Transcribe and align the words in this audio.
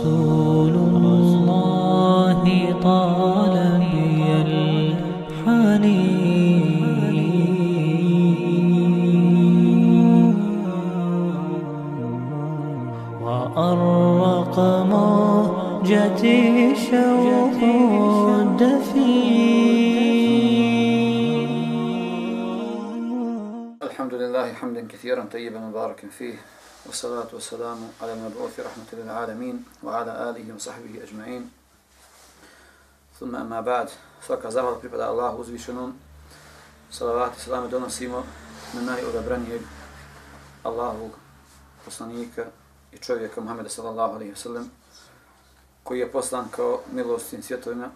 رسول 0.00 0.74
الله 0.88 2.40
طال 2.82 3.56
بي 3.92 4.32
الحنين. 4.48 6.00
وأرق 13.24 14.56
موجتي 14.94 16.40
شوق 16.88 17.60
الدفين. 18.40 19.50
الحمد 23.82 24.14
لله 24.14 24.52
حمدا 24.52 24.82
كثيرا 24.88 25.24
طيبا 25.32 25.60
مباركا 25.60 26.08
فيه. 26.08 26.34
والصلاة 26.85 27.27
والسلام 27.33 27.91
على 28.01 28.13
المبعوث 28.13 28.59
رحمة 28.59 28.89
للعالمين 28.93 29.65
وعلى 29.83 30.29
آله 30.29 30.55
وصحبه 30.55 31.03
أجمعين 31.03 31.51
ثم 33.19 33.35
أما 33.35 33.61
بعد 33.61 33.89
svaka 34.25 34.49
zahvala 34.49 34.81
pripada 34.81 35.05
Allahu 35.05 35.41
uzvišenom 35.41 35.93
salavat 36.89 37.37
i 37.37 37.41
salame 37.41 37.67
donosimo 37.69 38.25
na 38.73 38.81
najodabranijeg 38.81 39.61
Allahovog 40.63 41.11
poslanika 41.85 42.45
i 42.91 42.97
čovjeka 42.97 43.41
Muhammeda 43.41 43.69
sallallahu 43.69 44.15
alaihi 44.15 44.33
wasallam 44.33 44.65
koji 45.83 45.99
je 45.99 46.11
poslan 46.11 46.49
kao 46.51 46.81
milost 46.91 47.29
svim 47.29 47.43
svjetovima 47.43 47.89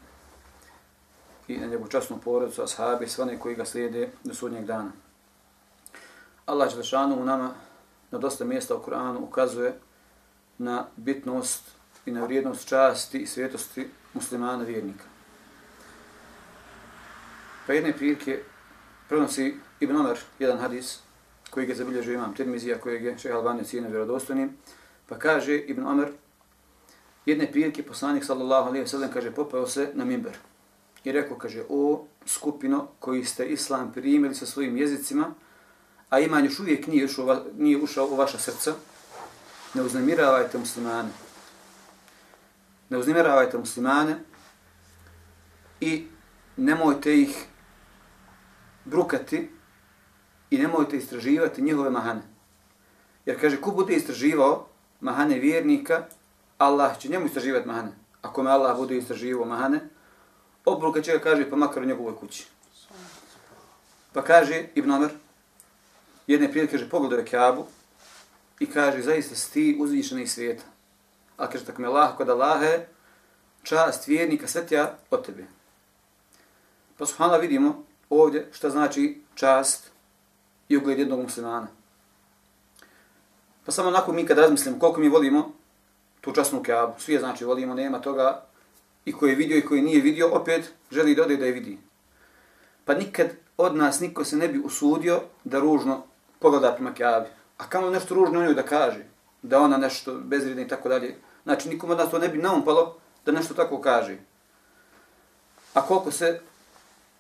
i 1.48 1.58
na 1.58 1.68
njegovu 1.68 1.90
časnu 1.90 2.18
porodicu, 2.18 2.62
ashabi, 2.62 3.08
sve 3.08 3.24
one 3.24 3.40
koji 3.40 3.56
ga 3.56 3.66
slijede 3.66 4.10
do 4.24 4.34
sudnjeg 4.34 4.66
dana. 4.66 4.92
Allah 6.46 6.70
Đelešanu 6.70 7.22
u 7.22 7.26
nama 7.26 7.52
na 8.15 8.21
dosta 8.21 8.45
mjesta 8.45 8.77
u 8.77 8.83
Koranu 8.83 9.21
ukazuje 9.21 9.79
na 10.59 10.87
bitnost 10.97 11.63
i 12.07 12.11
na 12.11 12.25
vrijednost 12.25 12.69
časti 12.69 13.19
i 13.19 13.27
svjetosti 13.27 13.89
muslimana 14.13 14.65
vjernika. 14.65 15.05
Pa 17.67 17.73
jedne 17.73 17.93
prilike 17.93 18.43
prenosi 19.09 19.57
Ibn 19.81 19.97
Omer 19.97 20.19
jedan 20.39 20.59
hadis 20.59 20.99
koji 21.51 21.67
ga 21.67 21.75
zabilježio 21.75 22.15
imam 22.15 22.35
Tirmizija 22.35 22.79
kojeg 22.79 23.05
je 23.05 23.19
šeha 23.19 23.37
Albanija 23.37 23.65
cijena 23.65 23.89
vjerodostojnim. 23.89 24.57
Pa 25.09 25.19
kaže 25.19 25.57
Ibn 25.57 25.87
Omer, 25.87 26.13
jedne 27.27 27.53
prilike 27.53 27.83
poslanik 27.83 28.25
sallallahu 28.25 28.69
alaihi 28.69 28.87
sallam 28.87 29.11
kaže 29.13 29.31
popao 29.31 29.67
se 29.67 29.91
na 29.95 30.05
mimber. 30.05 30.37
I 31.05 31.13
rekao 31.13 31.39
kaže 31.39 31.65
o 31.69 32.07
skupino 32.27 32.89
koji 32.99 33.25
ste 33.25 33.47
islam 33.47 33.93
primili 33.93 34.35
sa 34.35 34.47
svojim 34.47 34.77
jezicima 34.77 35.35
a 36.15 36.21
iman 36.21 36.45
još 36.45 36.59
uvijek 36.61 36.87
nije 36.87 37.05
ušao, 37.05 37.43
nije 37.59 37.79
ušao 37.79 38.07
u 38.07 38.17
vaša 38.17 38.39
srca, 38.39 38.75
ne 39.75 39.83
uznemiravajte 39.83 40.59
muslimane. 40.59 41.09
Ne 42.89 42.99
uznemiravajte 42.99 43.59
muslimane 43.59 44.17
i 45.81 46.07
nemojte 46.57 47.21
ih 47.21 47.47
brukati 48.85 49.51
i 50.51 50.59
nemojte 50.59 50.97
istraživati 50.97 51.63
njihove 51.63 51.91
mahane. 51.91 52.23
Jer 53.27 53.41
kaže, 53.41 53.61
ko 53.61 53.71
bude 53.71 53.95
istraživao 53.95 54.67
mahane 55.01 55.39
vjernika, 55.39 56.07
Allah 56.59 56.99
će 56.99 57.09
njemu 57.09 57.27
istraživati 57.27 57.67
mahane. 57.69 57.93
Ako 58.23 58.43
me 58.43 58.51
Allah 58.51 58.77
bude 58.77 58.97
istraživao 58.97 59.47
mahane, 59.47 59.81
obruka 60.65 61.03
će 61.03 61.13
ga 61.13 61.19
kaže, 61.19 61.51
pa 61.51 61.57
makar 61.57 61.83
u 61.83 61.87
njegovoj 61.87 62.17
kući. 62.17 62.47
Pa 64.13 64.23
kaže 64.23 64.65
Ibn 64.75 64.91
Omer, 64.91 65.24
jedne 66.27 66.51
prilike 66.53 66.73
kaže, 66.73 66.91
pogledaj 66.91 67.25
Kabu 67.25 67.67
i 68.59 68.67
kaže, 68.67 69.03
zaista 69.03 69.35
si 69.35 69.53
ti 69.53 69.77
uzvišeni 69.81 70.23
iz 70.23 70.33
svijeta. 70.33 70.65
A 71.37 71.51
kaže, 71.51 71.65
tako 71.65 71.83
me 71.83 71.89
Allah 71.89 72.17
kod 72.17 72.31
Allahe, 72.31 72.87
čast 73.63 74.09
vjernika 74.09 74.49
svetja 74.49 74.95
od 75.11 75.27
tebe. 75.27 75.45
Pa 76.99 77.07
subhanallah 77.07 77.41
vidimo 77.41 77.85
ovdje 78.11 78.49
šta 78.53 78.71
znači 78.71 79.23
čast 79.35 79.91
i 80.69 80.77
ugled 80.77 80.99
jednog 80.99 81.21
muslimana. 81.21 81.67
Pa 83.65 83.73
samo 83.73 83.89
onako 83.89 84.13
mi 84.13 84.27
kad 84.27 84.39
razmislimo 84.39 84.79
koliko 84.79 85.01
mi 85.01 85.09
volimo 85.09 85.53
tu 86.21 86.33
časnu 86.33 86.63
Kaabu, 86.63 86.93
svi 86.99 87.13
je 87.13 87.21
znači 87.21 87.45
volimo, 87.45 87.75
nema 87.75 88.01
toga 88.01 88.47
i 89.05 89.13
koji 89.13 89.31
je 89.31 89.37
vidio 89.37 89.59
i 89.59 89.67
koji 89.67 89.83
nije 89.83 90.01
vidio, 90.01 90.29
opet 90.29 90.73
želi 90.91 91.15
da 91.15 91.23
ode 91.23 91.37
da 91.37 91.47
je 91.47 91.53
vidi. 91.53 91.79
Pa 92.85 92.95
nikad 92.95 93.29
od 93.57 93.77
nas 93.77 94.01
niko 94.01 94.25
se 94.25 94.37
ne 94.37 94.49
bi 94.49 94.59
usudio 94.59 95.21
da 95.45 95.59
ružno 95.59 96.03
pogleda 96.39 96.73
prema 96.73 96.95
Kjavi. 96.95 97.27
A 97.59 97.69
kamo 97.69 97.91
nešto 97.91 98.15
ružno 98.15 98.41
o 98.41 98.43
njoj 98.43 98.55
da 98.55 98.63
kaže, 98.63 99.05
da 99.43 99.61
ona 99.61 99.77
nešto 99.77 100.15
bezvredna 100.15 100.63
i 100.63 100.69
tako 100.69 100.89
dalje. 100.89 101.17
Znači 101.45 101.69
nikom 101.69 101.91
od 101.91 101.99
nas 101.99 102.11
to 102.11 102.19
ne 102.19 102.29
bi 102.29 102.39
naumpalo 102.39 102.97
da 103.27 103.33
nešto 103.33 103.55
tako 103.55 103.81
kaže. 103.81 104.17
A 105.75 105.83
koliko 105.83 106.11
se 106.11 106.41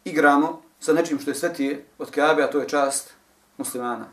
igramo 0.04 0.62
sa 0.80 0.92
nečim 0.92 1.18
što 1.18 1.30
je 1.30 1.34
svetije 1.34 1.84
od 1.98 2.10
Kaabe, 2.10 2.42
a 2.42 2.50
to 2.50 2.60
je 2.60 2.68
čast 2.68 3.14
muslimana. 3.58 4.06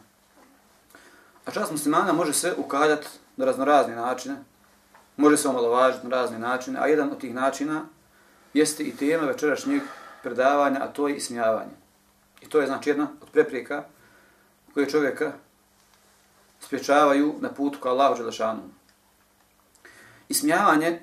A 1.46 1.52
čast 1.52 1.72
muslimana 1.72 2.14
može 2.14 2.34
se 2.34 2.54
ukaljati 2.58 3.08
na 3.38 3.46
raznorazne 3.46 3.96
načine, 3.96 4.36
može 5.18 5.38
se 5.38 5.48
omalovažiti 5.48 6.08
na 6.08 6.16
razne 6.16 6.40
načine, 6.40 6.80
a 6.80 6.88
jedan 6.88 7.10
od 7.12 7.20
tih 7.20 7.34
načina 7.34 7.86
jeste 8.54 8.84
i 8.84 8.96
tema 8.96 9.24
večerašnjeg 9.24 9.82
predavanja, 10.24 10.80
a 10.82 10.88
to 10.88 11.08
je 11.08 11.16
ismijavanje. 11.16 11.76
I 12.42 12.50
to 12.50 12.62
je 12.62 12.68
znači 12.68 12.90
jedna 12.90 13.08
od 13.22 13.30
preprijeka 13.30 13.84
koje 14.74 14.90
čovjeka 14.90 15.34
spječavaju 16.60 17.36
na 17.40 17.50
putu 17.50 17.80
kao 17.80 17.92
Allahu 17.92 18.18
Đelešanu. 18.18 18.62
Ismijavanje 20.30 21.02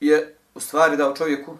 je 0.00 0.36
u 0.54 0.60
stvari 0.60 0.96
dao 0.96 1.16
čovjeku 1.16 1.56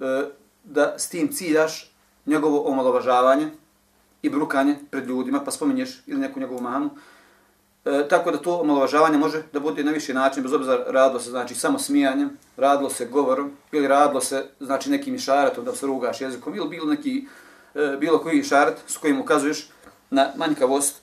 e, 0.00 0.24
da 0.64 0.98
s 0.98 1.08
tim 1.08 1.32
ciljaš 1.32 1.94
njegovo 2.26 2.70
omalovažavanje 2.70 3.50
i 4.22 4.30
brukanje 4.30 4.76
pred 4.90 5.06
ljudima, 5.06 5.44
pa 5.44 5.50
spominješ 5.50 6.02
ili 6.06 6.20
neku 6.20 6.40
njegovu 6.40 6.60
manu, 6.60 6.90
E, 7.84 8.08
tako 8.08 8.30
da 8.30 8.38
to 8.38 8.60
omalovažavanje 8.60 9.18
može 9.18 9.42
da 9.52 9.60
bude 9.60 9.84
na 9.84 9.92
više 9.92 10.14
način, 10.14 10.42
bez 10.42 10.52
obzira 10.52 10.84
radilo 10.86 11.20
se 11.20 11.30
znači 11.30 11.54
samo 11.54 11.78
smijanjem, 11.78 12.38
radilo 12.56 12.90
se 12.90 13.06
govorom 13.06 13.52
ili 13.72 13.88
radilo 13.88 14.20
se 14.20 14.46
znači 14.60 14.90
nekim 14.90 15.14
išaretom 15.14 15.64
da 15.64 15.74
se 15.74 15.86
rugaš 15.86 16.20
jezikom 16.20 16.54
ili 16.54 16.68
bilo 16.68 16.86
neki 16.86 17.26
E, 17.74 17.96
bilo 18.00 18.18
koji 18.18 18.44
šart 18.44 18.78
s 18.86 18.96
kojim 18.96 19.20
ukazuješ 19.20 19.68
na 20.10 20.32
manjkavost 20.36 21.02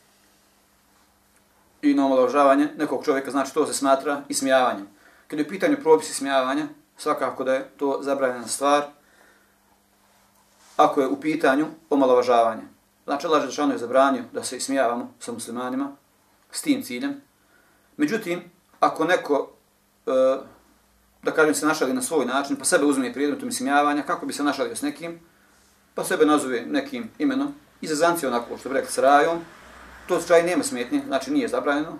i 1.81 1.93
na 1.93 2.05
omalovažavanje 2.05 2.67
nekog 2.77 3.05
čovjeka, 3.05 3.31
znači 3.31 3.53
to 3.53 3.65
se 3.67 3.73
smatra 3.73 4.21
ismijavanjem. 4.29 4.87
Kad 5.27 5.39
je 5.39 5.45
u 5.45 5.49
pitanju 5.49 5.77
propisi 5.81 6.11
ismijavanja, 6.11 6.67
svakako 6.97 7.43
da 7.43 7.53
je 7.53 7.69
to 7.77 7.99
zabranjena 8.01 8.47
stvar, 8.47 8.83
ako 10.77 11.01
je 11.01 11.07
u 11.07 11.21
pitanju 11.21 11.67
omalovažavanje. 11.89 12.61
Znači, 13.03 13.27
Allah 13.27 13.41
Želešanu 13.41 13.73
je 13.73 13.77
zabranio 13.77 14.23
da 14.33 14.43
se 14.43 14.57
ismijavamo 14.57 15.13
sa 15.19 15.31
muslimanima, 15.31 15.95
s 16.51 16.61
tim 16.61 16.83
ciljem. 16.83 17.21
Međutim, 17.97 18.51
ako 18.79 19.05
neko, 19.05 19.51
e, 20.07 20.11
da 21.23 21.31
kažem, 21.31 21.55
se 21.55 21.65
našali 21.65 21.93
na 21.93 22.01
svoj 22.01 22.25
način, 22.25 22.55
pa 22.55 22.65
sebe 22.65 22.85
uzme 22.85 23.13
prijedmetom 23.13 23.49
ismijavanja, 23.49 24.01
kako 24.01 24.25
bi 24.25 24.33
se 24.33 24.43
našalio 24.43 24.75
s 24.75 24.81
nekim, 24.81 25.19
pa 25.95 26.03
sebe 26.03 26.25
nazove 26.25 26.65
nekim 26.65 27.09
imenom, 27.19 27.53
izazanci 27.81 28.27
onako, 28.27 28.57
što 28.57 28.69
bi 28.69 28.75
rekli, 28.75 28.91
s 28.91 28.97
rajom, 28.97 29.39
to 30.07 30.21
čaj 30.27 30.43
nema 30.43 30.63
smetnje, 30.63 31.01
znači 31.07 31.31
nije 31.31 31.47
zabranjeno, 31.47 31.97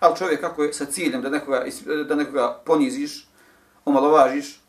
ali 0.00 0.16
čovjek 0.16 0.40
kako 0.40 0.62
je 0.62 0.72
sa 0.72 0.84
ciljem 0.84 1.22
da 1.22 1.30
nekoga, 1.30 1.64
da 2.08 2.14
nekoga 2.14 2.60
poniziš, 2.64 3.28
omalovažiš, 3.84 4.60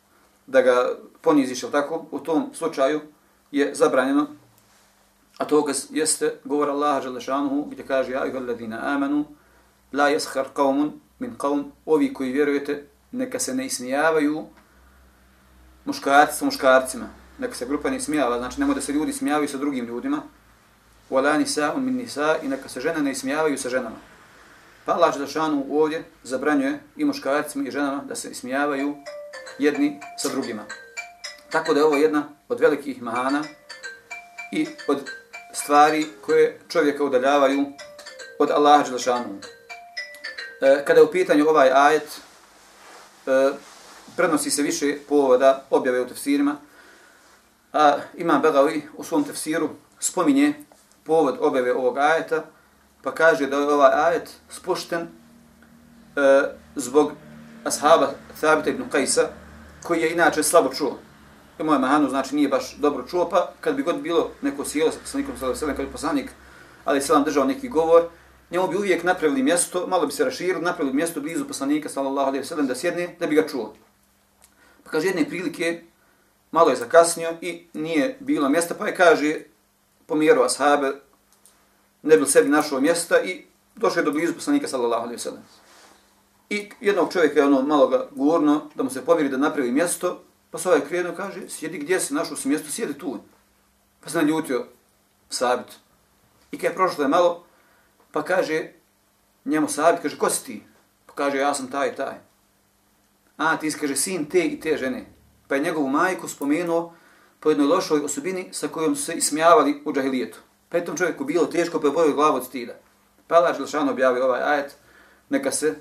da 0.46 0.62
ga 0.62 0.90
poniziš, 1.20 1.62
ili 1.62 1.72
tako, 1.72 2.06
u 2.10 2.18
tom 2.18 2.50
slučaju 2.54 3.00
je 3.50 3.74
zabranjeno. 3.74 4.26
A 5.38 5.44
to 5.44 5.66
jeste 5.90 6.34
govor 6.44 6.70
Allaha 6.70 7.00
Želešanuhu 7.00 7.64
gdje 7.70 7.86
kaže 7.86 8.12
Ja 8.12 8.26
iho 8.26 8.38
ladina 8.38 8.80
amanu 8.82 9.24
La 9.92 10.08
jeshar 10.08 10.46
qavmun 10.54 10.90
min 11.18 11.36
qavm 11.38 11.64
Ovi 11.86 12.14
koji 12.14 12.32
vjerujete 12.32 12.86
neka 13.12 13.38
se 13.38 13.54
ne 13.54 13.66
ismijavaju 13.66 14.46
muškarci 15.84 16.38
sa 16.38 16.44
muškarcima. 16.44 17.08
Neka 17.38 17.54
se 17.54 17.66
grupa 17.66 17.90
ne 17.90 18.00
smijava, 18.00 18.38
znači 18.38 18.60
nemoj 18.60 18.74
da 18.74 18.80
se 18.80 18.92
ljudi 18.92 19.12
smijavaju 19.12 19.48
sa 19.48 19.56
drugim 19.56 19.86
ljudima. 19.86 20.22
Wala 21.10 21.38
nisa'un 21.38 21.84
min 21.84 21.96
nisa 21.96 22.36
i 22.42 22.48
neka 22.48 22.68
se 22.68 22.80
žene 22.80 23.02
ne 23.02 23.14
smijavaju 23.14 23.58
sa 23.58 23.68
ženama. 23.68 23.96
Pa 24.84 24.92
Allah 24.92 25.14
Želešanu 25.14 25.66
ovdje 25.70 26.04
zabranjuje 26.22 26.80
i 26.96 27.04
muškarcima 27.04 27.68
i 27.68 27.70
ženama 27.70 28.02
da 28.08 28.14
se 28.14 28.34
smijavaju 28.34 28.96
jedni 29.58 30.00
sa 30.18 30.28
drugima. 30.28 30.62
Tako 31.50 31.74
da 31.74 31.80
je 31.80 31.84
ovo 31.84 31.96
jedna 31.96 32.28
od 32.48 32.60
velikih 32.60 33.02
mahana 33.02 33.42
i 34.52 34.66
od 34.88 35.10
stvari 35.52 36.06
koje 36.20 36.60
čovjeka 36.68 37.04
udaljavaju 37.04 37.66
od 38.38 38.50
Allaha 38.50 38.82
Đelešanu. 38.82 39.38
E, 40.60 40.84
kada 40.84 41.00
je 41.00 41.04
u 41.04 41.10
pitanju 41.10 41.48
ovaj 41.48 41.70
ajet, 41.72 42.20
e, 43.26 43.50
prenosi 44.16 44.50
se 44.50 44.62
više 44.62 44.96
povoda 45.08 45.64
objave 45.70 46.00
u 46.00 46.06
tefsirima, 46.06 46.56
a 47.74 47.98
Imam 48.14 48.42
Begavi 48.42 48.82
u 48.96 49.04
svom 49.04 49.24
tefsiru 49.24 49.68
spominje 49.98 50.54
povod 51.04 51.36
objave 51.40 51.74
ovog 51.74 51.98
ajeta, 51.98 52.44
pa 53.02 53.14
kaže 53.14 53.46
da 53.46 53.56
je 53.56 53.68
ovaj 53.68 53.92
ajet 53.94 54.30
spušten 54.48 55.00
e, 55.00 55.08
zbog 56.76 57.12
ashaba 57.64 58.10
Thabita 58.40 58.70
ibn 58.70 58.84
Qajsa, 58.92 59.26
koji 59.82 60.00
je 60.00 60.12
inače 60.12 60.42
slabo 60.42 60.74
čuo. 60.74 60.98
I 61.60 61.62
moja 61.62 61.78
mahanu 61.78 62.08
znači 62.08 62.34
nije 62.34 62.48
baš 62.48 62.76
dobro 62.76 63.04
čuo, 63.06 63.28
pa 63.28 63.52
kad 63.60 63.74
bi 63.74 63.82
god 63.82 64.00
bilo 64.00 64.30
neko 64.42 64.64
sjelo 64.64 64.92
sa 64.92 64.98
poslanikom 64.98 65.36
sallallahu 65.36 65.64
alejhi 65.64 65.76
kad 65.76 65.86
bi 65.86 65.92
poslanik 65.92 66.30
ali 66.84 67.00
selam 67.00 67.24
držao 67.24 67.44
neki 67.44 67.68
govor, 67.68 68.02
njemu 68.50 68.68
bi 68.68 68.76
uvijek 68.76 69.02
napravili 69.04 69.42
mjesto, 69.42 69.86
malo 69.86 70.06
bi 70.06 70.12
se 70.12 70.24
raširili, 70.24 70.62
napravili 70.62 70.96
mjesto 70.96 71.20
blizu 71.20 71.48
poslanika 71.48 71.88
sallallahu 71.88 72.28
alejhi 72.28 72.42
ve 72.42 72.46
sellem 72.46 72.66
da 72.66 72.74
sjedne 72.74 73.16
da 73.20 73.26
bi 73.26 73.34
ga 73.34 73.48
čuo. 73.48 73.74
Pa 74.84 74.90
kaže 74.90 75.06
jedne 75.06 75.28
prilike 75.28 75.82
malo 76.54 76.70
je 76.70 76.76
zakasnio 76.76 77.36
i 77.40 77.66
nije 77.72 78.16
bilo 78.20 78.48
mjesta, 78.48 78.74
pa 78.74 78.86
je 78.86 78.96
kaže 78.96 79.40
pomjerao 80.06 80.44
ashabe, 80.44 80.92
ne 82.02 82.16
bi 82.16 82.26
sebi 82.26 82.48
našao 82.48 82.80
mjesta 82.80 83.20
i 83.20 83.44
došao 83.76 84.00
je 84.00 84.04
do 84.04 84.12
blizu 84.12 84.34
poslanika 84.34 84.68
sallallahu 84.68 85.02
alejhi 85.02 85.16
ve 85.16 85.22
sellem. 85.22 85.42
I 86.50 86.70
jednog 86.80 87.12
čovjeka 87.12 87.40
je 87.40 87.46
ono 87.46 87.62
malo 87.62 87.88
ga 87.88 88.08
gurno 88.10 88.70
da 88.74 88.82
mu 88.82 88.90
se 88.90 89.04
pomiri 89.04 89.28
da 89.28 89.36
napravi 89.36 89.72
mjesto, 89.72 90.22
pa 90.50 90.58
se 90.58 90.68
ovaj 90.68 90.80
krenuo 90.80 91.14
kaže, 91.16 91.48
sjedi 91.48 91.78
gdje 91.78 92.00
si, 92.00 92.14
našao 92.14 92.36
si 92.36 92.48
mjesto, 92.48 92.70
sjedi 92.70 92.98
tu. 92.98 93.18
Pa 94.00 94.10
se 94.10 94.18
naljutio 94.18 94.66
sabit. 95.30 95.72
I 96.50 96.58
kada 96.58 96.68
je 96.68 96.74
prošlo 96.74 97.04
je 97.04 97.08
malo, 97.08 97.44
pa 98.12 98.22
kaže, 98.22 98.72
njemu 99.44 99.68
sabit, 99.68 100.02
kaže, 100.02 100.18
ko 100.18 100.30
si 100.30 100.44
ti? 100.44 100.62
Pa 101.06 101.12
kaže, 101.14 101.38
ja 101.38 101.54
sam 101.54 101.70
taj 101.70 101.88
i 101.88 101.96
taj. 101.96 102.14
A, 103.36 103.56
ti 103.56 103.70
si, 103.70 103.78
kaže, 103.78 103.96
sin 103.96 104.26
te 104.26 104.44
i 104.44 104.60
te 104.60 104.76
žene. 104.76 105.13
Pa 105.48 105.54
je 105.54 105.62
njegovu 105.62 105.88
majku 105.88 106.28
spomenuo 106.28 106.92
po 107.40 107.50
jednoj 107.50 107.66
lošoj 107.66 108.04
osobini 108.04 108.48
sa 108.52 108.68
kojom 108.68 108.96
su 108.96 109.02
se 109.04 109.14
ismijavali 109.14 109.82
u 109.84 109.92
džahilijetu. 109.92 110.38
Pa 110.68 110.76
je 110.76 110.84
tom 110.84 110.96
čovjeku 110.96 111.24
bilo 111.24 111.46
teško, 111.46 111.80
pa 111.80 111.86
je 111.86 111.92
bojio 111.92 112.14
glavu 112.14 112.36
od 112.36 112.44
stida. 112.44 112.74
Pa 113.26 113.34
Allah 113.34 113.56
Želšan 113.56 113.88
objavio 113.88 114.24
ovaj 114.24 114.42
ajet, 114.42 114.76
neka 115.28 115.50
se 115.50 115.74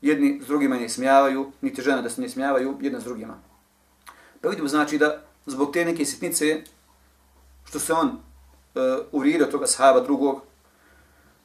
jedni 0.00 0.40
s 0.44 0.46
drugima 0.46 0.76
ne 0.76 0.84
ismijavaju, 0.84 1.52
niti 1.60 1.82
žena 1.82 2.02
da 2.02 2.10
se 2.10 2.20
ne 2.20 2.26
ismijavaju 2.26 2.76
jedna 2.80 3.00
s 3.00 3.04
drugima. 3.04 3.34
Pa 4.40 4.48
vidimo 4.48 4.68
znači 4.68 4.98
da 4.98 5.22
zbog 5.46 5.72
te 5.72 5.84
neke 5.84 6.04
sitnice, 6.04 6.62
što 7.64 7.78
se 7.78 7.92
on 7.92 8.08
uh, 8.08 8.82
uvrijedio 9.12 9.46
toga 9.46 9.66
sahaba 9.66 10.00
drugog, 10.00 10.42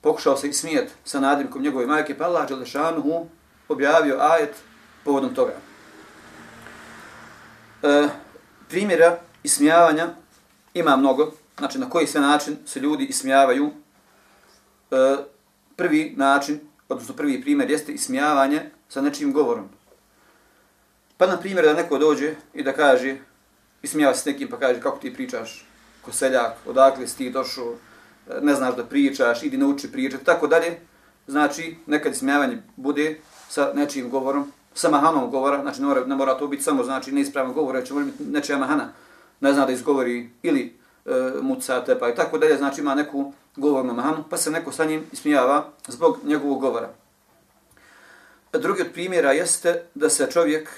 pokušao 0.01 0.37
se 0.37 0.49
ismijet 0.49 0.91
sa 1.03 1.19
nadimkom 1.19 1.61
njegove 1.61 1.85
majke, 1.85 2.17
pa 2.17 2.25
Allah 2.25 2.47
Želešanuhu 2.47 3.27
objavio 3.69 4.17
ajet 4.19 4.55
povodom 5.03 5.35
toga 5.35 5.70
e, 7.83 8.07
primjera 8.69 9.19
ismijavanja 9.43 10.09
ima 10.73 10.95
mnogo, 10.95 11.31
znači 11.57 11.79
na 11.79 11.89
koji 11.89 12.07
sve 12.07 12.21
način 12.21 12.57
se 12.65 12.79
ljudi 12.79 13.05
ismijavaju. 13.05 13.71
E, 14.91 15.17
prvi 15.75 16.13
način 16.17 16.59
odnosno 16.91 17.15
prvi 17.15 17.41
primjer, 17.41 17.71
jeste 17.71 17.91
ismijavanje 17.91 18.61
sa 18.89 19.01
nečim 19.01 19.33
govorom. 19.33 19.69
Pa 21.17 21.27
na 21.27 21.37
primjer 21.37 21.65
da 21.65 21.73
neko 21.73 21.97
dođe 21.97 22.33
i 22.53 22.63
da 22.63 22.73
kaže, 22.73 23.17
ismijava 23.81 24.15
se 24.15 24.31
nekim 24.31 24.49
pa 24.49 24.59
kaže 24.59 24.81
kako 24.81 24.97
ti 24.97 25.13
pričaš 25.13 25.65
ko 26.01 26.11
seljak, 26.11 26.57
odakle 26.65 27.07
si 27.07 27.17
ti 27.17 27.29
došao, 27.29 27.75
ne 28.41 28.55
znaš 28.55 28.75
da 28.75 28.85
pričaš, 28.85 29.43
idi 29.43 29.57
nauči 29.57 29.91
pričati, 29.91 30.25
tako 30.25 30.47
dalje. 30.47 30.79
Znači, 31.27 31.75
nekad 31.85 32.11
ismijavanje 32.11 32.61
bude 32.75 33.19
sa 33.49 33.71
nečim 33.73 34.09
govorom, 34.09 34.51
sa 34.73 34.89
mahanom 34.89 35.31
govora, 35.31 35.61
znači 35.61 35.81
ne 35.81 35.87
mora, 35.87 36.05
ne 36.05 36.15
mora 36.15 36.37
to 36.37 36.47
biti 36.47 36.63
samo 36.63 36.83
znači 36.83 37.11
neispravan 37.11 37.53
govor, 37.53 37.75
već 37.75 37.91
može 37.91 38.05
biti 38.05 38.23
nečija 38.23 38.57
mahana, 38.57 38.93
ne 39.39 39.53
zna 39.53 39.65
da 39.65 39.71
izgovori 39.71 40.29
ili 40.43 40.77
e, 41.05 41.11
muca, 41.41 41.83
tepa 41.85 42.09
i 42.09 42.15
tako 42.15 42.37
dalje, 42.37 42.57
znači 42.57 42.81
ima 42.81 42.95
neku 42.95 43.33
govornu 43.55 43.93
mahanu, 43.93 44.23
pa 44.29 44.37
se 44.37 44.51
neko 44.51 44.71
sa 44.71 44.85
njim 44.85 45.05
ismijava 45.11 45.69
zbog 45.87 46.17
njegovog 46.23 46.61
govora. 46.61 46.89
Drugi 48.53 48.81
od 48.81 48.91
primjera 48.93 49.31
jeste 49.31 49.83
da 49.95 50.09
se 50.09 50.31
čovjek 50.31 50.69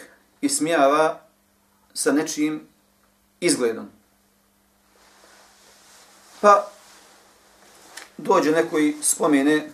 ismijava 0.41 1.19
sa 1.93 2.11
nečijim 2.11 2.61
izgledom. 3.39 3.85
Pa 6.41 6.67
dođe 8.17 8.51
neko 8.51 8.79
i 8.79 8.95
spomene 9.01 9.69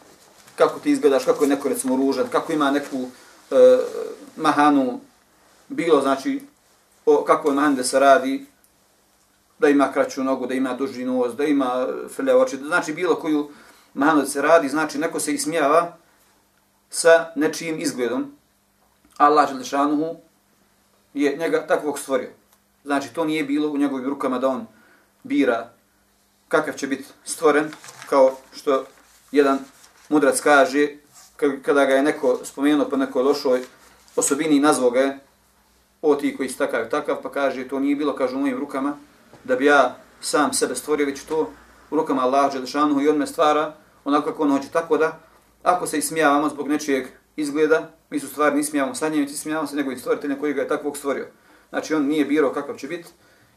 kako 0.56 0.80
ti 0.80 0.92
izgledaš, 0.92 1.26
kako 1.26 1.44
je 1.44 1.50
neko 1.50 1.70
recimo 1.70 1.96
ružan, 1.96 2.28
kako 2.32 2.54
ima 2.54 2.72
neku 2.72 3.08
e, 3.52 3.78
mahanu, 4.36 5.00
bilo 5.68 6.02
znači 6.02 6.42
o 7.06 7.24
kako 7.24 7.52
mahani 7.52 7.76
da 7.76 7.84
se 7.84 8.00
radi, 8.00 8.46
da 9.60 9.70
ima 9.70 9.92
kraću 9.92 10.24
nogu, 10.24 10.48
da 10.48 10.54
ima 10.54 10.74
duži 10.74 11.06
nos, 11.06 11.36
da 11.36 11.44
ima 11.44 11.88
frlja 12.16 12.38
oči, 12.38 12.58
znači 12.58 12.94
bilo 12.94 13.16
koju 13.16 13.50
manu 13.94 14.26
se 14.26 14.42
radi, 14.42 14.70
znači 14.70 14.98
neko 14.98 15.20
se 15.20 15.34
ismijava 15.34 15.98
sa 16.90 17.32
nečijim 17.36 17.80
izgledom. 17.80 18.32
Allah 19.18 19.50
Želešanuhu 19.50 20.16
je 21.14 21.38
njega 21.38 21.68
takvog 21.68 22.00
stvorio. 22.00 22.30
Znači 22.84 23.14
to 23.14 23.26
nije 23.26 23.44
bilo 23.44 23.70
u 23.70 23.78
njegovim 23.78 24.10
rukama 24.10 24.40
da 24.40 24.48
on 24.48 24.68
bira 25.24 25.70
kakav 26.48 26.74
će 26.74 26.88
biti 26.88 27.06
stvoren, 27.26 27.72
kao 28.10 28.38
što 28.52 28.86
jedan 29.32 29.60
mudrac 30.10 30.42
kaže, 30.42 30.88
kada 31.40 31.86
ga 31.86 31.94
je 31.94 32.04
neko 32.04 32.40
spomenuo 32.44 32.86
pa 32.86 32.90
po 32.90 32.98
nekoj 32.98 33.24
lošoj 33.24 33.62
osobini 34.16 34.56
i 34.56 34.60
nazvao 34.60 34.92
ga 34.92 35.00
je, 35.00 35.20
o 36.02 36.16
ti 36.16 36.38
koji 36.38 36.50
si 36.50 36.58
takav 36.58 36.90
takav, 36.90 37.22
pa 37.24 37.32
kaže, 37.32 37.68
to 37.68 37.80
nije 37.80 37.96
bilo, 37.96 38.16
kaže, 38.16 38.36
u 38.36 38.40
mojim 38.40 38.58
rukama, 38.58 38.98
da 39.44 39.56
bi 39.56 39.66
ja 39.66 39.96
sam 40.22 40.54
sebe 40.54 40.76
stvorio, 40.76 41.06
već 41.06 41.24
to 41.24 41.52
u 41.92 41.96
rukama 41.96 42.22
Allah 42.22 42.54
Đelešanuhu 42.54 43.02
i 43.02 43.10
on 43.10 43.18
me 43.18 43.28
stvara 43.28 43.74
onako 44.06 44.32
kako 44.32 44.44
on 44.44 44.52
hoće. 44.52 44.70
Tako 44.70 44.98
da, 44.98 45.20
ako 45.64 45.88
se 45.88 45.98
ismijavamo 45.98 46.50
zbog 46.50 46.68
nečijeg 46.68 47.08
izgleda, 47.36 47.92
mi 48.10 48.20
su 48.20 48.28
stvari 48.28 48.56
ne 48.56 48.62
ismijavamo 48.62 48.96
sa 48.96 49.10
njim, 49.10 49.24
ismijavamo 49.24 49.68
se 49.68 49.76
njegovim 49.76 50.00
stvoriteljem 50.00 50.40
koji 50.40 50.54
ga 50.54 50.62
je 50.62 50.68
takvog 50.68 50.98
stvorio. 50.98 51.28
Znači, 51.70 51.94
on 51.94 52.06
nije 52.06 52.26
birao 52.26 52.54
kakav 52.54 52.76
će 52.76 52.88
biti 52.88 53.10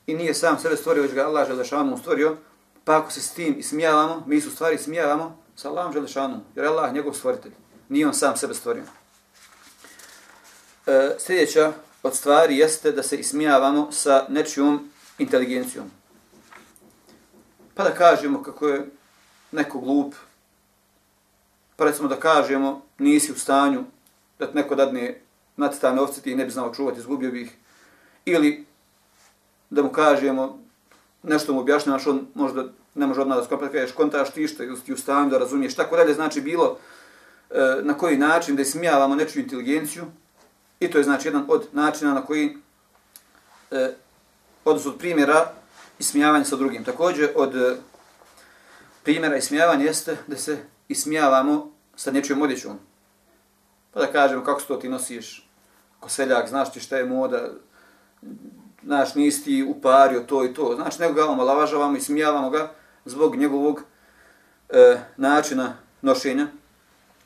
i 0.06 0.14
nije 0.14 0.34
sam 0.34 0.58
sebe 0.58 0.76
stvorio, 0.76 1.02
već 1.02 1.14
ga 1.14 1.26
Allah 1.26 1.49
Đelešanuhu 1.49 1.99
stvorio, 1.99 2.37
pa 2.84 2.96
ako 2.96 3.11
se 3.11 3.20
s 3.20 3.34
tim 3.34 3.55
ismijavamo, 3.58 4.23
mi 4.26 4.40
su 4.40 4.50
stvari 4.50 4.75
ismijavamo 4.75 5.38
sa 5.56 5.69
Allahom 5.69 5.93
Đelešanuhu, 5.93 6.40
jer 6.55 6.67
Allah 6.67 6.94
njegov 6.94 7.12
stvoritelj. 7.12 7.52
Nije 7.92 8.06
on 8.06 8.14
sam 8.14 8.36
sebe 8.36 8.54
stvorio. 8.54 8.82
E, 10.86 11.10
sljedeća 11.18 11.72
od 12.02 12.16
stvari 12.16 12.56
jeste 12.56 12.92
da 12.92 13.02
se 13.02 13.16
ismijavamo 13.16 13.92
sa 13.92 14.26
nečijom 14.28 14.90
inteligencijom. 15.18 15.90
Pa 17.74 17.84
da 17.84 17.94
kažemo 17.94 18.42
kako 18.42 18.68
je 18.68 18.86
neko 19.50 19.78
glup, 19.78 20.14
pa 21.76 21.84
recimo 21.84 22.08
da 22.08 22.20
kažemo 22.20 22.82
nisi 22.98 23.32
u 23.32 23.38
stanju 23.38 23.84
da 24.38 24.46
ti 24.46 24.56
neko 24.56 24.74
dadne 24.74 25.20
nacitane 25.56 26.00
ovce 26.00 26.22
ti 26.22 26.34
ne 26.34 26.44
bi 26.44 26.50
znao 26.50 26.74
čuvati, 26.74 26.98
izgubio 26.98 27.31
bih. 27.31 27.56
Ili 28.24 28.67
da 29.70 29.82
mu 29.82 29.93
kažemo 29.93 30.58
nešto 31.22 31.52
mu 31.52 31.60
objašnjavaš, 31.60 32.06
on 32.06 32.26
možda 32.34 32.64
ne 32.94 33.06
može 33.06 33.20
odmah 33.20 33.38
da 33.38 33.44
skopa, 33.44 33.64
da 33.64 33.72
kažeš 33.72 33.93
kontaš 33.93 34.32
ti 34.32 34.48
što 34.48 34.64
ti 34.86 34.93
u 34.93 34.96
stanju 34.96 35.31
da 35.31 35.38
razumiješ. 35.38 35.74
Tako 35.74 35.96
dalje 35.96 36.14
znači 36.14 36.40
bilo 36.40 36.78
E, 37.54 37.82
na 37.82 37.94
koji 37.94 38.16
način 38.16 38.56
da 38.56 38.62
ismijavamo 38.62 39.14
nečiju 39.14 39.42
inteligenciju 39.42 40.04
i 40.80 40.90
to 40.90 40.98
je 40.98 41.04
znači 41.04 41.28
jedan 41.28 41.44
od 41.48 41.68
načina 41.72 42.14
na 42.14 42.24
koji 42.24 42.56
e, 43.70 43.94
odnosno 44.64 44.90
od 44.90 44.98
primjera 44.98 45.52
ismijavanja 45.98 46.44
sa 46.44 46.56
drugim. 46.56 46.84
Također 46.84 47.30
od 47.34 47.56
e, 47.56 47.76
primjera 49.02 49.36
ismijavanja 49.36 49.84
jeste 49.84 50.16
da 50.26 50.36
se 50.36 50.58
ismijavamo 50.88 51.72
sa 51.96 52.10
nečijom 52.10 52.42
odjećom. 52.42 52.78
Pa 53.92 54.00
da 54.00 54.06
kažemo 54.06 54.44
kako 54.44 54.60
se 54.60 54.66
to 54.66 54.76
ti 54.76 54.88
nosiš 54.88 55.48
ko 56.00 56.08
seljak, 56.08 56.48
znaš 56.48 56.72
ti 56.72 56.80
šta 56.80 56.96
je 56.96 57.04
moda, 57.04 57.48
znaš 58.84 59.14
nisi 59.14 59.44
ti 59.44 59.66
upario 59.68 60.20
to 60.20 60.44
i 60.44 60.54
to. 60.54 60.74
Znači 60.74 61.00
nego 61.00 61.14
ga 61.14 61.26
omalavažavamo 61.26 61.96
i 61.96 62.00
smijavamo 62.00 62.50
ga 62.50 62.72
zbog 63.04 63.36
njegovog 63.36 63.82
e, 64.68 64.98
načina 65.16 65.76
nošenja. 66.02 66.48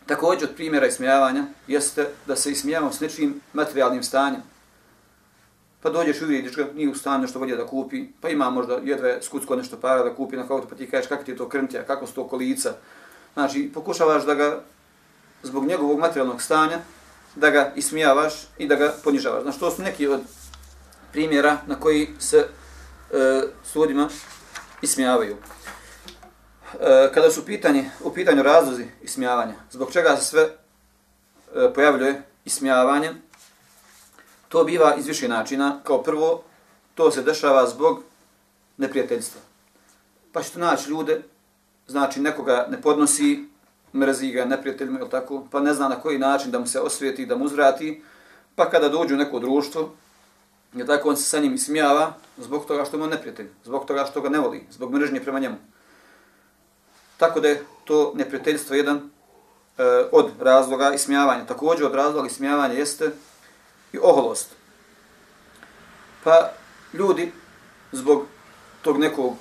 Također 0.06 0.48
od 0.48 0.56
primjera 0.56 0.86
ismijavanja 0.86 1.44
jeste 1.66 2.08
da 2.26 2.36
se 2.36 2.50
ismijavamo 2.50 2.92
s 2.92 3.00
nečim 3.00 3.40
materijalnim 3.52 4.02
stanjem 4.02 4.42
pa 5.86 5.90
dođeš 5.90 6.20
i 6.20 6.24
vidiš 6.24 6.56
ga, 6.56 6.66
nije 6.74 6.88
u 6.88 6.94
stanju 6.94 7.22
nešto 7.22 7.38
volje 7.38 7.56
da 7.56 7.66
kupi, 7.66 8.06
pa 8.20 8.28
ima 8.28 8.50
možda 8.50 8.80
jedve 8.84 9.22
skucko 9.22 9.56
nešto 9.56 9.76
para 9.76 10.02
da 10.02 10.14
kupi 10.14 10.36
na 10.36 10.48
kautu, 10.48 10.66
pa 10.68 10.74
ti 10.74 10.90
kažeš 10.90 11.08
kako 11.08 11.24
ti 11.24 11.30
je 11.30 11.36
to 11.36 11.48
krntija, 11.48 11.82
kako 11.82 12.06
su 12.06 12.14
to 12.14 12.28
kolica. 12.28 12.72
Znači, 13.34 13.70
pokušavaš 13.74 14.24
da 14.26 14.34
ga, 14.34 14.60
zbog 15.42 15.66
njegovog 15.66 15.98
materijalnog 15.98 16.42
stanja, 16.42 16.78
da 17.34 17.50
ga 17.50 17.72
ismijavaš 17.76 18.34
i 18.58 18.66
da 18.66 18.74
ga 18.74 18.94
ponižavaš. 19.04 19.42
Znači, 19.42 19.60
to 19.60 19.70
su 19.70 19.82
neki 19.82 20.06
od 20.06 20.20
primjera 21.12 21.56
na 21.66 21.80
koji 21.80 22.08
se 22.18 22.38
e, 22.38 23.42
sudima 23.64 24.08
ismijavaju. 24.82 25.36
E, 26.80 27.10
kada 27.14 27.30
su 27.30 27.46
pitanje, 27.46 27.90
u 28.04 28.12
pitanju 28.14 28.42
razlozi 28.42 28.84
ismijavanja, 29.02 29.54
zbog 29.70 29.92
čega 29.92 30.16
se 30.16 30.24
sve 30.24 30.42
e, 30.42 31.74
pojavljuje 31.74 32.22
ismijavanje, 32.44 33.12
To 34.48 34.64
biva 34.64 34.94
iz 34.94 35.06
više 35.06 35.28
načina. 35.28 35.80
Kao 35.84 36.02
prvo, 36.02 36.42
to 36.94 37.10
se 37.10 37.22
dešava 37.22 37.66
zbog 37.66 38.02
neprijateljstva. 38.76 39.40
Pa 40.32 40.42
ćete 40.42 40.58
naći 40.58 40.90
ljude, 40.90 41.22
znači 41.86 42.20
nekoga 42.20 42.66
ne 42.70 42.82
podnosi, 42.82 43.44
mrzi 43.94 44.30
ga 44.30 44.44
neprijateljima 44.44 45.00
ili 45.00 45.10
tako, 45.10 45.46
pa 45.50 45.60
ne 45.60 45.74
zna 45.74 45.88
na 45.88 46.00
koji 46.00 46.18
način 46.18 46.50
da 46.50 46.58
mu 46.58 46.66
se 46.66 46.80
osvijeti, 46.80 47.26
da 47.26 47.36
mu 47.36 47.44
uzvrati, 47.44 48.02
pa 48.54 48.70
kada 48.70 48.88
dođu 48.88 49.14
u 49.14 49.18
neko 49.18 49.38
društvo, 49.38 49.90
je 50.74 50.86
tako 50.86 51.08
on 51.08 51.16
se 51.16 51.22
sa 51.22 51.38
njim 51.38 51.54
ismijava 51.54 52.14
zbog 52.38 52.66
toga 52.66 52.84
što 52.84 52.98
mu 52.98 53.04
je 53.04 53.10
neprijatelj, 53.10 53.48
zbog 53.64 53.86
toga 53.86 54.06
što 54.10 54.20
ga 54.20 54.28
ne 54.28 54.38
voli, 54.38 54.66
zbog 54.70 54.92
mržnje 54.92 55.20
prema 55.20 55.38
njemu. 55.38 55.56
Tako 57.16 57.40
da 57.40 57.48
je 57.48 57.64
to 57.84 58.12
neprijateljstvo 58.16 58.76
jedan 58.76 58.96
e, 58.96 59.82
od 60.12 60.30
razloga 60.40 60.92
ismijavanja. 60.94 61.46
Također 61.46 61.86
od 61.86 61.94
razloga 61.94 62.26
ismijavanja 62.26 62.74
jeste 62.74 63.10
i 63.92 63.98
oholost. 64.02 64.48
Pa 66.24 66.50
ljudi 66.92 67.32
zbog 67.92 68.26
tog 68.82 68.98
nekog 68.98 69.34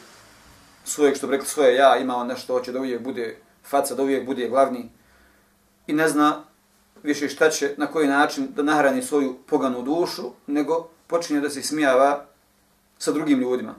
svojeg, 0.84 1.15
što 1.15 1.27
bi 1.27 1.32
rekli, 1.32 1.48
svoje 1.48 1.75
ja, 1.75 1.98
imao 1.98 2.24
nešto, 2.24 2.53
hoće 2.53 2.72
da 2.72 2.79
uvijek 2.79 3.01
bude 3.01 3.38
faca, 3.63 3.96
da 3.96 4.03
uvijek 4.03 4.25
bude 4.25 4.48
glavni 4.48 4.89
i 5.88 5.94
ne 5.94 6.08
zna 6.10 6.44
više 7.03 7.29
šta 7.29 7.50
će, 7.50 7.74
na 7.77 7.88
koji 7.88 8.08
način 8.08 8.48
da 8.55 8.63
nahrani 8.63 9.01
svoju 9.01 9.38
poganu 9.48 9.82
dušu, 9.82 10.32
nego 10.48 10.89
počinje 11.08 11.41
da 11.41 11.50
se 11.50 11.62
smijava 11.62 12.25
sa 12.98 13.12
drugim 13.12 13.39
ljudima. 13.39 13.75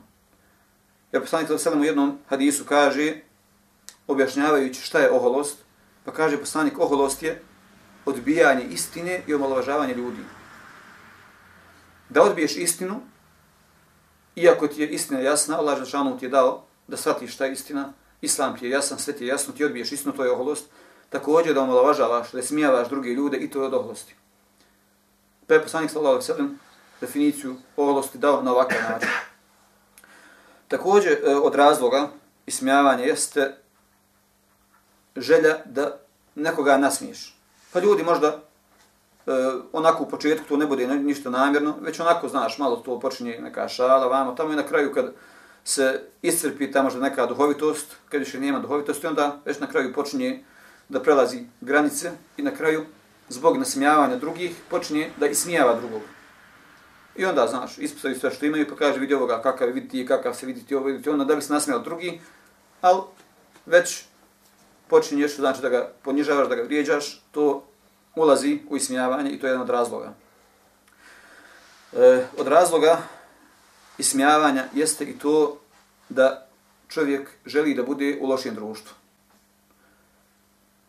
Jer 1.13 1.23
poslanik 1.23 1.61
Sallam 1.61 1.81
u 1.81 1.85
jednom 1.85 2.19
hadisu 2.29 2.65
kaže, 2.65 3.21
objašnjavajući 4.07 4.83
šta 4.83 4.99
je 4.99 5.11
oholost, 5.11 5.59
pa 6.05 6.13
kaže 6.13 6.39
poslanik, 6.39 6.79
oholost 6.79 7.23
je 7.23 7.43
odbijanje 8.07 8.65
istine 8.71 9.23
i 9.27 9.35
omalovažavanje 9.35 9.95
ljudi. 9.95 10.23
Da 12.09 12.23
odbiješ 12.23 12.57
istinu, 12.57 13.01
iako 14.37 14.69
ti 14.69 14.81
je 14.81 14.89
istina 14.89 15.21
jasna, 15.21 15.59
Allah 15.59 15.79
Žešanu 15.79 16.19
ti 16.19 16.25
je 16.25 16.29
dao 16.29 16.65
da 16.89 16.97
shvatiš 16.97 17.35
šta 17.35 17.45
je 17.45 17.53
istina, 17.53 17.93
Islam 18.21 18.59
ti 18.59 18.67
je 18.67 18.71
jasan, 18.71 18.99
sve 18.99 19.13
ti 19.13 19.25
je 19.25 19.29
jasno, 19.29 19.53
ti 19.53 19.65
odbiješ 19.65 19.93
istinu, 19.93 20.15
to 20.15 20.25
je 20.25 20.31
oholost, 20.31 20.67
također 21.11 21.55
da 21.55 21.63
omalovažavaš, 21.63 22.33
da 22.33 22.43
smijavaš 22.43 22.89
druge 22.89 23.11
ljude 23.11 23.37
i 23.37 23.51
to 23.51 23.61
je 23.61 23.67
od 23.67 23.75
oholosti. 23.75 24.15
Pa 25.47 25.55
je 25.55 25.63
poslanik 25.63 25.91
sallallahu 25.91 26.33
alaihi 26.33 26.55
definiciju 27.01 27.57
oholosti 27.77 28.19
dao 28.19 28.43
na 28.43 28.53
ovakav 28.53 28.79
način. 28.91 29.09
Također 30.69 31.13
e, 31.13 31.35
od 31.35 31.55
razloga 31.55 32.09
ismijavanja 32.47 33.05
jeste 33.05 33.57
želja 35.17 35.57
da 35.65 35.99
nekoga 36.35 36.79
nasmiješ. 36.79 37.37
Pa 37.73 37.81
ljudi 37.81 38.03
možda 38.03 38.29
e, 38.29 38.41
onako 39.73 40.03
u 40.03 40.09
početku 40.09 40.49
to 40.49 40.57
ne 40.57 40.67
bude 40.67 40.87
ništa 40.87 41.31
namjerno, 41.31 41.75
već 41.81 42.01
onako 42.01 42.29
znaš, 42.29 42.59
malo 42.59 42.77
to 42.77 43.01
počinje 43.01 43.39
neka 43.41 43.69
šala, 43.69 44.07
vamo, 44.07 44.33
tamo 44.33 44.53
i 44.53 44.57
na 44.57 44.67
kraju 44.67 44.93
kad 44.95 45.13
se 45.65 46.03
iscrpi 46.23 46.73
ta 46.73 46.83
možda 46.83 47.01
neka 47.01 47.27
duhovitost, 47.27 47.97
kad 48.09 48.21
više 48.21 48.41
nema 48.41 48.59
duhovitosti, 48.59 49.07
onda 49.07 49.41
već 49.45 49.61
na 49.61 49.67
kraju 49.67 49.93
počinje 49.93 50.45
da 50.89 51.03
prelazi 51.03 51.47
granice 51.61 52.11
i 52.37 52.43
na 52.43 52.51
kraju 52.51 52.85
zbog 53.29 53.57
nasmijavanja 53.59 54.17
drugih 54.17 54.57
počinje 54.71 55.11
da 55.17 55.27
ismijava 55.27 55.75
drugog. 55.75 56.03
I 57.17 57.25
onda, 57.25 57.47
znaš, 57.47 57.79
ispisaju 57.79 58.21
sve 58.21 58.31
što 58.31 58.47
imaju 58.47 58.67
pa 58.69 58.77
kaže 58.77 58.99
vidi 58.99 59.15
ovoga 59.15 59.43
kakav 59.43 59.69
vidi 59.69 59.89
ti, 59.89 60.07
kakav 60.07 60.35
se 60.35 60.47
vidi 60.47 60.67
ti 60.67 60.75
ovo, 60.75 60.87
vidi 60.87 61.03
ti 61.03 61.11
onda 61.11 61.25
da 61.25 61.35
bi 61.35 61.43
se 61.43 61.53
nasmijao 61.53 61.81
drugi, 61.81 62.21
ali 62.81 63.01
već 63.67 64.05
počinješ, 64.89 65.37
znači 65.37 65.63
da 65.63 65.69
ga 65.69 65.93
ponižavaš, 66.03 66.49
da 66.49 66.55
ga 66.55 66.63
vrijeđaš, 66.63 67.23
to 67.31 67.65
ulazi 68.17 68.59
u 68.69 68.77
ismijavanje 68.77 69.31
i 69.31 69.41
to 69.41 69.47
je 69.47 69.51
jedan 69.51 69.63
od 69.63 69.71
razloga. 69.71 70.13
E, 71.93 72.27
od 72.39 72.49
razloga 72.49 72.99
ismijavanja 73.99 74.65
jeste 74.75 75.05
i 75.05 75.19
to 75.19 75.59
da 76.09 76.47
čovjek 76.89 77.31
želi 77.47 77.75
da 77.75 77.83
bude 77.83 78.19
u 78.21 78.27
lošem 78.27 78.55
društvu. 78.55 78.95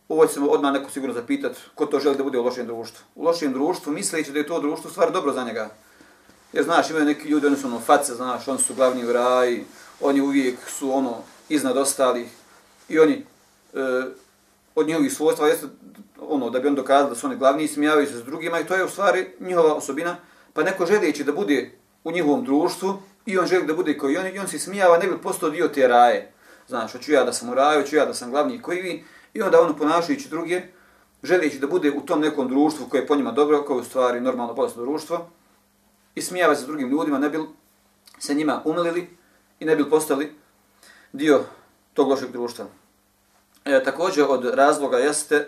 Ovo 0.09 0.25
će 0.25 0.33
se 0.33 0.39
odmah 0.39 0.73
neko 0.73 0.91
sigurno 0.91 1.13
zapitat 1.13 1.57
ko 1.75 1.85
to 1.85 1.99
želi 1.99 2.17
da 2.17 2.23
bude 2.23 2.39
u 2.39 2.43
lošem 2.43 2.67
društvu. 2.67 3.05
U 3.15 3.23
lošem 3.23 3.53
društvu 3.53 3.93
misleći 3.93 4.31
da 4.31 4.39
je 4.39 4.47
to 4.47 4.59
društvo 4.59 4.91
stvar 4.91 5.11
dobro 5.11 5.33
za 5.33 5.43
njega. 5.43 5.69
Jer 6.53 6.63
znaš, 6.63 6.89
imaju 6.89 7.05
neki 7.05 7.27
ljudi, 7.27 7.47
oni 7.47 7.55
su 7.55 7.67
ono 7.67 7.79
face, 7.79 8.13
znaš, 8.13 8.47
oni 8.47 8.59
su 8.59 8.75
glavni 8.75 9.05
u 9.05 9.13
raji, 9.13 9.65
oni 10.01 10.21
uvijek 10.21 10.59
su 10.69 10.91
ono 10.91 11.17
iznad 11.49 11.77
ostalih 11.77 12.27
i 12.89 12.99
oni 12.99 13.25
e, 13.77 14.05
od 14.75 14.87
njihovih 14.87 15.13
svojstva 15.13 15.47
jeste 15.47 15.67
ono 16.19 16.49
da 16.49 16.59
bi 16.59 16.67
on 16.67 16.75
dokazao 16.75 17.09
da 17.09 17.15
su 17.15 17.27
oni 17.27 17.35
glavni 17.35 17.63
i 17.63 17.67
smijavaju 17.67 18.07
se 18.07 18.17
s 18.17 18.23
drugima 18.23 18.59
i 18.59 18.65
to 18.65 18.75
je 18.75 18.83
u 18.83 18.89
stvari 18.89 19.27
njihova 19.39 19.73
osobina. 19.73 20.15
Pa 20.53 20.63
neko 20.63 20.85
želeći 20.85 21.23
da 21.23 21.31
bude 21.31 21.71
u 22.03 22.11
njihovom 22.11 22.45
društvu 22.45 23.01
i 23.25 23.37
on 23.37 23.45
želi 23.45 23.67
da 23.67 23.73
bude 23.73 23.97
koji 23.97 24.17
oni 24.17 24.29
i 24.29 24.39
on 24.39 24.47
se 24.47 24.59
smijava 24.59 24.97
ne 24.97 25.07
bi 25.07 25.21
postao 25.21 25.49
dio 25.49 25.67
te 25.67 25.87
raje. 25.87 26.31
Znaš, 26.67 26.91
hoću 26.91 27.11
ja 27.11 27.23
da 27.23 27.33
sam 27.33 27.49
u 27.49 27.53
raju, 27.53 27.81
hoću 27.81 27.95
ja 27.95 28.05
da 28.05 28.13
sam 28.13 28.31
glavni 28.31 28.61
koji 28.61 28.81
vi 28.81 29.03
i 29.33 29.41
onda 29.41 29.61
ono 29.61 29.77
ponašajući 29.77 30.29
druge, 30.29 30.61
želeći 31.23 31.59
da 31.59 31.67
bude 31.67 31.91
u 31.91 32.01
tom 32.01 32.21
nekom 32.21 32.47
društvu 32.47 32.85
koje 32.89 33.01
je 33.01 33.07
po 33.07 33.15
njima 33.15 33.31
dobro, 33.31 33.63
koje 33.63 33.77
je 33.77 33.81
u 33.81 33.83
stvari 33.83 34.21
normalno 34.21 34.53
bolestno 34.53 34.83
društvo, 34.83 35.29
i 36.15 36.21
smijava 36.21 36.55
se 36.55 36.61
s 36.61 36.65
drugim 36.65 36.89
ljudima, 36.89 37.19
ne 37.19 37.29
bi 37.29 37.39
se 38.19 38.33
njima 38.33 38.61
umilili 38.65 39.09
i 39.59 39.65
ne 39.65 39.75
bi 39.75 39.89
postali 39.89 40.35
dio 41.13 41.43
tog 41.93 42.09
lošeg 42.09 42.31
društva. 42.31 42.65
E, 43.67 43.83
također 43.83 44.25
od 44.29 44.45
razloga 44.45 44.97
jeste 44.97 45.47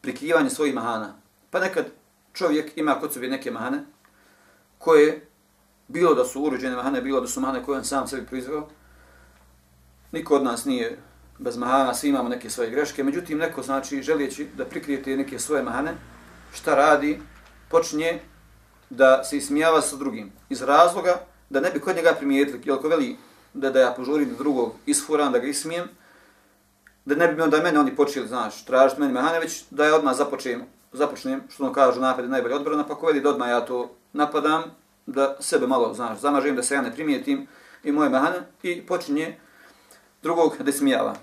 prikrivanje 0.00 0.50
svojih 0.50 0.74
mahana. 0.74 1.14
Pa 1.50 1.60
nekad 1.60 1.86
čovjek 2.32 2.76
ima 2.76 3.00
kod 3.00 3.12
sebe 3.12 3.28
neke 3.28 3.50
mahane 3.50 3.84
koje, 4.78 5.26
bilo 5.88 6.14
da 6.14 6.24
su 6.24 6.42
urođene 6.42 6.76
mahane, 6.76 7.00
bilo 7.00 7.20
da 7.20 7.26
su 7.26 7.40
mahane 7.40 7.62
koje 7.64 7.78
on 7.78 7.84
sam 7.84 8.08
sebi 8.08 8.26
proizveo, 8.26 8.68
niko 10.12 10.36
od 10.36 10.44
nas 10.44 10.64
nije 10.64 10.98
bez 11.38 11.56
mahana, 11.56 11.94
svi 11.94 12.08
imamo 12.08 12.28
neke 12.28 12.50
svoje 12.50 12.70
greške, 12.70 13.04
međutim 13.04 13.38
neko 13.38 13.62
znači 13.62 14.02
želijeći 14.02 14.48
da 14.56 14.64
prikrijete 14.64 15.16
neke 15.16 15.38
svoje 15.38 15.62
mahane, 15.62 15.94
šta 16.54 16.74
radi, 16.74 17.20
počinje 17.70 18.20
da 18.90 19.24
se 19.24 19.36
ismijava 19.36 19.80
sa 19.80 19.96
drugim. 19.96 20.32
Iz 20.48 20.62
razloga 20.62 21.20
da 21.50 21.60
ne 21.60 21.70
bi 21.70 21.80
kod 21.80 21.96
njega 21.96 22.14
primijetili, 22.18 22.60
jer 22.64 22.78
ko 22.78 22.88
veli 22.88 23.16
da, 23.54 23.70
da 23.70 23.80
ja 23.80 23.94
požurim 23.96 24.28
do 24.28 24.36
drugog 24.36 24.74
isfuram, 24.86 25.32
da 25.32 25.38
ga 25.38 25.46
ismijem, 25.46 25.88
da 27.04 27.14
ne 27.14 27.28
bi 27.28 27.42
onda 27.42 27.62
mene 27.62 27.80
oni 27.80 27.96
počeli, 27.96 28.28
znaš, 28.28 28.64
tražiti 28.64 29.00
meni 29.00 29.12
mehane, 29.12 29.40
već 29.40 29.64
da 29.70 29.84
ja 29.84 29.94
odmah 29.94 30.16
započnem, 30.16 30.62
započnem, 30.92 31.42
što 31.48 31.64
ono 31.64 31.72
kažu, 31.72 32.00
napad 32.00 32.24
je 32.24 32.30
najbolje 32.30 32.54
odbrana, 32.54 32.86
pa 32.86 32.94
ko 32.94 33.06
vidi 33.06 33.20
da 33.20 33.30
odmah 33.30 33.48
ja 33.48 33.60
to 33.60 33.94
napadam, 34.12 34.62
da 35.06 35.36
sebe 35.40 35.66
malo, 35.66 35.94
znaš, 35.94 36.18
zamažem, 36.18 36.56
da 36.56 36.62
se 36.62 36.74
ja 36.74 36.82
ne 36.82 36.92
primijetim 36.92 37.46
i 37.84 37.92
moje 37.92 38.10
mehane, 38.10 38.38
i 38.62 38.86
počinje 38.86 39.38
drugog 40.22 40.56
da 40.58 40.72
smijava. 40.72 41.14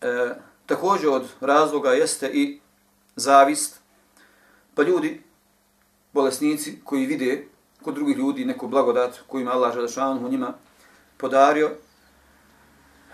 E, 0.00 0.34
također 0.66 1.08
od 1.08 1.26
razloga 1.40 1.90
jeste 1.90 2.30
i 2.32 2.60
zavist, 3.16 3.80
pa 4.74 4.82
ljudi 4.82 5.22
bolesnici 6.12 6.78
koji 6.84 7.06
vide 7.06 7.46
kod 7.82 7.94
drugih 7.94 8.16
ljudi 8.16 8.44
neku 8.44 8.68
blagodat 8.68 9.18
koju 9.26 9.40
ima 9.40 9.52
Allah 9.52 9.74
Želešanu 9.74 10.28
njima 10.28 10.52
podario, 11.16 11.70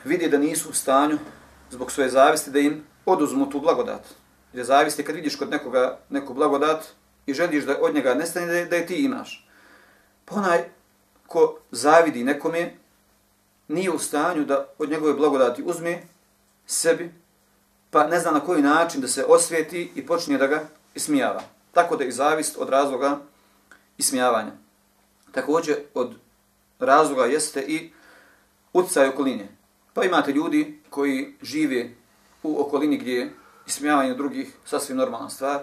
vide 0.04 0.28
da 0.28 0.38
nisu 0.38 0.70
u 0.70 0.72
stanju 0.72 1.18
zbog 1.72 1.92
svoje 1.92 2.10
zavisti 2.10 2.50
da 2.50 2.58
im 2.58 2.84
oduzmu 3.06 3.50
tu 3.50 3.60
blagodat. 3.60 4.04
Jer 4.52 4.64
zavist 4.64 4.98
je 4.98 5.04
kad 5.04 5.14
vidiš 5.14 5.36
kod 5.36 5.50
nekoga 5.50 5.98
neku 6.08 6.34
blagodat 6.34 6.84
i 7.26 7.34
želiš 7.34 7.64
da 7.64 7.78
od 7.80 7.94
njega 7.94 8.14
nestane 8.14 8.46
da, 8.46 8.64
da 8.64 8.76
je 8.76 8.86
ti 8.86 9.04
imaš. 9.04 9.48
Pa 10.24 10.34
onaj 10.34 10.64
ko 11.26 11.58
zavidi 11.70 12.24
nekome 12.24 12.74
nije 13.68 13.90
u 13.90 13.98
stanju 13.98 14.44
da 14.44 14.68
od 14.78 14.90
njegove 14.90 15.14
blagodati 15.14 15.62
uzme 15.62 16.02
sebi, 16.66 17.14
pa 17.90 18.06
ne 18.06 18.20
zna 18.20 18.30
na 18.30 18.40
koji 18.40 18.62
način 18.62 19.00
da 19.00 19.08
se 19.08 19.24
osvijeti 19.24 19.92
i 19.94 20.06
počne 20.06 20.38
da 20.38 20.46
ga 20.46 20.62
ismijava. 20.94 21.42
Tako 21.72 21.96
da 21.96 22.04
je 22.04 22.12
zavist 22.12 22.56
od 22.58 22.68
razloga 22.68 23.18
ismijavanja. 23.98 24.52
Također 25.32 25.76
od 25.94 26.14
razloga 26.78 27.24
jeste 27.24 27.60
i 27.60 27.92
utjecaj 28.72 29.08
okoline. 29.08 29.61
Pa 29.94 30.04
imate 30.04 30.32
ljudi 30.32 30.80
koji 30.90 31.34
žive 31.42 31.90
u 32.42 32.60
okolini 32.60 32.98
gdje 32.98 33.12
je 33.12 33.32
ismijavanje 33.66 34.14
drugih 34.14 34.52
sasvim 34.64 34.96
normalna 34.96 35.30
stvar. 35.30 35.60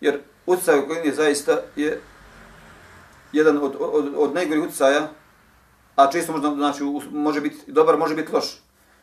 Jer 0.00 0.20
utjecaj 0.46 0.78
okoline 0.78 1.14
zaista 1.14 1.60
je 1.76 2.00
jedan 3.32 3.58
od, 3.58 3.76
od, 3.80 4.14
od 4.16 4.34
najgorih 4.34 4.64
utjecaja, 4.64 5.10
a 5.96 6.10
često 6.10 6.32
možda, 6.32 6.54
znači, 6.54 6.82
može 7.10 7.40
biti 7.40 7.72
dobar, 7.72 7.98
može 7.98 8.14
biti 8.14 8.32
loš. 8.32 8.62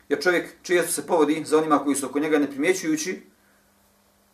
Jer 0.09 0.21
čovjek 0.23 0.49
često 0.61 0.91
se 0.91 1.07
povodi 1.07 1.43
za 1.45 1.57
onima 1.57 1.79
koji 1.79 1.95
su 1.95 2.05
oko 2.05 2.19
njega 2.19 2.39
neprimjećujući 2.39 3.21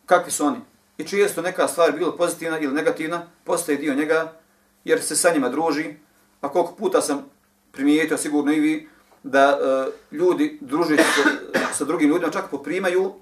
kakvi 0.06 0.30
su 0.30 0.46
oni 0.46 0.58
i 0.98 1.04
često 1.04 1.42
neka 1.42 1.68
stvar 1.68 1.92
bilo 1.92 2.16
pozitivna 2.16 2.58
ili 2.58 2.74
negativna, 2.74 3.26
postaje 3.44 3.78
dio 3.78 3.94
njega 3.94 4.32
jer 4.84 5.02
se 5.02 5.16
sa 5.16 5.32
njima 5.32 5.48
druži. 5.48 5.94
A 6.40 6.48
koliko 6.48 6.74
puta 6.74 7.00
sam 7.00 7.24
primijetio, 7.72 8.16
sigurno 8.16 8.52
i 8.52 8.60
vi, 8.60 8.88
da 9.22 9.58
e, 9.60 10.16
ljudi 10.16 10.58
družeći 10.60 11.02
sa, 11.02 11.30
sa 11.72 11.84
drugim 11.84 12.08
ljudima 12.08 12.32
čak 12.32 12.50
poprimaju 12.50 13.14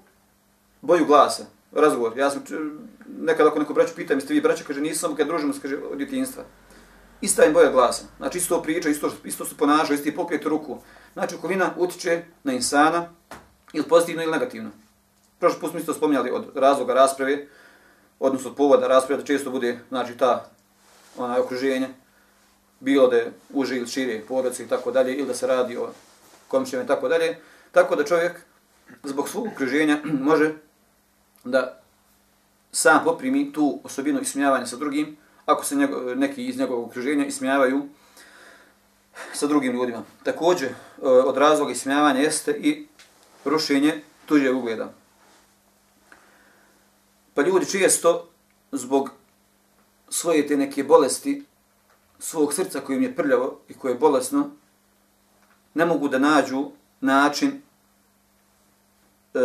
boju 0.81 1.05
glasa, 1.05 1.45
razgovor. 1.71 2.17
Ja 2.17 2.29
sam 2.29 2.43
nekad 3.19 3.47
ako 3.47 3.59
neko 3.59 3.73
braću 3.73 3.95
pita, 3.95 4.13
jeste 4.13 4.33
vi 4.33 4.41
braća, 4.41 4.63
kaže 4.67 4.81
nisam, 4.81 5.15
kad 5.15 5.27
družimo 5.27 5.53
se, 5.53 5.61
kaže 5.61 5.77
od 5.91 5.97
djetinjstva. 5.97 6.43
Ista 7.21 7.45
im 7.45 7.53
boja 7.53 7.71
glasa. 7.71 8.03
Znači 8.17 8.37
isto 8.37 8.61
priča, 8.61 8.89
isto, 8.89 9.11
isto 9.23 9.45
se 9.45 9.55
ponaša, 9.57 9.93
isti 9.93 10.15
pokret 10.15 10.45
ruku. 10.45 10.77
Znači 11.13 11.35
okolina 11.35 11.73
utiče 11.77 12.23
na 12.43 12.53
insana 12.53 13.09
ili 13.73 13.87
pozitivno 13.87 14.23
ili 14.23 14.31
negativno. 14.31 14.69
Prošli 15.39 15.59
put 15.59 15.69
smo 15.69 15.79
isto 15.79 15.93
spominjali 15.93 16.31
od 16.31 16.45
razloga 16.55 16.93
rasprave, 16.93 17.47
odnosno 18.19 18.49
od 18.49 18.55
povoda 18.55 18.87
rasprave, 18.87 19.21
da 19.21 19.27
često 19.27 19.51
bude 19.51 19.79
znači, 19.89 20.17
ta 20.17 20.49
ona, 21.17 21.39
okruženje, 21.39 21.89
bilo 22.79 23.07
da 23.07 23.15
je 23.15 23.31
uži 23.53 23.77
ili 23.77 23.87
šire 23.87 24.21
porodice 24.27 24.63
i 24.63 24.67
tako 24.67 24.91
dalje, 24.91 25.15
ili 25.15 25.27
da 25.27 25.33
se 25.33 25.47
radi 25.47 25.77
o 25.77 25.89
komšijama 26.47 26.83
i 26.83 26.87
tako 26.87 27.07
dalje. 27.07 27.37
Tako 27.71 27.95
da 27.95 28.05
čovjek 28.05 28.41
zbog 29.03 29.29
svog 29.29 29.47
okruženja 29.47 29.99
može 30.29 30.53
da 31.43 31.81
sam 32.71 33.03
poprimi 33.03 33.53
tu 33.53 33.79
osobinu 33.83 34.21
ismijavanja 34.21 34.65
sa 34.65 34.75
drugim, 34.75 35.17
ako 35.45 35.65
se 35.65 35.75
njego, 35.75 36.15
neki 36.15 36.45
iz 36.45 36.57
njegovog 36.57 36.87
okruženja 36.87 37.25
ismijavaju 37.25 37.87
sa 39.33 39.47
drugim 39.47 39.73
ljudima. 39.73 40.03
Također, 40.23 40.69
e, 40.69 40.75
od 41.07 41.37
razloga 41.37 41.71
ismijavanja 41.71 42.19
jeste 42.19 42.51
i 42.51 42.87
rušenje 43.45 44.01
tuđe 44.25 44.51
ugleda. 44.51 44.93
Pa 47.33 47.41
ljudi 47.41 47.65
često 47.65 48.29
zbog 48.71 49.09
svoje 50.09 50.47
te 50.47 50.57
neke 50.57 50.83
bolesti, 50.83 51.43
svog 52.19 52.53
srca 52.53 52.79
kojim 52.79 53.03
je 53.03 53.15
prljavo 53.15 53.59
i 53.67 53.73
koje 53.73 53.91
je 53.91 53.97
bolesno, 53.97 54.49
ne 55.73 55.85
mogu 55.85 56.07
da 56.07 56.19
nađu 56.19 56.71
način 57.01 57.61
e, 59.33 59.39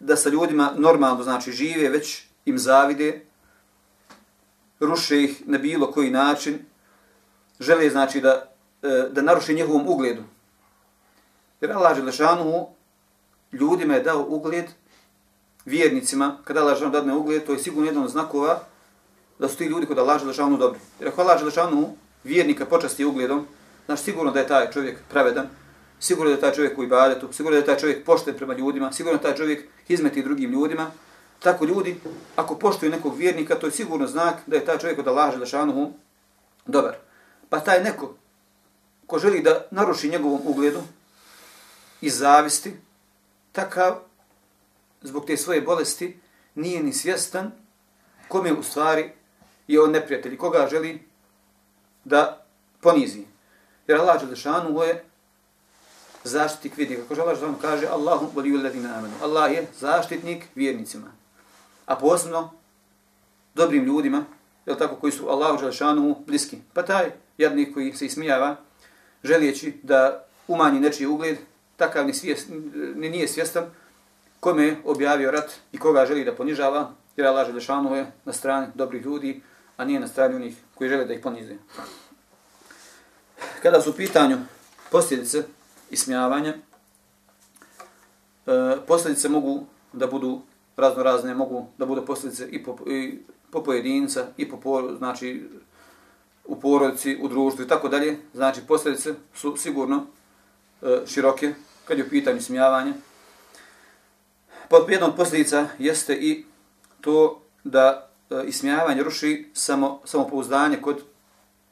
da 0.00 0.16
sa 0.16 0.28
ljudima 0.28 0.72
normalno 0.76 1.22
znači 1.22 1.52
žive, 1.52 1.88
već 1.88 2.24
im 2.44 2.58
zavide, 2.58 3.20
ruše 4.80 5.22
ih 5.22 5.42
na 5.46 5.58
bilo 5.58 5.90
koji 5.90 6.10
način, 6.10 6.58
žele 7.60 7.90
znači 7.90 8.20
da, 8.20 8.52
e, 8.82 9.08
da 9.12 9.22
naruše 9.22 9.52
njihovom 9.52 9.88
ugledu. 9.88 10.22
Jer 11.60 11.72
Allah 11.72 11.96
Želešanu 11.96 12.66
ljudima 13.52 13.94
je 13.94 14.02
dao 14.02 14.26
ugled 14.28 14.64
vjernicima, 15.64 16.38
kada 16.44 16.60
Allah 16.60 16.74
Želešanu 16.74 16.92
dadne 16.92 17.14
ugled, 17.14 17.46
to 17.46 17.52
je 17.52 17.58
sigurno 17.58 17.88
jedan 17.88 18.02
od 18.04 18.10
znakova 18.10 18.73
da 19.38 19.48
su 19.48 19.56
ti 19.56 19.64
ljudi 19.64 19.86
kod 19.86 19.98
Allah 19.98 20.20
Želešanu 20.20 20.56
dobri. 20.56 20.80
Jer 21.00 21.08
ako 21.08 21.20
Allah 21.20 21.38
Želešanu 21.38 21.96
vjernika 22.24 22.66
počasti 22.66 23.04
ugledom, 23.04 23.46
znaš 23.86 24.00
sigurno 24.00 24.32
da 24.32 24.40
je 24.40 24.46
taj 24.46 24.70
čovjek 24.70 24.98
pravedan, 25.10 25.46
sigurno 26.00 26.30
da 26.30 26.36
je 26.36 26.40
taj 26.40 26.52
čovjek 26.52 26.78
u 26.78 26.82
ibadetu, 26.82 27.28
sigurno 27.32 27.54
da 27.54 27.60
je 27.60 27.66
taj 27.66 27.76
čovjek 27.76 28.04
pošten 28.04 28.34
prema 28.34 28.54
ljudima, 28.54 28.92
sigurno 28.92 29.18
da 29.18 29.28
je 29.28 29.32
taj 29.32 29.38
čovjek 29.38 29.68
izmeti 29.88 30.22
drugim 30.22 30.50
ljudima, 30.50 30.90
Tako 31.44 31.64
ljudi, 31.64 32.00
ako 32.36 32.58
poštuju 32.58 32.90
nekog 32.90 33.16
vjernika, 33.16 33.54
to 33.54 33.66
je 33.66 33.72
sigurno 33.72 34.06
znak 34.06 34.34
da 34.46 34.56
je 34.56 34.64
taj 34.64 34.78
čovjek 34.78 34.98
od 34.98 35.08
Allaha 35.08 35.32
Želešanu 35.32 35.92
dobar. 36.66 36.96
Pa 37.48 37.60
taj 37.60 37.82
neko 37.82 38.14
ko 39.06 39.18
želi 39.18 39.42
da 39.42 39.66
naruši 39.70 40.08
njegovom 40.08 40.40
ugledu 40.44 40.80
i 42.00 42.10
zavisti, 42.10 42.72
takav, 43.52 43.94
zbog 45.02 45.26
te 45.26 45.36
svoje 45.36 45.60
bolesti, 45.60 46.20
nije 46.54 46.82
ni 46.82 46.92
svjestan 46.92 47.52
kome 48.28 48.52
u 48.52 48.62
stvari 48.62 49.12
je 49.68 49.82
on 49.82 49.90
neprijatelj, 49.90 50.36
koga 50.36 50.68
želi 50.70 51.02
da 52.04 52.46
ponizi. 52.80 53.24
Jer 53.86 54.00
Allah 54.00 54.20
Đelešanu 54.20 54.82
je 54.82 55.04
zaštitnik 56.24 56.76
vidi. 56.76 56.96
Kako 56.96 57.20
Allah 57.20 57.34
Đelešanu 57.34 57.58
kaže, 57.60 57.86
Allahu 57.86 58.30
voliju 58.34 58.62
ladina 58.62 58.98
amenu. 58.98 59.14
Allah 59.22 59.52
je 59.52 59.66
zaštitnik 59.80 60.44
vjernicima 60.54 61.24
a 61.86 61.96
posebno 61.96 62.50
dobrim 63.54 63.84
ljudima, 63.84 64.24
je 64.66 64.78
tako, 64.78 64.96
koji 64.96 65.12
su 65.12 65.28
Allahu 65.28 65.58
Đelešanu 65.58 66.16
bliski. 66.26 66.58
Pa 66.72 66.82
taj 66.82 67.10
jednik 67.38 67.74
koji 67.74 67.92
se 67.92 68.06
ismijava, 68.06 68.56
želijeći 69.24 69.74
da 69.82 70.26
umanji 70.48 70.80
nečiji 70.80 71.06
ugled, 71.06 71.38
takav 71.76 72.06
ni, 72.06 72.14
svijest, 72.14 72.48
ni 72.94 73.10
nije 73.10 73.28
svjestan 73.28 73.64
kome 74.40 74.64
je 74.64 74.76
objavio 74.84 75.30
rat 75.30 75.52
i 75.72 75.78
koga 75.78 76.06
želi 76.06 76.24
da 76.24 76.34
ponižava, 76.34 76.92
jer 77.16 77.26
Allah 77.26 77.46
Đelešanu 77.46 77.96
je 77.96 78.12
na 78.24 78.32
strani 78.32 78.66
dobrih 78.74 79.02
ljudi, 79.02 79.42
a 79.76 79.84
nije 79.84 80.00
na 80.00 80.08
strani 80.08 80.34
onih 80.34 80.56
koji 80.74 80.90
žele 80.90 81.04
da 81.04 81.14
ih 81.14 81.20
ponize. 81.22 81.56
Kada 83.62 83.80
su 83.80 83.90
u 83.90 83.94
pitanju 83.94 84.38
posljedice 84.90 85.42
ismijavanja, 85.90 86.54
e, 88.46 88.76
posljedice 88.86 89.28
mogu 89.28 89.66
da 89.92 90.06
budu 90.06 90.42
razno 90.76 91.02
razne 91.02 91.34
mogu 91.34 91.66
da 91.78 91.86
budu 91.86 92.06
posljedice 92.06 92.48
i 92.50 92.64
po, 92.64 92.76
i 92.86 93.18
po 93.50 93.62
pojedinca 93.62 94.26
i 94.36 94.48
po 94.48 94.56
por, 94.60 94.94
znači 94.98 95.48
u 96.44 96.60
porodici, 96.60 97.18
u 97.22 97.28
društvu 97.28 97.64
i 97.64 97.68
tako 97.68 97.88
dalje. 97.88 98.18
Znači 98.34 98.60
posljedice 98.68 99.14
su 99.34 99.56
sigurno 99.56 100.06
e, 100.82 101.00
široke 101.06 101.54
kad 101.84 101.98
je 101.98 102.04
u 102.04 102.08
pitanju 102.08 102.40
smijavanja. 102.40 102.92
Pod 104.68 104.90
jednom 104.90 105.16
posljedica 105.16 105.68
jeste 105.78 106.14
i 106.14 106.44
to 107.00 107.42
da 107.64 108.13
e, 108.30 108.44
ismijavanje 108.46 109.02
ruši 109.02 109.50
samo 109.52 110.00
samopouzdanje 110.04 110.76
kod 110.82 111.02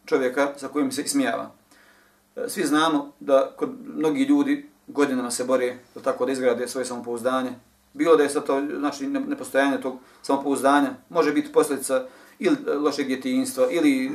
čovjeka 0.07 0.53
sa 0.57 0.69
kojim 0.69 0.93
se 0.93 1.03
ismijava. 1.03 1.51
E, 2.37 2.49
svi 2.49 2.67
znamo 2.67 3.13
da 3.21 3.53
kod 3.57 3.71
mnogi 3.95 4.25
ljudi 4.25 4.69
godinama 4.87 5.31
se 5.31 5.45
bore 5.45 5.77
da 5.95 6.01
tako 6.01 6.27
da 6.27 6.33
izgrade 6.33 6.69
svoje 6.69 6.85
samopouzdanje, 6.85 7.53
Bilo 7.93 8.17
da 8.17 8.23
je 8.23 8.29
sad 8.29 8.47
to, 8.47 8.63
znači, 8.79 9.07
nepostojanje 9.07 9.81
tog 9.81 9.99
samopouzdanja, 10.23 10.91
može 11.09 11.33
biti 11.33 11.53
posljedica 11.53 12.05
ili 12.39 12.57
e, 12.67 12.75
lošeg 12.75 13.07
djetinjstva, 13.07 13.67
ili 13.71 14.07
e, 14.07 14.13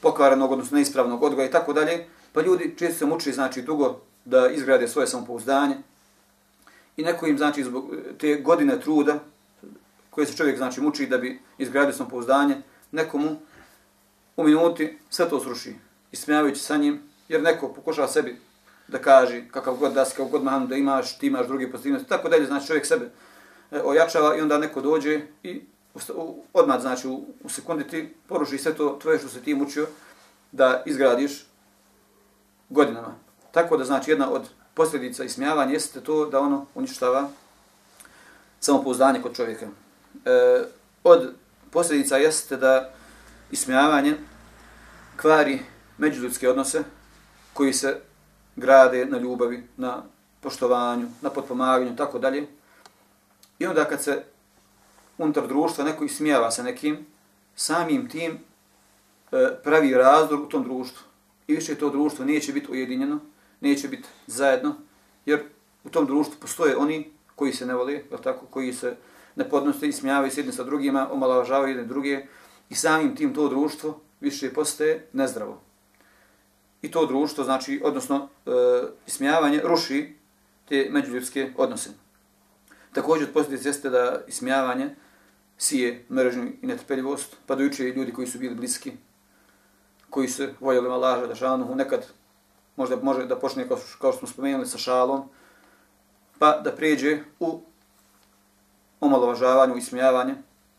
pokvarenog, 0.00 0.52
odnosno 0.52 0.76
neispravnog 0.76 1.22
odgoja 1.22 1.48
i 1.48 1.50
tako 1.50 1.72
dalje. 1.72 2.06
Pa 2.32 2.42
ljudi 2.42 2.74
često 2.78 2.98
se 2.98 3.06
muči, 3.06 3.32
znači, 3.32 3.62
dugo 3.62 4.00
da 4.24 4.48
izgrade 4.48 4.88
svoje 4.88 5.06
samopouzdanje. 5.06 5.76
I 6.96 7.02
neko 7.02 7.26
im, 7.26 7.38
znači, 7.38 7.64
zbog 7.64 7.84
te 8.18 8.34
godine 8.34 8.80
truda, 8.80 9.18
koje 10.18 10.26
se 10.26 10.36
čovjek, 10.36 10.56
znači, 10.56 10.80
muči 10.80 11.06
da 11.06 11.18
bi 11.18 11.40
izgradio 11.58 11.92
samopouzdanje, 11.94 12.56
nekomu 12.92 13.36
u 14.36 14.42
minuti 14.42 14.98
sve 15.10 15.28
to 15.28 15.40
sruši, 15.40 15.74
ismijavajući 16.12 16.60
sa 16.60 16.76
njim, 16.76 17.02
jer 17.28 17.42
neko 17.42 17.68
pokušava 17.72 18.08
sebi 18.08 18.36
da 18.88 18.98
kaže 18.98 19.44
kakav 19.50 19.74
god 19.74 19.92
da 19.92 20.04
si, 20.04 20.10
kakav 20.10 20.26
god 20.26 20.44
mahanu 20.44 20.66
da 20.66 20.76
imaš, 20.76 21.18
ti 21.18 21.26
imaš 21.26 21.46
drugi 21.46 21.70
pozitivnosti, 21.70 22.08
tako 22.08 22.28
dalje, 22.28 22.46
znači 22.46 22.66
čovjek 22.66 22.86
sebe 22.86 23.10
e, 23.70 23.80
ojačava 23.84 24.36
i 24.36 24.40
onda 24.40 24.58
neko 24.58 24.80
dođe 24.80 25.20
i 25.42 25.60
odmah, 26.52 26.80
znači 26.80 27.08
u, 27.08 27.24
u 27.44 27.48
sekundi 27.48 27.86
ti 27.86 28.14
poruši 28.28 28.58
sve 28.58 28.74
to 28.74 28.98
tvoje 29.02 29.18
što 29.18 29.28
se 29.28 29.40
ti 29.40 29.54
mučio 29.54 29.86
da 30.52 30.82
izgradiš 30.86 31.46
godinama. 32.68 33.14
Tako 33.50 33.76
da 33.76 33.84
znači 33.84 34.10
jedna 34.10 34.30
od 34.30 34.48
posljedica 34.74 35.24
ismijavanja 35.24 35.72
jeste 35.72 36.00
to 36.00 36.26
da 36.26 36.40
ono 36.40 36.66
uništava 36.74 37.28
samopouzdanje 38.60 39.22
kod 39.22 39.36
čovjeka. 39.36 39.68
E, 40.24 40.64
od 41.04 41.34
posljedica 41.70 42.16
jeste 42.16 42.56
da 42.56 42.90
ismijavanje 43.50 44.14
kvari 45.16 45.58
međuljudske 45.98 46.48
odnose 46.48 46.84
koji 47.52 47.72
se 47.72 48.00
grade 48.56 49.06
na 49.06 49.18
ljubavi, 49.18 49.66
na 49.76 50.02
poštovanju, 50.40 51.08
na 51.20 51.30
potpomaganju, 51.30 51.96
tako 51.96 52.18
dalje. 52.18 52.46
I 53.58 53.66
onda 53.66 53.84
kad 53.84 54.02
se 54.02 54.24
unutar 55.18 55.46
društva 55.48 55.84
neko 55.84 56.04
ismijava 56.04 56.50
sa 56.50 56.62
nekim, 56.62 57.06
samim 57.56 58.08
tim 58.08 58.32
e, 58.32 58.38
pravi 59.64 59.94
razdor 59.94 60.40
u 60.40 60.48
tom 60.48 60.64
društvu. 60.64 61.02
I 61.46 61.54
više 61.54 61.74
to 61.74 61.90
društvo 61.90 62.24
neće 62.24 62.52
biti 62.52 62.70
ujedinjeno, 62.70 63.20
neće 63.60 63.88
biti 63.88 64.08
zajedno, 64.26 64.74
jer 65.26 65.42
u 65.84 65.88
tom 65.88 66.06
društvu 66.06 66.34
postoje 66.40 66.76
oni 66.76 67.10
koji 67.36 67.52
se 67.52 67.66
ne 67.66 67.74
vole, 67.74 68.02
tako, 68.22 68.46
koji 68.46 68.72
se 68.72 68.96
ne 69.38 69.48
podnose 69.48 69.88
i 69.88 69.92
smijavaju 69.92 70.30
se 70.30 70.40
jedni 70.40 70.52
sa 70.52 70.64
drugima, 70.64 71.08
omalovažavaju 71.12 71.68
jedne 71.68 71.84
druge 71.84 72.26
i 72.68 72.74
samim 72.74 73.16
tim 73.16 73.34
to 73.34 73.48
društvo 73.48 74.00
više 74.20 74.52
postaje 74.52 75.06
nezdravo 75.12 75.68
i 76.82 76.90
to 76.90 77.06
društvo, 77.06 77.44
znači, 77.44 77.80
odnosno, 77.84 78.28
e, 78.46 78.50
ismijavanje 79.06 79.60
ruši 79.64 80.14
te 80.68 80.88
međuljudske 80.90 81.52
odnose. 81.56 81.90
Također, 82.92 83.32
posljedice 83.32 83.68
jeste 83.68 83.90
da 83.90 84.20
ismijavanje 84.26 84.94
sije 85.58 86.04
mržnju 86.10 86.52
i 86.62 86.66
netrpeljivost, 86.66 87.36
pa 87.46 87.54
dojuče 87.54 87.84
ljudi 87.84 88.12
koji 88.12 88.26
su 88.26 88.38
bili 88.38 88.54
bliski, 88.54 88.92
koji 90.10 90.28
se 90.28 90.54
voljeli 90.60 90.88
malaža 90.88 91.26
da 91.26 91.34
šanuhu, 91.34 91.74
nekad 91.74 92.06
možda 92.76 92.96
može 92.96 93.26
da 93.26 93.38
počne, 93.38 93.68
kao, 93.68 93.78
kao 94.00 94.12
što 94.12 94.18
smo 94.18 94.28
spomenuli, 94.28 94.66
sa 94.66 94.78
šalom, 94.78 95.28
pa 96.38 96.60
da 96.60 96.72
pređe 96.72 97.18
u 97.40 97.60
omalovažavanju 99.00 99.76
i 99.76 99.80
smijavanje, 99.80 100.34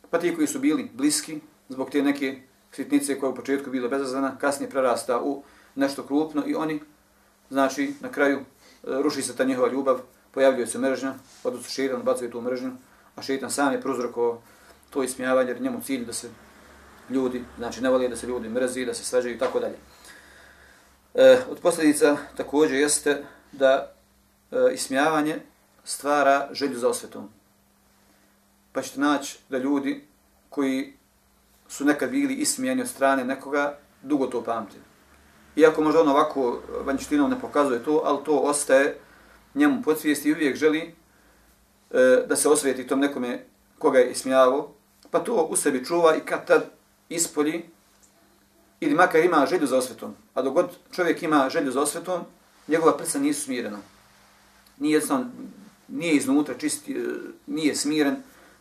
pa 0.10 0.20
ti 0.20 0.36
koji 0.36 0.48
su 0.48 0.60
bili 0.60 0.92
bliski, 0.94 1.40
zbog 1.70 1.90
te 1.90 2.02
neke 2.02 2.42
sitnice 2.72 3.20
koja 3.20 3.30
u 3.30 3.36
početku 3.36 3.70
bila 3.70 3.90
bezazlena, 3.90 4.38
kasnije 4.38 4.70
prerasta 4.70 5.22
u 5.22 5.44
nešto 5.76 6.04
krupno 6.04 6.44
i 6.48 6.56
oni, 6.56 6.82
znači, 7.50 7.94
na 8.00 8.10
kraju 8.12 8.38
e, 8.38 8.44
ruši 8.84 9.22
se 9.22 9.36
ta 9.36 9.44
njihova 9.44 9.68
ljubav, 9.68 10.00
pojavljuje 10.32 10.68
se 10.68 10.80
mržnja, 10.80 11.14
odnosno 11.44 11.70
šeitan 11.70 12.02
bacuje 12.02 12.32
tu 12.32 12.42
mržnju, 12.42 12.72
a 13.16 13.22
šeitan 13.22 13.52
sam 13.52 13.74
je 13.74 13.82
prozrako 13.82 14.42
to 14.90 15.04
ismijavanje, 15.04 15.50
jer 15.50 15.62
njemu 15.62 15.82
cilj 15.82 16.06
da 16.06 16.14
se 16.14 16.30
ljudi, 17.10 17.44
znači 17.58 17.82
ne 17.82 17.90
voli 17.90 18.10
da 18.10 18.16
se 18.16 18.28
ljudi 18.28 18.50
mrzi, 18.50 18.86
da 18.86 18.94
se 18.94 19.06
svađaju 19.06 19.36
i 19.36 19.40
tako 19.40 19.60
dalje. 19.60 19.76
E, 21.14 21.40
od 21.50 21.60
posljedica 21.60 22.18
također 22.38 22.78
jeste 22.78 23.24
da 23.52 23.94
e, 24.52 24.74
ismijavanje 24.74 25.40
stvara 25.84 26.50
želju 26.52 26.80
za 26.80 26.90
osvetom. 26.90 27.30
Pa 28.72 28.82
ćete 28.82 29.00
naći 29.00 29.40
da 29.50 29.58
ljudi 29.58 30.04
koji 30.50 30.94
su 31.68 31.86
nekad 31.86 32.10
bili 32.10 32.34
ismijeni 32.34 32.82
od 32.82 32.88
strane 32.88 33.26
nekoga, 33.26 33.78
dugo 34.02 34.28
to 34.28 34.44
pamte. 34.44 34.78
Iako 35.56 35.82
možda 35.82 36.02
on 36.02 36.10
ovako 36.10 36.62
vanjštinom 36.86 37.30
ne 37.30 37.40
pokazuje 37.40 37.84
to, 37.84 38.02
ali 38.06 38.24
to 38.26 38.38
ostaje 38.38 38.98
njemu 39.56 39.82
podsvijesti 39.82 40.30
i 40.30 40.34
uvijek 40.34 40.56
želi 40.56 40.80
e, 41.92 42.26
da 42.28 42.36
se 42.36 42.50
osvijeti 42.50 42.88
tom 42.88 43.00
nekome 43.00 43.46
koga 43.80 44.00
je 44.00 44.12
ismijavao, 44.12 44.74
pa 45.12 45.20
to 45.20 45.48
u 45.52 45.56
sebi 45.56 45.86
čuva 45.86 46.16
i 46.16 46.20
kad 46.20 46.48
tad 46.48 46.66
ispolji 47.10 47.64
ili 48.80 48.96
makar 48.96 49.26
ima 49.26 49.46
želju 49.50 49.68
za 49.68 49.78
osvetom. 49.78 50.16
A 50.34 50.42
dok 50.42 50.54
god 50.54 50.70
čovjek 50.92 51.24
ima 51.24 51.50
želju 51.50 51.72
za 51.72 51.82
osvetom, 51.82 52.22
njegova 52.68 52.98
prsa 52.98 53.20
nisu 53.20 53.42
smirena. 53.42 53.78
Nije, 54.78 55.02
sam, 55.02 55.34
nije 55.88 56.14
iznutra 56.14 56.58
čist, 56.58 56.90
e, 56.90 56.94
nije 57.48 57.76
smiren, 57.76 58.16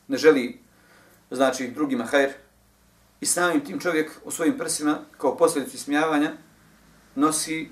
ne 0.09 0.17
želi 0.17 0.61
znači 1.31 1.69
drugima 1.69 2.05
hajr. 2.05 2.31
I 3.21 3.27
samim 3.27 3.65
tim 3.65 3.81
čovjek 3.81 4.11
u 4.25 4.31
svojim 4.31 4.59
prsima, 4.59 4.99
kao 5.19 5.37
posljedicu 5.37 5.77
ismijavanja, 5.77 6.33
nosi 7.15 7.71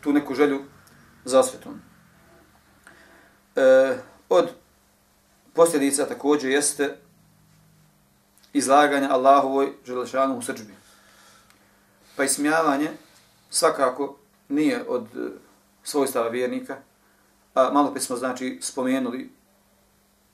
tu 0.00 0.12
neku 0.12 0.34
želju 0.34 0.60
za 1.24 1.40
osvetom. 1.40 1.80
E, 3.56 3.96
od 4.28 4.50
posljedica 5.54 6.06
također 6.06 6.50
jeste 6.50 6.96
izlaganja 8.52 9.08
Allahovoj 9.10 9.72
želešanu 9.84 10.38
u 10.38 10.42
srđbi. 10.42 10.74
Pa 12.16 12.24
ismijavanje 12.24 12.90
svakako 13.50 14.16
nije 14.48 14.84
od 14.88 15.06
svojstava 15.82 16.28
vjernika, 16.28 16.76
a 17.54 17.70
malo 17.72 17.94
pe 17.94 18.00
smo 18.00 18.16
znači 18.16 18.58
spomenuli 18.62 19.30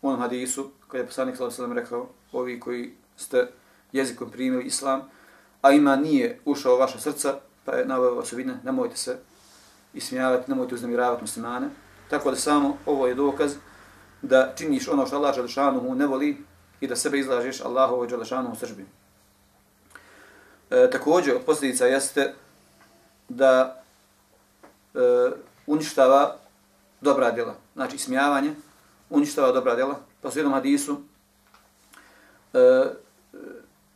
u 0.02 0.08
onom 0.08 0.20
hadisu, 0.20 0.70
kada 0.88 0.98
je 0.98 1.06
poslanik 1.06 1.36
s.a.v. 1.36 1.74
rekao, 1.74 2.08
ovi 2.32 2.60
koji 2.60 2.92
ste 3.16 3.48
jezikom 3.92 4.30
primili 4.30 4.64
islam, 4.64 5.02
a 5.62 5.72
ima 5.72 5.96
nije 5.96 6.40
ušao 6.44 6.76
vaša 6.76 6.98
srca, 6.98 7.34
pa 7.64 7.72
je 7.72 7.86
naveo 7.86 8.14
osobine, 8.14 8.58
nemojte 8.64 8.96
se 8.96 9.18
ismijavati, 9.94 10.50
nemojte 10.50 10.74
uznemiravati 10.74 11.22
muslimane. 11.22 11.68
Tako 12.10 12.30
da 12.30 12.36
samo 12.36 12.78
ovo 12.86 13.06
je 13.06 13.14
dokaz 13.14 13.54
da 14.22 14.52
činiš 14.56 14.88
ono 14.88 15.06
što 15.06 15.16
Allah 15.16 15.34
Đelešanuhu 15.34 15.94
ne 15.94 16.06
voli 16.06 16.44
i 16.80 16.86
da 16.86 16.96
sebe 16.96 17.18
izlažeš 17.18 17.60
Allahovoj 17.60 18.06
Đelešanuhu 18.06 18.56
sržbi. 18.56 18.86
E, 20.70 20.90
također, 20.90 21.38
posljedica 21.46 21.86
jeste 21.86 22.34
da 23.28 23.82
e, 24.94 24.98
uništava 25.66 26.36
dobra 27.00 27.30
djela. 27.30 27.54
Znači, 27.74 27.96
ismijavanje, 27.96 28.54
uništava 29.10 29.52
dobra 29.52 29.74
djela. 29.74 30.00
Pa 30.20 30.30
su 30.30 30.38
jednom 30.38 30.54
hadisu 30.54 31.00
e, 32.54 32.84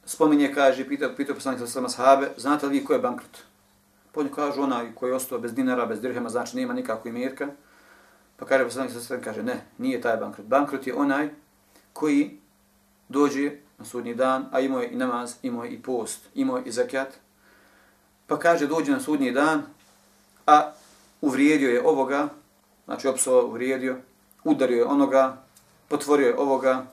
spominje, 0.05 0.53
kaže, 0.55 0.88
pitao, 0.88 1.14
pitao 1.16 1.35
poslanik 1.35 1.61
sa 1.61 1.66
svema 1.66 1.88
sahabe, 1.88 2.31
znate 2.37 2.66
li 2.66 2.79
vi 2.79 2.85
ko 2.85 2.92
je 2.92 2.98
bankrut? 2.98 3.38
Pa 4.12 4.20
oni 4.20 4.31
kažu 4.33 4.62
onaj 4.62 4.94
koji 4.94 5.11
je 5.11 5.14
ostao 5.14 5.38
bez 5.38 5.55
dinara, 5.55 5.87
bez 5.87 6.00
dirhema, 6.00 6.29
znači 6.29 6.57
nema 6.57 6.74
nikakvog 6.74 7.07
imirka. 7.07 7.48
Pa 8.37 8.46
kaže 8.46 8.64
poslanik 8.64 8.92
sa 8.92 9.00
svema, 9.00 9.22
kaže, 9.22 9.42
ne, 9.42 9.66
nije 9.79 10.00
taj 10.00 10.16
bankrut. 10.16 10.46
Bankrut 10.46 10.87
je 10.87 10.94
onaj 10.94 11.29
koji 11.92 12.38
dođe 13.09 13.53
na 13.79 13.85
sudnji 13.85 14.14
dan, 14.14 14.46
a 14.53 14.61
imao 14.61 14.81
je 14.81 14.90
i 14.90 14.96
namaz, 14.96 15.35
imao 15.42 15.64
je 15.64 15.70
i 15.70 15.83
post, 15.83 16.29
imao 16.35 16.57
je 16.57 16.62
i 16.64 16.72
zakat. 16.72 17.09
Pa 18.27 18.38
kaže, 18.38 18.66
dođe 18.66 18.92
na 18.92 19.00
sudnji 19.00 19.33
dan, 19.33 19.62
a 20.46 20.72
uvrijedio 21.20 21.70
je 21.70 21.87
ovoga, 21.87 22.29
znači 22.85 23.09
opsovao, 23.09 23.46
uvrijedio, 23.46 23.96
udario 24.44 24.76
je 24.76 24.85
onoga, 24.85 25.37
potvorio 25.88 26.26
je 26.26 26.38
ovoga, 26.38 26.87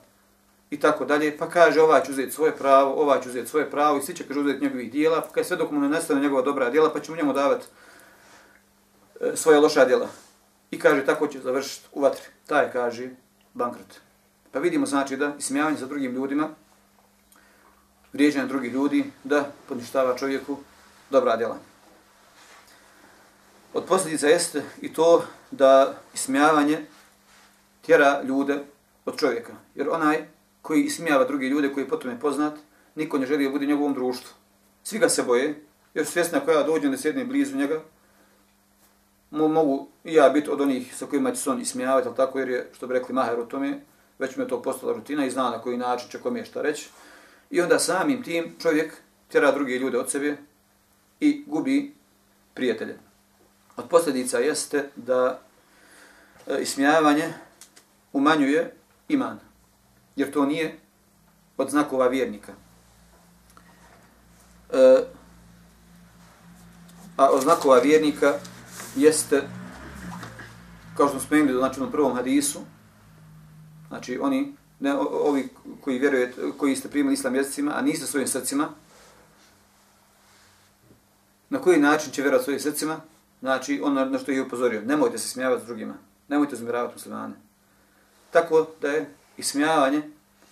i 0.72 0.80
tako 0.80 1.04
dalje, 1.04 1.38
pa 1.38 1.48
kaže 1.48 1.80
ova 1.80 2.00
će 2.00 2.10
uzeti 2.10 2.32
svoje 2.32 2.56
pravo, 2.56 2.94
ova 3.02 3.20
će 3.20 3.28
uzeti 3.28 3.48
svoje 3.48 3.70
pravo 3.70 3.98
i 3.98 4.02
svi 4.02 4.14
će 4.14 4.26
kaže 4.26 4.40
uzeti 4.40 4.64
njegovih 4.64 4.92
dijela, 4.92 5.20
pa 5.20 5.28
kaže 5.28 5.48
sve 5.48 5.56
dok 5.56 5.70
mu 5.70 5.80
ne 5.80 5.88
nestane 5.88 6.20
njegova 6.20 6.42
dobra 6.42 6.70
dijela, 6.70 6.92
pa 6.92 7.00
ćemo 7.00 7.16
njemu 7.16 7.32
davati 7.32 7.66
e, 9.20 9.36
svoje 9.36 9.60
loša 9.60 9.84
dijela. 9.84 10.08
I 10.70 10.78
kaže 10.78 11.04
tako 11.04 11.26
će 11.26 11.40
završiti 11.40 11.86
u 11.92 12.00
vatri. 12.00 12.24
Taj 12.46 12.72
kaže 12.72 13.10
bankrot. 13.54 14.00
Pa 14.52 14.58
vidimo 14.58 14.86
znači 14.86 15.16
da 15.16 15.34
ismijavanje 15.38 15.76
sa 15.76 15.86
drugim 15.86 16.14
ljudima, 16.14 16.48
vrijeđanje 18.12 18.46
drugih 18.46 18.72
ljudi, 18.72 19.10
da 19.24 19.50
poništava 19.68 20.16
čovjeku 20.16 20.56
dobra 21.10 21.36
djela. 21.36 21.56
Od 23.74 23.84
posljedica 23.84 24.26
jeste 24.26 24.62
i 24.80 24.92
to 24.92 25.24
da 25.50 25.94
ismijavanje 26.14 26.86
tjera 27.82 28.22
ljude 28.22 28.58
od 29.04 29.16
čovjeka. 29.16 29.52
Jer 29.74 29.88
onaj 29.90 30.26
koji 30.62 30.82
ismijava 30.82 31.24
druge 31.24 31.46
ljude 31.46 31.72
koji 31.72 31.88
potom 31.88 32.10
je 32.10 32.20
poznat, 32.20 32.54
niko 32.94 33.18
ne 33.18 33.26
želi 33.26 33.44
da 33.44 33.50
bude 33.50 33.64
u 33.64 33.68
njegovom 33.68 33.94
društvu. 33.94 34.30
Svi 34.82 34.98
ga 34.98 35.08
se 35.08 35.22
boje, 35.22 35.54
jer 35.94 36.06
svjesna 36.06 36.40
koja 36.40 36.62
dođe 36.62 36.88
da 36.88 36.96
sjedne 36.96 37.24
blizu 37.24 37.56
njega, 37.56 37.80
mogu 39.30 39.88
i 40.04 40.14
ja 40.14 40.28
biti 40.28 40.50
od 40.50 40.60
onih 40.60 40.96
sa 40.96 41.06
kojima 41.06 41.30
će 41.30 41.40
se 41.40 41.50
on 41.50 41.60
ismijavati, 41.60 42.08
ali 42.08 42.16
tako 42.16 42.38
jer 42.38 42.48
je, 42.48 42.70
što 42.72 42.86
bi 42.86 42.94
rekli 42.94 43.14
Maher 43.14 43.40
u 43.40 43.46
tome, 43.46 43.80
već 44.18 44.36
mi 44.36 44.44
je 44.44 44.48
to 44.48 44.62
postala 44.62 44.92
rutina 44.92 45.26
i 45.26 45.30
zna 45.30 45.50
na 45.50 45.58
koji 45.58 45.76
način 45.76 46.10
će 46.10 46.18
kom 46.18 46.36
je 46.36 46.44
šta 46.44 46.62
reći. 46.62 46.88
I 47.50 47.60
onda 47.60 47.78
samim 47.78 48.22
tim 48.22 48.56
čovjek 48.62 48.94
tjera 49.28 49.52
druge 49.52 49.78
ljude 49.78 49.98
od 49.98 50.10
sebe 50.10 50.36
i 51.20 51.44
gubi 51.46 51.94
prijatelje. 52.54 52.98
Od 53.76 53.88
posljedica 53.88 54.38
jeste 54.38 54.88
da 54.96 55.40
e, 56.46 56.62
ismijavanje 56.62 57.32
umanjuje 58.12 58.74
iman 59.08 59.38
jer 60.16 60.30
to 60.32 60.46
nije 60.46 60.78
od 61.56 61.70
znakova 61.70 62.08
vjernika. 62.08 62.52
E, 64.72 65.04
a 67.16 67.30
od 67.30 67.42
znakova 67.42 67.78
vjernika 67.78 68.34
jeste, 68.96 69.42
kao 70.96 71.08
što 71.08 71.18
smo 71.18 71.26
spomenuli 71.26 71.58
znači, 71.58 71.80
na 71.80 71.90
prvom 71.90 72.14
hadisu, 72.14 72.60
znači 73.88 74.18
oni, 74.22 74.56
ne, 74.80 74.94
ovi 74.94 75.48
koji 75.80 75.98
vjerujete, 75.98 76.42
koji 76.58 76.76
ste 76.76 76.88
primili 76.88 77.14
islam 77.14 77.34
jezicima, 77.34 77.72
a 77.74 77.82
niste 77.82 78.06
svojim 78.06 78.28
srcima, 78.28 78.68
na 81.50 81.58
koji 81.58 81.80
način 81.80 82.12
će 82.12 82.22
vjerovati 82.22 82.44
svojim 82.44 82.60
srcima, 82.60 83.00
znači 83.40 83.80
ono 83.84 84.04
na 84.04 84.18
što 84.18 84.32
je 84.32 84.42
upozorio, 84.42 84.82
nemojte 84.82 85.18
se 85.18 85.28
smijavati 85.28 85.62
s 85.64 85.66
drugima, 85.66 85.94
nemojte 86.28 86.56
zmiravati 86.56 86.94
muslimane. 86.94 87.34
Tako 88.32 88.66
da 88.80 88.88
je 88.88 89.14
ismijavanje 89.36 90.02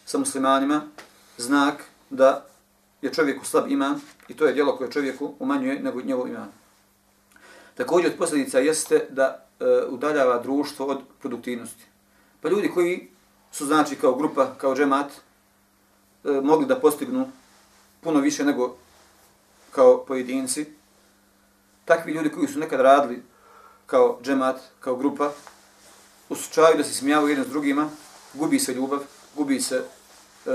sa 0.05 0.19
muslimanima 0.19 0.83
znak 1.37 1.85
da 2.11 2.47
je 3.03 3.13
čovjeku 3.13 3.45
slab 3.45 3.71
iman 3.71 4.01
i 4.29 4.37
to 4.37 4.47
je 4.47 4.53
djelo 4.53 4.77
koje 4.77 4.91
čovjeku 4.91 5.35
umanjuje 5.39 5.81
nego 5.81 6.03
njegov 6.03 6.29
iman. 6.29 6.49
Također 7.75 8.11
od 8.11 8.19
posljedica 8.19 8.59
jeste 8.59 9.07
da 9.11 9.47
e, 9.61 9.65
udaljava 9.89 10.43
društvo 10.43 10.87
od 10.87 11.01
produktivnosti. 11.21 11.85
Pa 12.41 12.49
ljudi 12.49 12.71
koji 12.75 13.09
su 13.53 13.67
znači 13.67 13.97
kao 13.97 14.15
grupa, 14.15 14.55
kao 14.59 14.75
džemat, 14.75 15.13
e, 15.13 16.31
mogli 16.43 16.67
da 16.67 16.81
postignu 16.81 17.31
puno 18.01 18.21
više 18.21 18.45
nego 18.45 18.77
kao 19.71 20.05
pojedinci, 20.05 20.67
takvi 21.85 22.13
ljudi 22.13 22.29
koji 22.29 22.49
su 22.49 22.59
nekad 22.59 22.81
radili 22.81 23.23
kao 23.87 24.19
džemat, 24.23 24.61
kao 24.81 24.97
grupa, 24.97 25.33
u 26.31 26.35
slučaju 26.35 26.77
da 26.77 26.85
se 26.85 26.95
smijavaju 26.95 27.29
jedan 27.29 27.45
s 27.45 27.49
drugima, 27.49 27.91
gubi 28.35 28.59
se 28.59 28.75
ljubav, 28.75 29.01
gubi 29.37 29.61
se 29.61 29.85
e, 30.47 30.51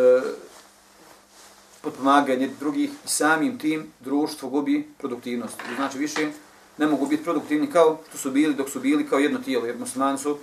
potpomaganje 1.82 2.50
drugih 2.60 2.90
i 2.90 3.08
samim 3.08 3.60
tim 3.60 3.92
društvo 4.00 4.50
gubi 4.50 4.88
produktivnost. 4.98 5.56
Znači 5.76 5.98
više 5.98 6.32
ne 6.78 6.88
mogu 6.88 7.08
biti 7.08 7.24
produktivni 7.24 7.72
kao 7.72 8.00
što 8.10 8.18
su 8.18 8.32
bili 8.32 8.54
dok 8.54 8.70
su 8.70 8.80
bili 8.80 9.08
kao 9.10 9.20
jedno 9.20 9.40
tijelo, 9.40 9.66
jer 9.66 9.78
muslimani 9.78 10.18
su, 10.18 10.38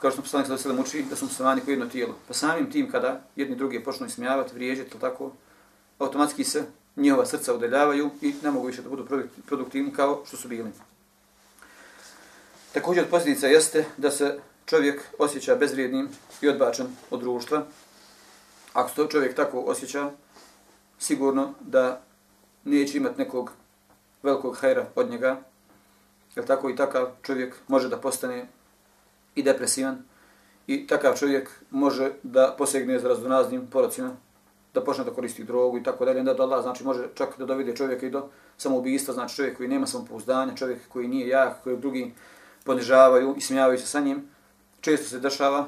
kao 0.00 0.10
što 0.10 0.22
poslanik 0.22 0.46
sada 0.46 0.58
sada 0.58 0.74
muči, 0.74 1.04
da 1.10 1.16
su 1.16 1.24
muslimani 1.24 1.60
kao 1.60 1.72
jedno 1.72 1.86
tijelo. 1.86 2.14
Pa 2.28 2.34
samim 2.34 2.70
tim 2.70 2.90
kada 2.90 3.20
jedni 3.36 3.56
drugi 3.56 3.84
počnu 3.84 4.06
ismijavati, 4.06 4.54
vrijeđati, 4.54 4.98
tako, 5.00 5.32
automatski 5.98 6.44
se 6.44 6.64
njihova 6.96 7.26
srca 7.26 7.54
udaljavaju 7.54 8.10
i 8.20 8.34
ne 8.42 8.50
mogu 8.50 8.66
više 8.66 8.82
da 8.82 8.88
budu 8.88 9.06
produktivni 9.46 9.92
kao 9.92 10.22
što 10.26 10.36
su 10.36 10.48
bili. 10.48 10.70
Također 12.74 13.04
od 13.04 13.10
posljedica 13.10 13.46
jeste 13.46 13.84
da 13.96 14.10
se 14.10 14.38
čovjek 14.66 15.02
osjeća 15.18 15.54
bezvrijednim 15.54 16.08
i 16.40 16.48
odbačen 16.48 16.86
od 17.10 17.20
društva. 17.20 17.66
Ako 18.72 18.88
se 18.88 18.96
to 18.96 19.06
čovjek 19.06 19.36
tako 19.36 19.60
osjeća, 19.60 20.10
sigurno 20.98 21.52
da 21.60 22.02
neće 22.64 22.98
imati 22.98 23.18
nekog 23.18 23.52
velikog 24.22 24.56
hajra 24.56 24.86
od 24.94 25.10
njega, 25.10 25.40
jer 26.36 26.46
tako 26.46 26.70
i 26.70 26.76
takav 26.76 27.06
čovjek 27.22 27.54
može 27.68 27.88
da 27.88 27.96
postane 27.96 28.46
i 29.34 29.42
depresivan. 29.42 30.02
I 30.66 30.86
takav 30.86 31.16
čovjek 31.16 31.50
može 31.70 32.10
da 32.22 32.54
posegne 32.58 32.98
za 32.98 33.08
razdonaznim 33.08 33.66
porocima, 33.66 34.16
da 34.74 34.84
počne 34.84 35.04
da 35.04 35.14
koristi 35.14 35.44
drogu 35.44 35.78
i 35.78 35.82
tako 35.82 36.04
dalje, 36.04 36.22
da 36.22 36.42
Allah 36.42 36.62
znači 36.62 36.84
može 36.84 37.04
čak 37.14 37.38
da 37.38 37.46
dovede 37.46 37.76
čovjeka 37.76 38.06
i 38.06 38.10
do 38.10 38.28
samoubistva, 38.56 39.14
znači 39.14 39.36
čovjek 39.36 39.56
koji 39.56 39.68
nema 39.68 39.86
samopouzdanja, 39.86 40.56
čovjek 40.56 40.88
koji 40.88 41.08
nije 41.08 41.28
jak, 41.28 41.62
koji 41.62 41.74
je 41.74 41.80
drugi 41.80 42.14
ponižavaju 42.64 43.34
i 43.36 43.40
smijavaju 43.40 43.78
se 43.78 43.86
sa 43.86 44.00
njim. 44.00 44.28
Često 44.80 45.08
se 45.08 45.20
dešava, 45.20 45.66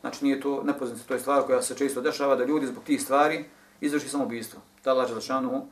znači 0.00 0.24
nije 0.24 0.40
to 0.40 0.62
nepoznato, 0.62 1.02
to 1.08 1.14
je 1.14 1.20
stvar 1.20 1.42
koja 1.42 1.62
se 1.62 1.76
često 1.76 2.00
dešava, 2.00 2.36
da 2.36 2.44
ljudi 2.44 2.66
zbog 2.66 2.84
tih 2.84 3.02
stvari 3.02 3.44
izvrši 3.80 4.08
samoubistvo. 4.08 4.60
Da 4.84 4.92
lađe 4.92 5.08
Đelešanu 5.08 5.66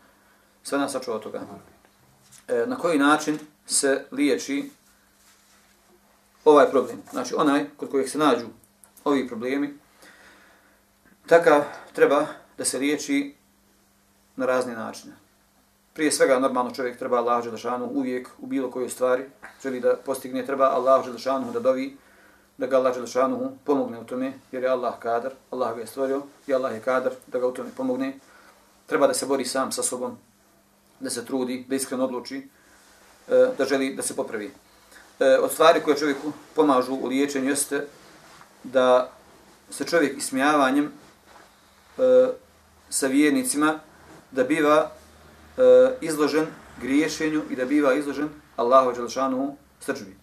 sve 0.62 0.78
nas 0.78 0.92
sačuva 0.92 1.16
od 1.16 1.22
toga. 1.22 1.40
E, 2.48 2.64
na 2.66 2.76
koji 2.76 2.98
način 2.98 3.38
se 3.66 4.06
liječi 4.10 4.70
ovaj 6.44 6.70
problem? 6.70 7.02
Znači 7.10 7.34
onaj 7.34 7.66
kod 7.76 7.90
kojeg 7.90 8.08
se 8.08 8.18
nađu 8.18 8.46
ovi 9.04 9.28
problemi, 9.28 9.78
takav 11.26 11.64
treba 11.92 12.26
da 12.58 12.64
se 12.64 12.78
liječi 12.78 13.34
na 14.36 14.46
razne 14.46 14.74
načine. 14.74 15.23
Prije 15.94 16.12
svega, 16.12 16.38
normalno 16.38 16.74
čovjek 16.74 16.98
treba 16.98 17.18
Allah 17.18 17.44
Đelešanu 17.44 17.90
uvijek 17.94 18.28
u 18.38 18.46
bilo 18.46 18.70
kojoj 18.70 18.88
stvari 18.88 19.24
želi 19.62 19.80
da 19.80 19.96
postigne, 19.96 20.46
treba 20.46 20.64
Allah 20.64 21.04
Đelešanu 21.04 21.52
da 21.52 21.60
dovi, 21.60 21.96
da 22.58 22.66
ga 22.66 22.76
Allah 22.76 22.94
Đelešanu 22.94 23.52
pomogne 23.64 23.98
u 23.98 24.04
tome, 24.04 24.32
jer 24.52 24.62
je 24.62 24.68
Allah 24.68 24.94
kadar, 24.98 25.32
Allah 25.50 25.74
ga 25.74 25.80
je 25.80 25.86
stvorio 25.86 26.22
i 26.46 26.54
Allah 26.54 26.74
je 26.74 26.80
kadar 26.80 27.12
da 27.26 27.38
ga 27.38 27.46
u 27.46 27.52
tome 27.52 27.70
pomogne. 27.76 28.18
Treba 28.86 29.06
da 29.06 29.14
se 29.14 29.26
bori 29.26 29.44
sam 29.44 29.72
sa 29.72 29.82
sobom, 29.82 30.18
da 31.00 31.10
se 31.10 31.24
trudi, 31.26 31.64
da 31.68 31.76
iskreno 31.76 32.04
odluči, 32.04 32.48
e, 33.28 33.46
da 33.58 33.64
želi 33.64 33.94
da 33.94 34.02
se 34.02 34.16
popravi. 34.16 34.50
E, 35.20 35.38
od 35.38 35.52
stvari 35.52 35.80
koje 35.80 35.96
čovjeku 35.96 36.32
pomažu 36.54 36.94
u 36.94 37.06
liječenju 37.06 37.48
jeste 37.48 37.86
da 38.64 39.10
se 39.70 39.84
čovjek 39.84 40.18
ismijavanjem 40.18 40.84
e, 40.86 42.28
sa 42.90 43.06
vjernicima 43.06 43.78
da 44.30 44.44
biva 44.44 44.90
E, 45.58 45.96
izložen 46.00 46.46
griješenju 46.80 47.42
i 47.50 47.56
da 47.56 47.64
biva 47.64 47.94
izložen 47.94 48.28
Allahu 48.56 48.92
Đelešanu 48.92 49.56
srđbi. 49.80 50.16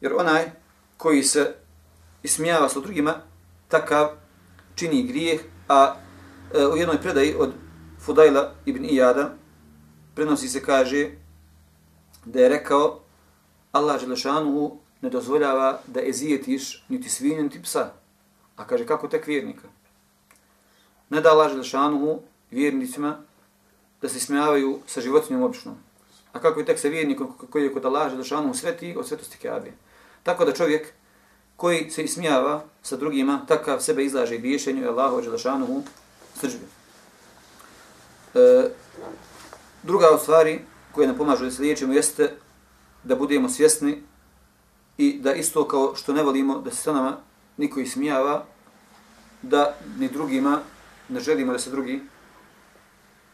Jer 0.00 0.12
onaj 0.16 0.50
koji 0.96 1.22
se 1.22 1.54
ismijava 2.22 2.68
sa 2.68 2.80
drugima, 2.80 3.14
takav 3.68 4.08
čini 4.74 5.06
grijeh, 5.06 5.40
a 5.68 5.94
e, 6.54 6.66
u 6.66 6.76
jednoj 6.76 7.02
predaji 7.02 7.34
od 7.38 7.52
Fudajla 8.00 8.54
ibn 8.66 8.84
Iyada 8.84 9.28
prenosi 10.14 10.48
se 10.48 10.62
kaže 10.62 11.10
da 12.24 12.40
je 12.40 12.48
rekao 12.48 13.00
Allah 13.72 14.00
Đelešanu 14.00 14.78
ne 15.00 15.10
dozvoljava 15.10 15.80
da 15.86 16.06
ezijetiš 16.06 16.84
niti 16.88 17.08
svinje, 17.08 17.42
niti 17.42 17.62
psa. 17.62 17.92
A 18.56 18.66
kaže 18.66 18.86
kako 18.86 19.08
tek 19.08 19.26
vjernika? 19.26 19.68
Ne 21.10 21.20
da 21.20 21.30
Allah 21.30 21.50
Đelešanu 21.50 22.20
vjernicima 22.50 23.27
da 24.02 24.08
se 24.08 24.20
smijavaju 24.20 24.78
sa 24.86 25.00
životinjom 25.00 25.42
običnom. 25.42 25.74
A 26.32 26.40
kako 26.40 26.60
je 26.60 26.66
tek 26.66 26.78
sa 26.78 26.88
vjernikom 26.88 27.32
koji 27.50 27.64
je 27.64 27.72
kod 27.72 27.84
Allaha 27.84 28.10
Želešanu 28.10 28.54
sveti 28.54 28.94
od 28.98 29.08
svetosti 29.08 29.38
Kaabe. 29.38 29.72
Tako 30.22 30.44
da 30.44 30.52
čovjek 30.52 30.92
koji 31.56 31.90
se 31.90 32.04
ismijava 32.04 32.64
sa 32.82 32.96
drugima, 32.96 33.40
takav 33.48 33.80
sebe 33.80 34.04
izlaže 34.04 34.34
i 34.34 34.38
biješenju 34.38 34.82
je 34.82 34.88
Allahu 34.88 35.22
Želešanu 35.22 35.82
srđbe. 36.40 36.66
E, 38.34 38.68
druga 39.82 40.06
od 40.10 40.20
stvari 40.20 40.60
koje 40.92 41.06
nam 41.06 41.16
pomažu 41.16 41.44
da 41.44 41.50
se 41.50 41.62
liječimo 41.62 41.92
jeste 41.92 42.36
da 43.04 43.16
budemo 43.16 43.48
svjesni 43.48 44.02
i 44.98 45.18
da 45.18 45.34
isto 45.34 45.68
kao 45.68 45.94
što 45.96 46.12
ne 46.12 46.22
volimo 46.22 46.58
da 46.58 46.70
se 46.70 46.76
sa 46.76 46.92
nama 46.92 47.16
niko 47.56 47.80
ismijava, 47.80 48.44
da 49.42 49.74
ni 49.98 50.08
drugima 50.08 50.60
ne 51.08 51.20
želimo 51.20 51.52
da 51.52 51.58
se 51.58 51.70
drugi 51.70 52.00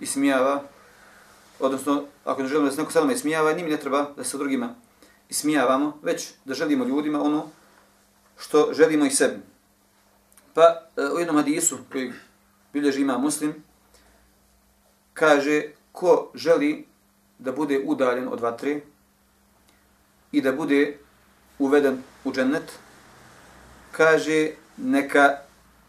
ismijava, 0.01 0.63
odnosno 1.61 2.05
ako 2.25 2.43
ne 2.43 2.49
želimo 2.49 2.69
da 2.69 2.75
se 2.75 2.81
neko 2.81 2.93
sa 2.93 3.01
nama 3.01 3.13
ismijava, 3.13 3.53
njim 3.53 3.69
ne 3.69 3.77
treba 3.77 4.11
da 4.17 4.25
se 4.25 4.39
drugima 4.39 4.75
ismijavamo, 5.29 5.99
već 6.03 6.33
da 6.45 6.55
želimo 6.55 6.85
ljudima 6.85 7.23
ono 7.23 7.49
što 8.39 8.73
želimo 8.73 9.05
i 9.05 9.11
sebi. 9.11 9.37
Pa 10.55 10.63
e, 10.97 11.03
u 11.17 11.19
jednom 11.19 11.37
hadisu 11.37 11.79
koji 11.93 12.13
bilježi 12.73 13.01
ima 13.01 13.19
muslim, 13.19 13.55
kaže 15.15 15.63
ko 15.93 16.31
želi 16.35 16.87
da 17.39 17.53
bude 17.53 17.81
udaljen 17.85 18.29
od 18.29 18.41
vatre 18.41 18.81
i 20.33 20.41
da 20.41 20.53
bude 20.53 20.99
uveden 21.59 22.03
u 22.25 22.33
džennet, 22.33 22.73
kaže 23.93 24.51
neka 24.77 25.39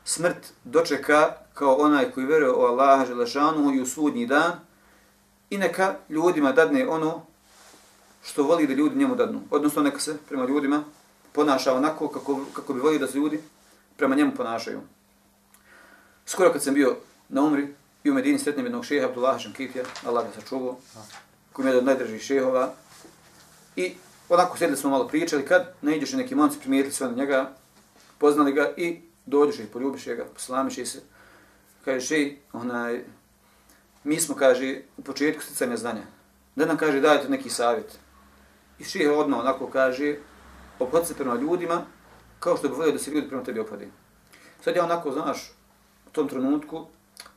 smrt 0.06 0.54
dočeka 0.64 1.34
kao 1.54 1.76
onaj 1.76 2.12
koji 2.12 2.26
veruje 2.26 2.52
u 2.52 2.62
Allaha 2.62 3.06
Želešanu 3.06 3.74
i 3.74 3.82
u 3.82 3.86
sudnji 3.86 4.26
dan 4.26 4.54
i 5.50 5.58
neka 5.58 5.96
ljudima 6.10 6.52
dadne 6.52 6.88
ono 6.88 7.26
što 8.24 8.44
voli 8.44 8.68
da 8.68 8.74
ljudi 8.74 8.96
njemu 8.96 9.16
dadnu. 9.16 9.42
Odnosno 9.52 9.82
neka 9.82 10.00
se 10.00 10.18
prema 10.28 10.46
ljudima 10.46 10.84
ponaša 11.32 11.74
onako 11.74 12.08
kako, 12.08 12.40
kako 12.54 12.74
bi 12.74 12.80
volio 12.80 13.00
da 13.00 13.08
se 13.08 13.18
ljudi 13.18 13.42
prema 13.98 14.16
njemu 14.16 14.32
ponašaju. 14.36 14.82
Skoro 16.26 16.52
kad 16.52 16.64
sam 16.64 16.74
bio 16.74 16.96
na 17.30 17.42
umri 17.42 17.76
i 18.04 18.12
u 18.12 18.14
Medini 18.14 18.40
sretnem 18.40 18.66
jednog 18.66 18.86
šeha 18.86 19.08
Abdullaha 19.08 19.40
Šankitija, 19.40 19.84
Allah 20.06 20.26
ga 20.26 20.42
sačuvao, 20.42 20.78
koji 21.54 21.66
je 21.66 21.68
jedan 21.68 21.80
od 21.80 21.86
najdržih 21.86 22.22
šehova. 22.22 22.74
I 23.76 23.94
onako 24.30 24.58
sjedili 24.58 24.78
smo 24.78 24.90
malo 24.90 25.08
pričali, 25.08 25.46
kad 25.46 25.74
ne 25.82 25.98
ideš 25.98 26.14
neki 26.14 26.36
momci, 26.36 26.60
primijetili 26.60 26.94
sve 26.94 27.08
na 27.08 27.16
njega, 27.16 27.52
poznali 28.18 28.54
ga 28.54 28.74
i 28.78 29.02
dođeš 29.26 29.60
i 29.60 29.72
poljubiš 29.74 30.06
ga, 30.06 30.26
poslamiš 30.34 30.76
se 30.76 31.02
kaže, 31.86 32.02
še, 32.02 32.20
onaj, 32.54 33.04
mi 34.04 34.20
smo, 34.20 34.36
kaže, 34.36 34.82
u 34.98 35.02
početku 35.02 35.44
sticanja 35.44 35.78
znanja. 35.78 36.06
Da 36.56 36.66
nam 36.66 36.78
kaže, 36.78 37.02
dajte 37.02 37.30
neki 37.30 37.50
savjet. 37.50 37.98
I 38.80 38.84
še 38.84 39.10
odmah 39.10 39.40
onako 39.40 39.70
kaže, 39.70 40.16
opod 40.80 41.08
se 41.08 41.16
prema 41.16 41.36
ljudima, 41.36 41.84
kao 42.40 42.58
što 42.58 42.70
bi 42.70 42.76
volio 42.76 42.94
da 42.94 43.00
se 43.00 43.12
ljudi 43.12 43.28
prema 43.28 43.44
tebi 43.44 43.60
opadi. 43.60 43.88
Sad 44.64 44.76
ja 44.76 44.84
onako, 44.84 45.12
znaš, 45.12 45.52
u 46.08 46.12
tom 46.12 46.28
trenutku, 46.30 46.86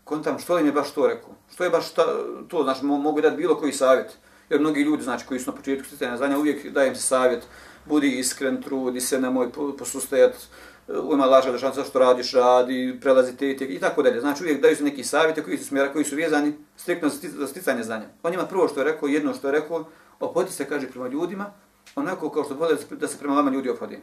kontam 0.05 0.39
što 0.39 0.59
im 0.59 0.67
je 0.67 0.73
baš 0.73 0.93
to 0.95 1.07
rekao. 1.07 1.37
Što 1.55 1.65
je 1.65 1.71
baš 1.71 1.93
ta, 1.95 2.07
to, 2.49 2.63
znači, 2.63 2.85
mogu 2.85 3.21
dati 3.21 3.37
bilo 3.37 3.57
koji 3.57 3.73
savjet. 3.73 4.17
Jer 4.49 4.61
mnogi 4.61 4.81
ljudi, 4.81 5.03
znači, 5.03 5.27
koji 5.27 5.41
su 5.41 5.51
na 5.51 5.57
početku 5.57 5.87
sticanja 5.87 6.17
znanja, 6.17 6.39
uvijek 6.39 6.71
dajem 6.73 6.95
se 6.95 7.03
savjet, 7.03 7.45
budi 7.85 8.19
iskren, 8.19 8.63
trudi 8.63 9.01
se, 9.01 9.21
nemoj 9.21 9.51
posustajati, 9.79 10.47
ima 10.89 11.27
laža 11.27 11.53
da 11.53 11.59
šansa 11.59 11.85
što 11.85 11.99
radiš, 11.99 12.33
radi, 12.33 12.99
prelazi 13.01 13.37
te 13.37 13.51
i 13.51 13.81
tako 13.81 14.03
dalje. 14.03 14.21
Znači 14.21 14.45
uvijek 14.45 14.63
daju 14.63 14.77
se 14.77 14.85
neki 14.85 15.05
savjeti 15.05 15.43
koji 15.43 15.59
su 15.59 15.65
smjera, 15.65 15.93
koji 15.93 16.05
su 16.05 16.17
vezani 16.17 16.53
striktno 16.77 17.09
za 17.09 17.47
sticanje 17.47 17.83
znanja. 17.83 18.07
On 18.23 18.35
ima 18.35 18.47
prvo 18.47 18.69
što 18.69 18.81
je 18.81 18.85
rekao, 18.85 19.09
jedno 19.09 19.35
što 19.35 19.49
je 19.49 19.53
rekao, 19.53 19.85
opodi 20.21 20.51
se, 20.51 20.65
kaže, 20.65 20.91
prema 20.91 21.09
ljudima, 21.09 21.53
onako 21.95 22.31
kao 22.31 22.45
što 22.45 22.55
vode 22.55 22.77
da 22.91 23.09
se 23.09 23.19
prema 23.19 23.35
vama 23.35 23.51
ljudi 23.51 23.71
opodi. 23.71 23.99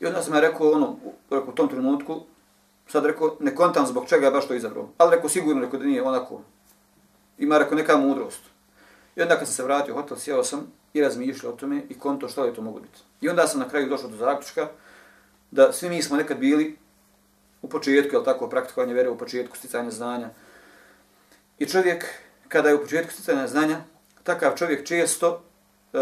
I 0.00 0.06
onda 0.06 0.22
sam 0.22 0.34
ja 0.34 0.40
rekao, 0.40 0.70
ono, 0.70 0.96
rekao, 1.30 1.48
u 1.48 1.54
tom 1.54 1.68
trenutku, 1.68 2.20
sad 2.88 3.06
rekao, 3.06 3.36
ne 3.40 3.54
kontam 3.54 3.86
zbog 3.86 4.08
čega 4.08 4.26
je 4.26 4.32
baš 4.32 4.48
to 4.48 4.54
izabrao. 4.54 4.88
Ali 4.98 5.14
rekao, 5.16 5.28
sigurno, 5.28 5.62
rekao 5.62 5.80
da 5.80 5.86
nije 5.86 6.02
onako. 6.02 6.40
Ima, 7.38 7.58
rekao, 7.58 7.78
neka 7.78 7.96
mudrost. 7.96 8.40
I 9.16 9.22
onda 9.22 9.36
kad 9.38 9.46
sam 9.46 9.54
se 9.54 9.62
vratio 9.62 9.94
u 9.94 9.96
hotel, 9.96 10.16
sjeo 10.16 10.44
sam 10.44 10.72
i 10.94 11.00
razmišljao 11.00 11.52
o 11.52 11.56
tome 11.56 11.82
i 11.88 11.98
konto 11.98 12.28
što 12.28 12.42
li 12.42 12.54
to 12.54 12.62
mogu 12.62 12.80
biti. 12.80 12.98
I 13.20 13.28
onda 13.28 13.46
sam 13.46 13.60
na 13.60 13.68
kraju 13.68 13.88
došao 13.88 14.10
do 14.10 14.16
zaključka, 14.16 14.68
da 15.50 15.72
svi 15.72 15.88
mi 15.88 16.02
smo 16.02 16.16
nekad 16.16 16.38
bili 16.38 16.76
u 17.62 17.68
početku, 17.68 18.14
jel 18.16 18.24
tako, 18.24 18.48
praktikovanje 18.48 18.94
vere 18.94 19.08
u 19.08 19.18
početku 19.18 19.56
sticanja 19.56 19.90
znanja. 19.90 20.30
I 21.58 21.66
čovjek, 21.66 22.04
kada 22.48 22.68
je 22.68 22.74
u 22.74 22.80
početku 22.80 23.12
sticanja 23.12 23.46
znanja, 23.46 23.80
takav 24.22 24.56
čovjek 24.56 24.86
često 24.86 25.42
e, 25.92 25.98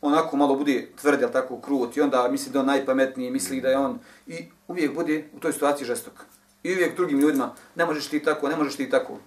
onako 0.00 0.36
malo 0.36 0.54
bude 0.54 0.88
tvrd, 1.00 1.20
jel 1.20 1.30
tako, 1.30 1.60
krut, 1.60 1.96
i 1.96 2.00
onda 2.00 2.28
misli 2.28 2.52
da 2.52 2.60
on 2.60 2.66
najpametniji, 2.66 3.30
misli 3.30 3.60
da 3.60 3.68
je 3.68 3.78
on, 3.78 3.98
i 4.26 4.48
uvijek 4.68 4.94
bude 4.94 5.24
u 5.32 5.40
toj 5.40 5.52
situaciji 5.52 5.86
žestok. 5.86 6.24
I 6.62 6.72
uvijek 6.72 6.96
drugim 6.96 7.20
ljudima, 7.20 7.54
ne 7.74 7.84
možeš 7.84 8.08
ti 8.08 8.22
tako, 8.22 8.48
ne 8.48 8.56
možeš 8.56 8.76
ti 8.76 8.90
tako. 8.90 9.18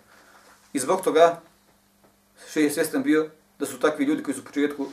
I 0.74 0.80
zbog 0.80 1.02
toga, 1.02 1.42
še 2.52 2.64
je 2.64 2.72
svjestan 2.72 3.04
bio, 3.04 3.30
da 3.60 3.66
su 3.66 3.80
takvi 3.80 4.06
ljudi 4.06 4.24
koji 4.24 4.36
su 4.36 4.42
u 4.42 4.46
početku 4.46 4.88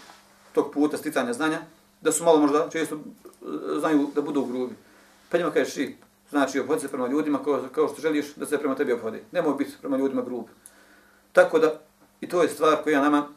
tog 0.53 0.73
puta 0.73 0.97
sticanja 0.97 1.33
znanja, 1.33 1.61
da 2.01 2.13
su 2.13 2.25
malo 2.25 2.39
možda 2.39 2.69
često 2.73 2.95
e, 2.95 2.99
znaju 3.81 4.11
da 4.15 4.23
budu 4.23 4.45
grubi. 4.45 4.75
Pa 5.29 5.39
njima 5.39 5.51
kažeš 5.51 5.77
i, 5.77 5.97
znači 6.31 6.61
obhodi 6.61 6.81
se 6.81 6.89
prema 6.89 7.09
ljudima 7.09 7.45
kao, 7.45 7.65
kao 7.75 7.89
što 7.89 8.01
želiš 8.01 8.35
da 8.35 8.47
se 8.47 8.59
prema 8.59 8.75
tebi 8.75 8.93
obhodi. 8.93 9.23
Nemoj 9.33 9.55
biti 9.55 9.73
prema 9.81 9.97
ljudima 9.97 10.23
grub. 10.23 10.45
Tako 11.33 11.59
da, 11.59 11.81
i 12.21 12.29
to 12.29 12.43
je 12.43 12.49
stvar 12.49 12.83
koja 12.83 13.03
nama 13.03 13.29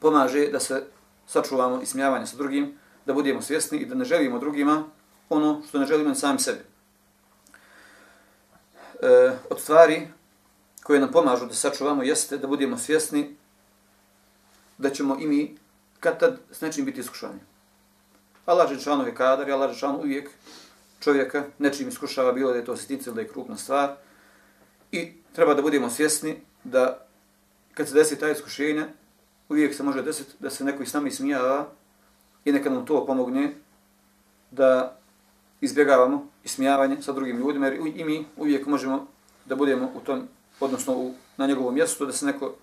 pomaže 0.00 0.48
da 0.48 0.60
se 0.60 0.82
sačuvamo 1.26 1.82
i 1.82 1.86
smijavanje 1.86 2.26
sa 2.26 2.36
drugim, 2.36 2.78
da 3.06 3.12
budemo 3.12 3.42
svjesni 3.42 3.78
i 3.78 3.86
da 3.86 3.94
ne 3.94 4.04
želimo 4.04 4.38
drugima 4.38 4.84
ono 5.28 5.62
što 5.68 5.78
ne 5.78 5.86
želimo 5.86 6.14
sami 6.14 6.38
sebi. 6.38 6.60
E, 9.02 9.32
od 9.50 9.60
stvari 9.60 10.08
koje 10.82 11.00
nam 11.00 11.12
pomažu 11.12 11.46
da 11.46 11.54
sačuvamo 11.54 12.02
jeste 12.02 12.38
da 12.38 12.46
budemo 12.46 12.78
svjesni 12.78 13.36
da 14.78 14.90
ćemo 14.90 15.16
i 15.20 15.26
mi 15.26 15.56
kad 16.00 16.20
tad 16.20 16.38
s 16.50 16.60
nečim 16.60 16.84
biti 16.84 17.00
iskušani. 17.00 17.40
Allah 18.46 18.68
Žešanu 18.72 19.06
je 19.06 19.14
kadar 19.14 19.48
i 19.48 19.52
Allah 19.52 19.72
Žešanu 19.72 19.98
uvijek 19.98 20.30
čovjeka 21.00 21.44
nečim 21.58 21.88
iskušava 21.88 22.32
bilo 22.32 22.50
da 22.50 22.58
je 22.58 22.64
to 22.64 22.76
sitnica 22.76 23.10
ili 23.10 23.14
da 23.14 23.20
je 23.20 23.28
krupna 23.28 23.56
stvar. 23.56 23.96
I 24.92 25.12
treba 25.32 25.54
da 25.54 25.62
budemo 25.62 25.90
svjesni 25.90 26.36
da 26.64 27.06
kad 27.74 27.88
se 27.88 27.94
desi 27.94 28.18
ta 28.18 28.30
iskušenja, 28.30 28.86
uvijek 29.48 29.74
se 29.74 29.82
može 29.82 30.02
desiti 30.02 30.32
da 30.38 30.50
se 30.50 30.64
neko 30.64 30.82
i 30.82 30.86
s 30.86 30.92
nami 30.92 31.10
smijava 31.10 31.68
i 32.44 32.52
neka 32.52 32.70
nam 32.70 32.86
to 32.86 33.06
pomogne 33.06 33.54
da 34.50 34.98
izbjegavamo 35.60 36.26
ismijavanje 36.44 37.02
sa 37.02 37.12
drugim 37.12 37.38
ljudima, 37.38 37.66
jer 37.66 37.74
i 37.96 38.04
mi 38.04 38.26
uvijek 38.36 38.66
možemo 38.66 39.06
da 39.44 39.56
budemo 39.56 39.90
u 39.94 40.00
tom, 40.00 40.28
odnosno 40.60 40.96
u, 40.96 41.14
na 41.36 41.46
njegovom 41.46 41.74
mjestu, 41.74 42.06
da 42.06 42.12
se 42.12 42.26
neko 42.26 42.54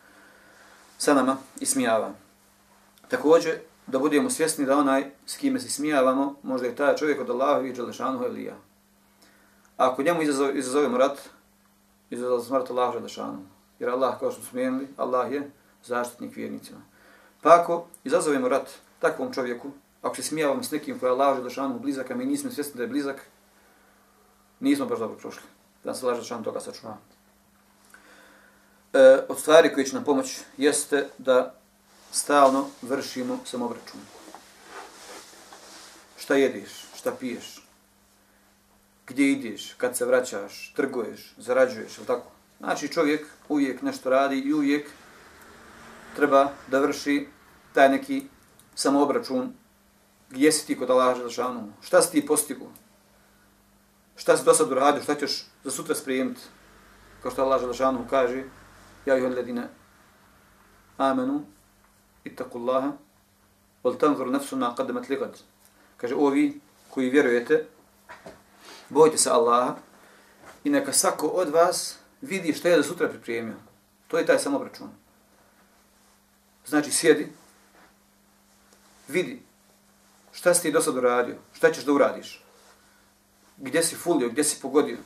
sa 0.97 1.13
nama 1.13 1.37
ismijava. 1.59 2.13
Također, 3.07 3.59
da 3.87 3.99
budemo 3.99 4.29
svjesni 4.29 4.65
da 4.65 4.77
onaj 4.77 5.11
s 5.25 5.37
kime 5.37 5.59
se 5.59 5.69
smijavamo, 5.69 6.35
možda 6.43 6.67
je 6.67 6.75
taj 6.75 6.95
čovjek 6.95 7.21
od 7.21 7.29
Allaha 7.29 7.61
i 7.61 7.73
Đelešanu 7.73 8.25
Elija. 8.25 8.55
Ako 9.77 10.03
njemu 10.03 10.21
izazovemo 10.53 10.97
rat, 10.97 11.17
izazovemo 12.09 12.43
smrt 12.43 12.71
Allaha 12.71 12.93
Đelešanu. 12.93 13.39
Jer 13.79 13.89
Allah, 13.89 14.19
kao 14.19 14.31
što 14.31 14.41
smo 14.41 14.49
smijenili, 14.49 14.87
Allah 14.97 15.31
je 15.31 15.51
zaštitnik 15.83 16.35
vjernicima. 16.35 16.79
Pa 17.41 17.61
ako 17.61 17.85
izazovemo 18.03 18.49
rat 18.49 18.69
takvom 18.99 19.33
čovjeku, 19.33 19.71
ako 20.01 20.15
se 20.15 20.23
smijavamo 20.23 20.63
s 20.63 20.71
nekim 20.71 20.99
koja 20.99 21.13
laže 21.13 21.39
Đelešanu 21.39 21.79
blizak, 21.79 22.11
a 22.11 22.15
mi 22.15 22.25
nismo 22.25 22.51
svjesni 22.51 22.77
da 22.77 22.83
je 22.83 22.89
blizak, 22.89 23.27
nismo 24.59 24.85
baš 24.85 24.99
dobro 24.99 25.17
prošli. 25.17 25.43
Da 25.83 25.93
se 25.93 26.05
laže 26.05 26.17
Đelešanu 26.17 26.43
toga 26.43 26.59
sačuva. 26.59 26.97
E, 28.93 29.25
od 29.29 29.39
stvari 29.39 29.73
koje 29.73 29.85
će 29.85 29.95
nam 29.95 30.03
pomoći 30.03 30.41
jeste 30.57 31.09
da 31.17 31.55
stalno 32.13 32.69
vršimo 32.81 33.39
samobračun. 33.45 33.99
Šta 36.17 36.35
jedeš, 36.35 36.71
šta 36.95 37.11
piješ, 37.19 37.67
gdje 39.07 39.31
ideš, 39.31 39.73
kad 39.73 39.97
se 39.97 40.05
vraćaš, 40.05 40.73
trguješ, 40.75 41.33
zarađuješ, 41.37 41.97
ili 41.97 42.07
tako? 42.07 42.31
Znači 42.59 42.87
čovjek 42.87 43.27
uvijek 43.49 43.81
nešto 43.81 44.09
radi 44.09 44.39
i 44.39 44.53
uvijek 44.53 44.89
treba 46.15 46.51
da 46.67 46.79
vrši 46.79 47.27
taj 47.73 47.89
neki 47.89 48.27
samoobračun 48.75 49.53
gdje 50.29 50.51
si 50.51 50.67
ti 50.67 50.79
kod 50.79 50.89
Allah 50.89 51.17
Želešanu, 51.17 51.73
šta 51.81 52.01
si 52.01 52.11
ti 52.11 52.25
postigu, 52.25 52.69
šta 54.15 54.37
si 54.37 54.45
do 54.45 54.53
sad 54.53 54.71
uradio, 54.71 55.03
šta 55.03 55.15
ćeš 55.15 55.45
za 55.63 55.71
sutra 55.71 55.95
sprijemiti, 55.95 56.41
kao 57.21 57.31
što 57.31 57.41
Allah 57.41 57.61
Želešanu 57.61 58.05
kaže, 58.09 58.43
ja 59.05 59.17
ih 59.17 59.23
ledine 59.23 59.69
amenu, 60.97 61.45
ittaqullaha 62.25 62.91
wal 63.83 63.97
tanzur 63.97 64.27
nafsun 64.27 64.59
ma 64.59 64.75
qaddamat 64.77 65.09
ligad 65.09 65.39
kaže 65.97 66.15
ovi 66.15 66.59
koji 66.89 67.09
vjerujete 67.09 67.65
bojte 68.89 69.17
se 69.17 69.29
Allaha 69.29 69.75
i 70.63 70.69
neka 70.69 70.93
svako 70.93 71.27
od 71.27 71.49
vas 71.49 71.97
vidi 72.21 72.53
šta 72.53 72.69
je 72.69 72.77
za 72.77 72.83
sutra 72.83 73.09
pripremio. 73.09 73.55
To 74.07 74.17
je 74.17 74.25
taj 74.25 74.39
samobračun. 74.39 74.89
Znači 76.65 76.91
sjedi 76.91 77.27
vidi 79.07 79.41
šta 80.31 80.53
si 80.53 80.61
ti 80.61 80.71
do 80.71 80.81
sad 80.81 80.97
uradio 80.97 81.35
šta 81.53 81.71
ćeš 81.71 81.85
da 81.85 81.93
uradiš 81.93 82.43
gdje 83.57 83.83
si 83.83 83.95
fulio, 83.95 84.29
gdje 84.29 84.43
si 84.43 84.61
pogodio. 84.61 84.97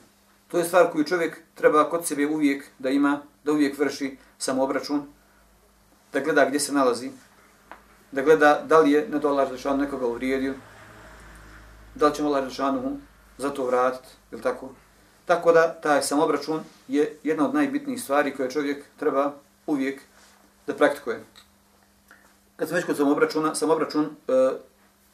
To 0.47 0.57
je 0.57 0.65
stvar 0.65 0.91
koju 0.91 1.03
čovjek 1.03 1.41
treba 1.55 1.89
kod 1.89 2.07
sebe 2.07 2.27
uvijek 2.27 2.65
da 2.79 2.89
ima 2.89 3.21
da 3.43 3.51
uvijek 3.51 3.77
vrši 3.77 4.17
samoobračun 4.37 5.07
da 6.13 6.19
gleda 6.19 6.45
gdje 6.45 6.59
se 6.59 6.73
nalazi, 6.73 7.11
da 8.11 8.21
gleda 8.21 8.61
da 8.65 8.79
li 8.79 8.91
je 8.91 9.07
na 9.09 9.19
to 9.19 9.27
Allah 9.27 9.47
Želešanu 9.47 9.77
nekoga 9.77 10.05
uvrijedio, 10.07 10.53
da 11.95 12.07
li 12.07 12.15
ćemo 12.15 12.29
Allah 12.29 12.49
Žešanu 12.49 12.97
za 13.37 13.49
to 13.49 13.65
vratiti, 13.65 14.07
ili 14.31 14.41
tako? 14.41 14.69
Tako 15.25 15.51
da 15.51 15.73
taj 15.73 16.01
samobračun 16.01 16.61
je 16.87 17.17
jedna 17.23 17.45
od 17.45 17.53
najbitnijih 17.53 18.01
stvari 18.01 18.35
koje 18.35 18.49
čovjek 18.49 18.85
treba 18.99 19.33
uvijek 19.65 20.01
da 20.67 20.73
praktikuje. 20.73 21.23
Kad 22.55 22.67
sam 22.67 22.75
već 22.75 22.85
kod 22.85 22.97
samobračuna, 22.97 23.55
samobračun 23.55 24.05
e, 24.05 24.09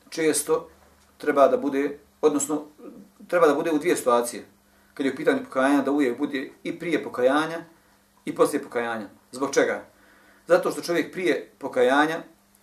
često 0.09 0.69
treba 1.17 1.47
da 1.47 1.57
bude, 1.57 1.99
odnosno 2.21 2.65
treba 3.27 3.47
da 3.47 3.53
bude 3.53 3.71
u 3.71 3.77
dvije 3.77 3.95
situacije. 3.95 4.45
Kad 4.93 5.05
je 5.05 5.11
u 5.11 5.15
pitanju 5.15 5.43
pokajanja, 5.43 5.81
da 5.81 5.91
uvijek 5.91 6.17
bude 6.17 6.49
i 6.63 6.79
prije 6.79 7.03
pokajanja 7.03 7.63
i 8.25 8.35
poslije 8.35 8.63
pokajanja. 8.63 9.07
Zbog 9.31 9.53
čega? 9.53 9.92
Zato 10.47 10.71
što 10.71 10.81
čovjek 10.81 11.11
prije 11.11 11.51
pokajanja 11.59 12.17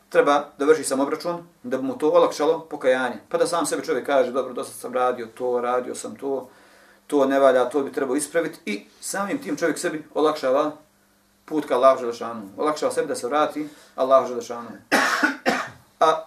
treba 0.08 0.44
da 0.58 0.64
vrši 0.64 0.84
samobračun, 0.84 1.46
da 1.62 1.76
bi 1.76 1.84
mu 1.84 1.98
to 1.98 2.10
olakšalo 2.10 2.60
pokajanje. 2.60 3.16
Pa 3.28 3.38
da 3.38 3.46
sam 3.46 3.66
sebe 3.66 3.84
čovjek 3.84 4.06
kaže, 4.06 4.32
dobro, 4.32 4.52
dosta 4.52 4.72
sam 4.72 4.94
radio 4.94 5.26
to, 5.26 5.60
radio 5.60 5.94
sam 5.94 6.16
to, 6.16 6.48
to 7.06 7.26
ne 7.26 7.40
valja, 7.40 7.68
to 7.68 7.82
bi 7.82 7.92
trebao 7.92 8.16
ispraviti 8.16 8.58
i 8.66 8.86
samim 9.00 9.42
tim 9.42 9.56
čovjek 9.56 9.78
sebi 9.78 10.04
olakšava 10.14 10.72
put 11.44 11.66
ka 11.66 11.74
Allahu 11.74 12.00
Želešanu. 12.00 12.42
Olakšava 12.56 12.92
sebi 12.92 13.08
da 13.08 13.14
se 13.14 13.26
vrati 13.26 13.68
Allahu 13.94 14.28
Želešanu. 14.28 14.68
A 16.00 16.24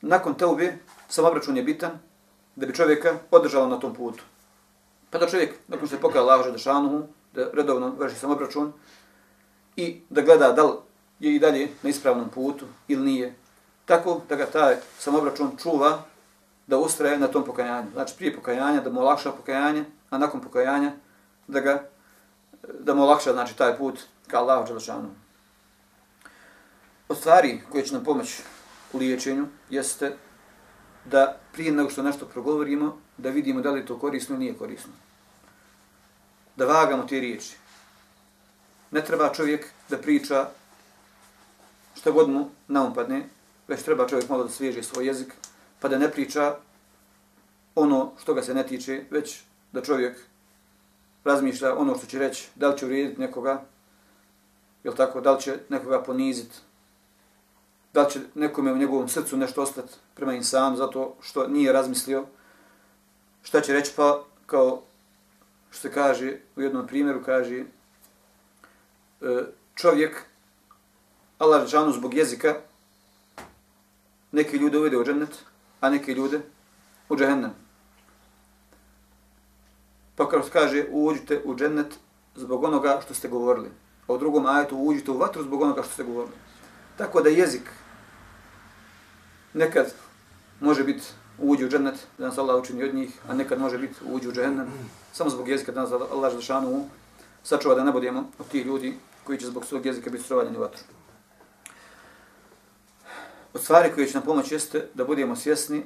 nakon 0.00 0.34
teube, 0.34 0.78
samobračun 1.08 1.56
je 1.56 1.62
bitan 1.62 1.98
da 2.56 2.66
bi 2.66 2.74
čovjeka 2.74 3.18
održalo 3.30 3.66
na 3.66 3.80
tom 3.80 3.94
putu. 3.94 4.24
Pa 5.10 5.18
da 5.18 5.28
čovjek, 5.28 5.54
nakon 5.68 5.88
što 5.88 5.96
se 5.96 6.02
pokaja 6.02 6.22
Allahu 6.22 6.44
Želešanu, 6.44 7.06
da 7.34 7.50
redovno 7.52 7.94
vrši 7.98 8.16
samobračun 8.16 8.72
i 9.76 10.00
da 10.10 10.22
gleda 10.22 10.52
da 10.52 10.64
li 10.64 10.72
je 11.20 11.34
i 11.34 11.38
dalje 11.38 11.68
na 11.82 11.90
ispravnom 11.90 12.28
putu 12.28 12.66
ili 12.88 13.04
nije. 13.04 13.34
Tako 13.84 14.20
da 14.28 14.36
ga 14.36 14.46
taj 14.46 14.76
samobračun 14.98 15.56
čuva 15.62 16.02
da 16.66 16.78
ustraje 16.78 17.18
na 17.18 17.28
tom 17.28 17.44
pokajanju. 17.44 17.90
Znači 17.92 18.14
prije 18.16 18.34
pokajanja 18.34 18.80
da 18.80 18.90
mu 18.90 19.00
olakša 19.00 19.32
pokajanje, 19.32 19.84
a 20.10 20.18
nakon 20.18 20.40
pokajanja 20.40 20.92
da 21.46 21.60
ga 21.60 21.88
da 22.80 22.94
mu 22.94 23.02
olakša 23.02 23.32
znači 23.32 23.56
taj 23.56 23.76
put 23.76 24.00
ka 24.26 24.38
Allahu 24.38 24.66
dželešanu. 24.66 25.08
Od 27.08 27.18
stvari 27.18 27.60
koje 27.70 27.86
će 27.86 27.94
nam 27.94 28.04
pomoći 28.04 28.42
u 28.92 28.98
liječenju 28.98 29.46
jeste 29.70 30.16
da 31.04 31.38
prije 31.52 31.72
nego 31.72 31.90
što 31.90 32.02
nešto 32.02 32.26
progovorimo, 32.26 32.98
da 33.16 33.30
vidimo 33.30 33.60
da 33.60 33.70
li 33.70 33.86
to 33.86 33.98
korisno 33.98 34.34
ili 34.34 34.44
nije 34.44 34.58
korisno. 34.58 34.92
Da 36.56 36.64
vagamo 36.64 37.02
te 37.02 37.20
riječi. 37.20 37.56
Ne 38.90 39.04
treba 39.04 39.32
čovjek 39.32 39.66
da 39.88 39.98
priča 39.98 40.48
šta 42.06 42.12
god 42.12 42.28
mu 42.30 42.50
naumpadne, 42.68 43.28
već 43.68 43.82
treba 43.82 44.06
čovjek 44.08 44.28
malo 44.28 44.44
da 44.44 44.50
svježi 44.50 44.82
svoj 44.82 45.06
jezik, 45.06 45.32
pa 45.80 45.88
da 45.88 45.98
ne 45.98 46.10
priča 46.10 46.56
ono 47.74 48.12
što 48.22 48.34
ga 48.34 48.42
se 48.42 48.54
ne 48.54 48.66
tiče, 48.66 49.04
već 49.10 49.40
da 49.72 49.82
čovjek 49.82 50.18
razmišlja 51.24 51.74
ono 51.74 51.96
što 51.98 52.06
će 52.06 52.18
reći, 52.18 52.48
da 52.54 52.68
li 52.68 52.78
će 52.78 52.86
urijediti 52.86 53.20
nekoga, 53.20 53.64
jel 54.84 54.94
tako, 54.94 55.20
da 55.20 55.32
li 55.32 55.40
će 55.40 55.56
nekoga 55.68 56.02
poniziti, 56.02 56.56
da 57.92 58.02
li 58.02 58.10
će 58.10 58.20
nekome 58.34 58.72
u 58.72 58.78
njegovom 58.78 59.08
srcu 59.08 59.36
nešto 59.36 59.62
ostati 59.62 59.94
prema 60.14 60.34
insanu, 60.34 60.76
zato 60.76 61.16
što 61.20 61.48
nije 61.48 61.72
razmislio 61.72 62.24
šta 63.42 63.60
će 63.60 63.72
reći, 63.72 63.92
pa 63.96 64.24
kao 64.46 64.82
što 65.70 65.80
se 65.80 65.92
kaže 65.92 66.38
u 66.56 66.62
jednom 66.62 66.86
primjeru, 66.86 67.22
kaže 67.24 67.58
e, 67.60 67.64
čovjek 69.74 70.35
Allah 71.38 71.64
Žešanu 71.64 71.92
zbog 71.92 72.14
jezika 72.14 72.54
neke 74.32 74.56
ljude 74.56 74.78
uvede 74.78 74.96
u 74.96 75.04
džennet, 75.04 75.44
a 75.80 75.90
neke 75.90 76.14
ljude 76.14 76.40
u 77.08 77.16
džehennem. 77.16 77.50
Pa 80.16 80.28
kao 80.28 80.42
kaže, 80.52 80.86
uđite 80.90 81.42
u 81.44 81.56
džennet 81.56 81.98
zbog 82.34 82.64
onoga 82.64 83.00
što 83.04 83.14
ste 83.14 83.28
govorili. 83.28 83.70
A 84.06 84.12
u 84.12 84.18
drugom 84.18 84.46
ajetu 84.46 84.76
uđite 84.76 85.10
u 85.10 85.18
vatru 85.18 85.42
zbog 85.42 85.62
onoga 85.62 85.82
što 85.82 85.92
ste 85.92 86.04
govorili. 86.04 86.36
Tako 86.96 87.20
da 87.20 87.28
jezik 87.28 87.70
nekad 89.54 89.94
može 90.60 90.84
biti 90.84 91.04
uđi 91.38 91.64
u 91.64 91.68
džennet, 91.68 92.06
da 92.18 92.26
nas 92.26 92.38
Allah 92.38 92.62
učini 92.62 92.84
od 92.84 92.94
njih, 92.94 93.20
a 93.28 93.34
nekad 93.34 93.60
može 93.60 93.78
biti 93.78 93.94
uđi 94.04 94.28
u 94.28 94.32
džehennem, 94.32 94.66
samo 95.12 95.30
zbog 95.30 95.48
jezika 95.48 95.72
da 95.72 95.80
nas 95.80 95.92
Allah 95.92 96.32
Žešanu 96.32 96.88
sačuva 97.42 97.74
da 97.74 97.84
ne 97.84 97.92
budemo 97.92 98.30
od 98.38 98.48
tih 98.48 98.66
ljudi 98.66 98.98
koji 99.24 99.38
će 99.38 99.46
zbog 99.46 99.64
svog 99.64 99.86
jezika 99.86 100.10
biti 100.10 100.24
strovaljeni 100.24 100.56
u 100.56 100.60
vatru. 100.60 100.82
Od 103.56 103.62
stvari 103.62 103.92
koje 103.94 104.06
će 104.06 104.14
nam 104.14 104.22
pomoći 104.22 104.54
jeste 104.54 104.88
da 104.94 105.04
budemo 105.04 105.36
svjesni 105.36 105.82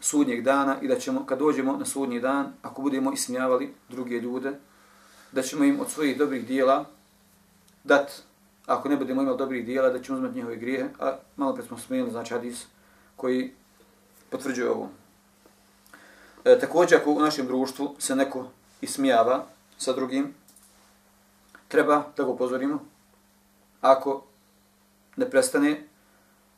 sudnjeg 0.00 0.42
dana 0.42 0.76
i 0.80 0.88
da 0.88 0.98
ćemo, 0.98 1.26
kad 1.26 1.38
dođemo 1.38 1.76
na 1.76 1.84
sudnji 1.84 2.20
dan, 2.20 2.52
ako 2.62 2.82
budemo 2.82 3.12
ismijavali 3.12 3.74
druge 3.88 4.20
ljude, 4.20 4.52
da 5.32 5.42
ćemo 5.42 5.64
im 5.64 5.80
od 5.80 5.90
svojih 5.90 6.18
dobrih 6.18 6.46
dijela 6.46 6.84
dat, 7.84 8.22
ako 8.66 8.88
ne 8.88 8.96
budemo 8.96 9.22
imali 9.22 9.38
dobrih 9.38 9.66
dijela, 9.66 9.90
da 9.90 10.02
ćemo 10.02 10.18
uzmati 10.18 10.34
njihove 10.36 10.56
grijehe, 10.56 10.88
a 10.98 11.16
malo 11.36 11.54
pred 11.54 11.66
smo 11.66 11.78
smijenili, 11.78 12.12
znači 12.12 12.34
hadis 12.34 12.66
koji 13.16 13.52
potvrđuje 14.30 14.70
ovo. 14.70 14.88
E, 16.44 16.58
također, 16.58 16.98
ako 16.98 17.10
u 17.10 17.20
našem 17.20 17.46
društvu 17.46 17.94
se 17.98 18.16
neko 18.16 18.46
ismijava 18.80 19.46
sa 19.78 19.92
drugim, 19.92 20.34
treba 21.68 22.04
da 22.16 22.24
ga 22.24 22.30
upozorimo. 22.30 22.78
Ako 23.80 24.24
ne 25.16 25.30
prestane, 25.30 25.88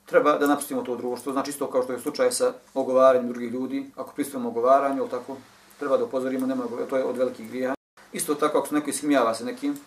treba 0.04 0.38
da 0.38 0.46
napustimo 0.46 0.82
to 0.82 0.96
društvo. 0.96 1.32
Znači 1.32 1.50
isto 1.50 1.70
kao 1.70 1.82
što 1.82 1.92
je 1.92 1.98
slučaj 1.98 2.32
sa 2.32 2.52
ogovaranjem 2.74 3.28
drugih 3.28 3.52
ljudi, 3.52 3.90
ako 3.96 4.12
pristupimo 4.12 4.48
ogovaranju, 4.48 5.09
tako, 5.11 5.36
treba 5.78 5.96
da 5.96 6.04
upozorimo, 6.04 6.46
nema, 6.46 6.64
to 6.90 6.96
je 6.96 7.04
od 7.04 7.16
velikih 7.16 7.50
grija. 7.50 7.74
Isto 8.12 8.34
tako 8.34 8.59
ako 8.59 8.68
se 8.68 8.74
neko 8.74 8.90
ismijava 8.90 9.34
se 9.34 9.44
nekim, 9.44 9.78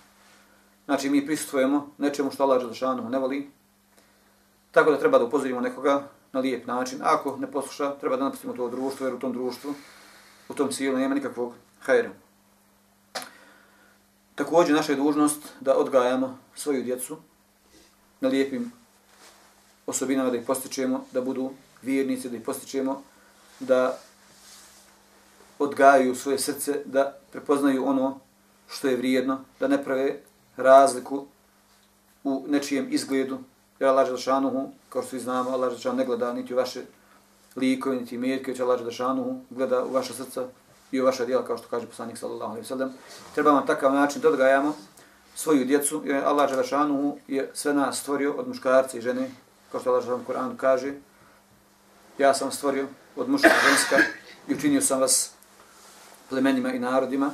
znači 0.86 1.10
mi 1.10 1.26
pristupujemo 1.26 1.90
nečemu 1.98 2.32
što 2.32 2.44
Allah 2.44 2.62
Želešanu 2.62 3.10
ne 3.10 3.20
voli, 3.20 3.50
Tako 4.72 4.92
da 4.92 5.00
treba 5.00 5.18
da 5.18 5.26
upozorimo 5.26 5.62
nekoga 5.62 6.04
na 6.32 6.40
lijep 6.40 6.68
način. 6.68 7.00
Ako 7.04 7.38
ne 7.38 7.52
posluša, 7.52 7.92
treba 8.00 8.18
da 8.18 8.24
napustimo 8.24 8.54
to 8.54 8.70
društvo, 8.70 9.06
jer 9.06 9.16
u 9.16 9.20
tom 9.20 9.34
društvu, 9.34 9.74
u 10.50 10.54
tom 10.54 10.72
cilju 10.72 10.98
nema 10.98 11.16
nikakvog 11.16 11.54
hajera. 11.82 12.10
Također, 14.36 14.76
naša 14.76 14.92
je 14.92 14.96
dužnost 14.96 15.54
da 15.60 15.78
odgajamo 15.78 16.38
svoju 16.56 16.84
djecu 16.84 17.18
na 18.22 18.30
lijepim 18.30 18.72
osobinama, 19.86 20.30
da 20.30 20.38
ih 20.38 20.46
postičemo, 20.48 21.06
da 21.12 21.22
budu 21.22 21.52
vjernici, 21.82 22.30
da 22.30 22.38
ih 22.38 22.44
postičemo, 22.44 23.02
da 23.60 23.98
odgajaju 25.60 26.16
svoje 26.16 26.40
srce, 26.40 26.82
da 26.86 27.18
prepoznaju 27.32 27.86
ono 27.86 28.20
što 28.70 28.88
je 28.88 28.96
vrijedno, 28.96 29.40
da 29.60 29.68
ne 29.68 29.84
prave 29.84 30.20
razliku 30.58 31.26
u 32.24 32.46
nečijem 32.48 32.88
izgledu. 32.92 33.40
Ja 33.80 33.90
Allah 33.90 34.08
Želšanuhu, 34.08 34.72
kao 34.90 35.02
što 35.02 35.10
svi 35.10 35.20
znamo, 35.20 35.50
Allah 35.50 35.70
Želšanuhu 35.70 35.98
ne 35.98 36.06
gleda 36.06 36.34
niti 36.34 36.54
u 36.54 36.58
vaše 36.58 36.82
likove, 37.56 37.96
niti 37.96 38.16
imetke, 38.16 38.52
već 38.52 38.60
Allah 38.60 38.80
Želšanuhu 38.80 39.40
gleda 39.50 39.86
u 39.86 39.94
vaša 39.94 40.14
srca 40.14 40.48
i 40.92 41.02
u 41.02 41.06
vaša 41.06 41.26
djela, 41.26 41.46
kao 41.46 41.58
što 41.58 41.68
kaže 41.68 41.88
poslanik 41.88 42.18
sallallahu 42.18 42.52
alaihi 42.52 42.68
sallam. 42.68 42.94
Treba 43.36 43.52
vam 43.52 43.68
takav 43.68 43.94
način 43.94 44.22
da 44.22 44.30
odgajamo 44.30 44.76
svoju 45.40 45.66
djecu, 45.66 46.02
jer 46.06 46.24
Allah 46.26 46.50
Želešanu 46.50 47.18
je 47.28 47.52
sve 47.54 47.74
nas 47.74 48.00
stvorio 48.00 48.34
od 48.34 48.48
muškarca 48.48 48.98
i 48.98 49.02
žene, 49.02 49.30
kao 49.72 49.82
što 49.82 49.90
Allah 49.90 50.04
Želešanu 50.04 50.26
Kur'an 50.28 50.58
kaže, 50.58 50.94
ja 52.18 52.34
sam 52.34 52.52
stvorio 52.52 52.88
od 53.16 53.30
muška 53.30 53.50
ženska 53.70 53.98
i 54.48 54.54
učinio 54.54 54.82
sam 54.82 55.00
vas 55.00 55.32
plemenima 56.30 56.74
i 56.74 56.80
narodima, 56.80 57.32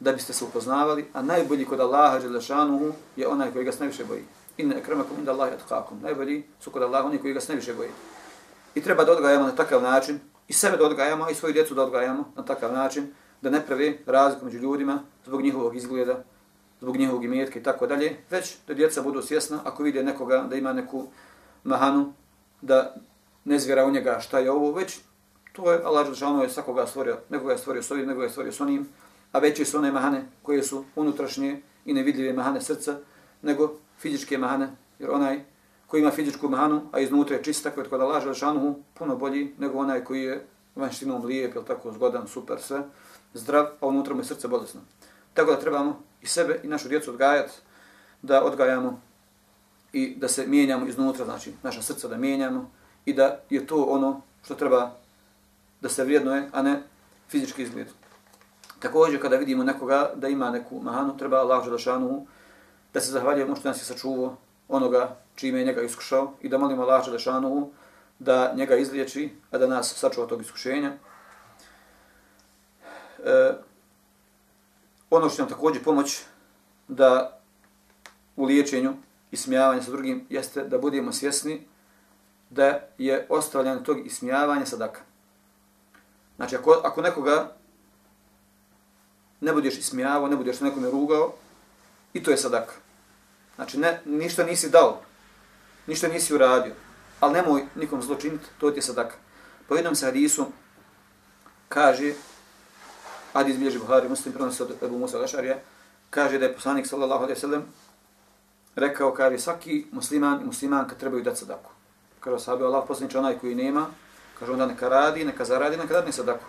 da 0.00 0.12
biste 0.12 0.32
se 0.32 0.44
upoznavali, 0.44 1.06
a 1.12 1.22
najbolji 1.22 1.64
kod 1.64 1.80
Allaha 1.80 2.18
Đelešanuhu 2.18 2.92
je 3.16 3.28
onaj 3.28 3.50
koji 3.52 3.64
ga 3.64 3.72
se 3.72 3.78
najviše 3.78 4.04
boji. 4.04 4.24
Inna 4.56 4.76
ekramakum 4.76 5.18
inda 5.18 5.32
Allahi 5.32 5.54
atkakum. 5.54 6.00
Najbolji 6.02 6.44
su 6.60 6.70
kod 6.70 6.82
Allaha 6.82 7.06
oni 7.06 7.18
koji 7.18 7.34
ga 7.34 7.40
se 7.40 7.52
najviše 7.52 7.74
boji. 7.74 7.90
I 8.74 8.82
treba 8.82 9.04
da 9.04 9.12
odgajamo 9.12 9.46
na 9.46 9.56
takav 9.56 9.82
način, 9.82 10.20
i 10.48 10.52
sebe 10.52 10.76
da 10.76 10.86
odgajamo, 10.86 11.30
i 11.30 11.34
svoju 11.34 11.52
djecu 11.52 11.74
da 11.74 11.82
odgajamo 11.82 12.32
na 12.36 12.44
takav 12.44 12.72
način, 12.72 13.14
da 13.42 13.50
ne 13.50 13.66
pravi 13.66 14.04
razliku 14.06 14.44
među 14.44 14.58
ljudima 14.58 15.02
zbog 15.26 15.42
njihovog 15.42 15.76
izgleda, 15.76 16.24
zbog 16.80 16.96
njihovog 16.96 17.24
imetka 17.24 17.58
i 17.58 17.62
tako 17.62 17.86
dalje, 17.86 18.16
već 18.30 18.56
da 18.66 18.74
djeca 18.74 19.02
budu 19.02 19.22
svjesna 19.22 19.60
ako 19.64 19.82
vide 19.82 20.02
nekoga 20.02 20.46
da 20.50 20.56
ima 20.56 20.72
neku 20.72 21.06
mahanu, 21.64 22.12
da 22.62 22.94
ne 23.44 23.58
zvjera 23.58 23.86
u 23.86 23.90
njega 23.90 24.20
šta 24.20 24.38
je 24.38 24.50
ovo, 24.50 24.72
već 24.72 24.98
to 25.52 25.72
je 25.72 25.82
Allah 25.84 26.04
Đelešanuhu 26.04 26.34
ono 26.34 26.42
je 26.42 26.50
svakoga 26.50 26.86
stvorio, 26.86 27.18
nekoga 27.28 27.52
je 27.52 27.58
stvorio 27.58 27.82
s 27.82 27.90
ovim, 27.90 28.06
nekoga 28.06 28.24
je 28.24 28.30
stvorio 28.30 28.52
s 28.52 28.60
onim, 28.60 28.88
a 29.32 29.38
veće 29.38 29.64
su 29.64 29.78
one 29.78 29.92
mahane 29.92 30.24
koje 30.42 30.62
su 30.62 30.84
unutrašnje 30.96 31.62
i 31.84 31.94
nevidljive 31.94 32.32
mahane 32.32 32.60
srca, 32.60 32.98
nego 33.42 33.74
fizičke 33.98 34.38
mahane, 34.38 34.70
jer 34.98 35.10
onaj 35.10 35.40
koji 35.86 36.00
ima 36.00 36.10
fizičku 36.10 36.48
mahanu, 36.48 36.82
a 36.92 37.00
iznutra 37.00 37.36
je 37.36 37.42
čist, 37.42 37.64
tako 37.64 37.80
je 37.80 37.88
kod 37.88 38.00
Allah 38.00 38.22
Želešanuhu, 38.22 38.74
puno 38.94 39.16
bolji 39.16 39.54
nego 39.58 39.78
onaj 39.78 40.04
koji 40.04 40.22
je 40.22 40.46
vanštinom 40.76 41.24
lijep, 41.24 41.54
ili 41.54 41.64
tako 41.64 41.92
zgodan, 41.92 42.28
super, 42.28 42.60
sve, 42.60 42.82
zdrav, 43.34 43.66
a 43.80 43.86
unutra 43.86 44.14
mu 44.14 44.20
je 44.20 44.24
srce 44.24 44.48
bolesno. 44.48 44.80
Tako 45.34 45.50
da 45.50 45.60
trebamo 45.60 46.02
i 46.22 46.26
sebe 46.26 46.60
i 46.62 46.68
našu 46.68 46.88
djecu 46.88 47.10
odgajati, 47.10 47.52
da 48.22 48.44
odgajamo 48.44 49.00
i 49.92 50.14
da 50.16 50.28
se 50.28 50.46
mijenjamo 50.46 50.86
iznutra, 50.86 51.24
znači 51.24 51.52
naša 51.62 51.82
srca 51.82 52.08
da 52.08 52.16
mijenjamo 52.16 52.70
i 53.04 53.12
da 53.12 53.40
je 53.50 53.66
to 53.66 53.84
ono 53.84 54.20
što 54.44 54.54
treba 54.54 54.90
da 55.80 55.88
se 55.88 56.04
vrijednoje, 56.04 56.48
a 56.52 56.62
ne 56.62 56.82
fizički 57.28 57.62
izgled. 57.62 57.86
Također, 58.80 59.22
kada 59.22 59.36
vidimo 59.36 59.64
nekoga 59.64 60.10
da 60.14 60.28
ima 60.28 60.50
neku 60.50 60.80
mahanu, 60.80 61.16
treba 61.16 61.38
Allah 61.38 61.64
Želešanu 61.64 62.26
da 62.94 63.00
se 63.00 63.10
zahvaljujemo 63.10 63.52
ono 63.52 63.60
što 63.60 63.68
nas 63.68 63.80
je 63.80 63.84
sačuvao 63.84 64.36
onoga 64.68 65.16
čime 65.34 65.58
je 65.58 65.64
njega 65.64 65.82
iskušao 65.82 66.32
i 66.40 66.48
da 66.48 66.58
molimo 66.58 66.82
Allah 66.82 67.04
Želešanu 67.04 67.70
da 68.18 68.52
njega 68.56 68.76
izliječi, 68.76 69.30
a 69.50 69.58
da 69.58 69.66
nas 69.66 69.94
sačuva 69.94 70.26
tog 70.26 70.40
iskušenja. 70.40 70.92
E, 73.24 73.52
ono 75.10 75.28
što 75.28 75.42
nam 75.42 75.48
također 75.48 75.84
pomoć 75.84 76.22
da 76.88 77.40
u 78.36 78.44
liječenju 78.44 78.94
i 79.30 79.36
smijavanju 79.36 79.82
sa 79.82 79.90
drugim 79.90 80.26
jeste 80.30 80.64
da 80.64 80.78
budemo 80.78 81.12
svjesni 81.12 81.66
da 82.50 82.80
je 82.98 83.26
ostavljanje 83.28 83.82
tog 83.82 84.06
ismijavanja 84.06 84.66
sadaka. 84.66 85.00
Znači, 86.36 86.56
ako, 86.56 86.70
ako 86.84 87.02
nekoga 87.02 87.52
ne 89.40 89.52
budeš 89.52 89.78
ismijavao, 89.78 90.28
ne 90.28 90.36
budeš 90.36 90.60
nekome 90.60 90.90
rugao, 90.90 91.32
i 92.12 92.22
to 92.22 92.30
je 92.30 92.36
sadaka. 92.36 92.72
Znači, 93.56 93.78
ne, 93.78 94.00
ništa 94.04 94.44
nisi 94.44 94.70
dao, 94.70 95.00
ništa 95.86 96.08
nisi 96.08 96.34
uradio, 96.34 96.74
ali 97.20 97.32
nemoj 97.32 97.66
nikom 97.74 98.02
zlo 98.02 98.14
činiti, 98.14 98.44
to 98.58 98.70
ti 98.70 98.78
je 98.78 98.82
sadaka. 98.82 99.16
Po 99.68 99.74
jednom 99.74 99.94
se 99.94 100.06
hadisu 100.06 100.46
kaže, 101.68 102.14
hadis 103.38 103.56
bilježi 103.56 103.78
Buhari, 103.78 104.08
muslim 104.08 104.34
prenosi 104.34 104.62
od 104.62 104.74
Ebu 104.82 104.98
Musa 104.98 105.18
Gašarija, 105.18 105.58
kaže 106.10 106.38
da 106.38 106.46
je 106.46 106.54
poslanik 106.54 106.86
sallallahu 106.86 107.24
alaihi 107.24 107.40
sallam 107.40 107.64
rekao, 108.76 109.14
kaže, 109.14 109.38
svaki 109.38 109.86
musliman 109.92 110.42
i 110.42 110.44
muslimanka 110.44 110.94
trebaju 110.94 111.22
dati 111.22 111.38
sadaku. 111.38 111.70
Kaže, 112.20 112.44
sahabe, 112.44 112.64
Allah 112.64 112.84
poslaniče 112.88 113.18
onaj 113.18 113.38
koji 113.38 113.54
nema, 113.54 113.86
kaže, 114.38 114.52
onda 114.52 114.66
neka 114.66 114.88
radi, 114.88 115.24
neka 115.24 115.44
zaradi, 115.44 115.76
neka 115.76 115.94
dadne 115.94 116.12
sadaku. 116.12 116.44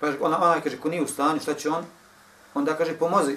Pa 0.00 0.12
ona, 0.20 0.42
onaj 0.42 0.60
kaže, 0.60 0.80
ko 0.80 0.88
nije 0.88 1.02
u 1.02 1.06
stanju, 1.06 1.40
šta 1.40 1.54
će 1.54 1.70
on? 1.70 1.84
onda 2.54 2.74
kaže 2.76 2.98
pomozi 2.98 3.36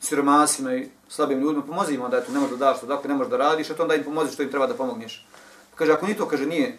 siromasima 0.00 0.74
i 0.74 0.88
slabim 1.08 1.40
ljudima, 1.40 1.66
pomozi 1.66 1.94
im 1.94 2.02
onda, 2.02 2.18
eto, 2.18 2.32
ne 2.32 2.40
možeš 2.40 2.58
da 2.58 2.66
daš 2.66 2.80
sadaku, 2.80 3.08
ne 3.08 3.14
možeš 3.14 3.30
da 3.30 3.36
radiš, 3.36 3.70
eto 3.70 3.82
onda 3.82 3.94
im 3.94 4.04
pomozi 4.04 4.32
što 4.32 4.42
im 4.42 4.50
treba 4.50 4.66
da 4.66 4.74
pomogneš. 4.74 5.26
Pa 5.70 5.76
kaže, 5.76 5.92
ako 5.92 6.06
ni 6.06 6.16
to, 6.16 6.28
kaže, 6.28 6.46
nije 6.46 6.78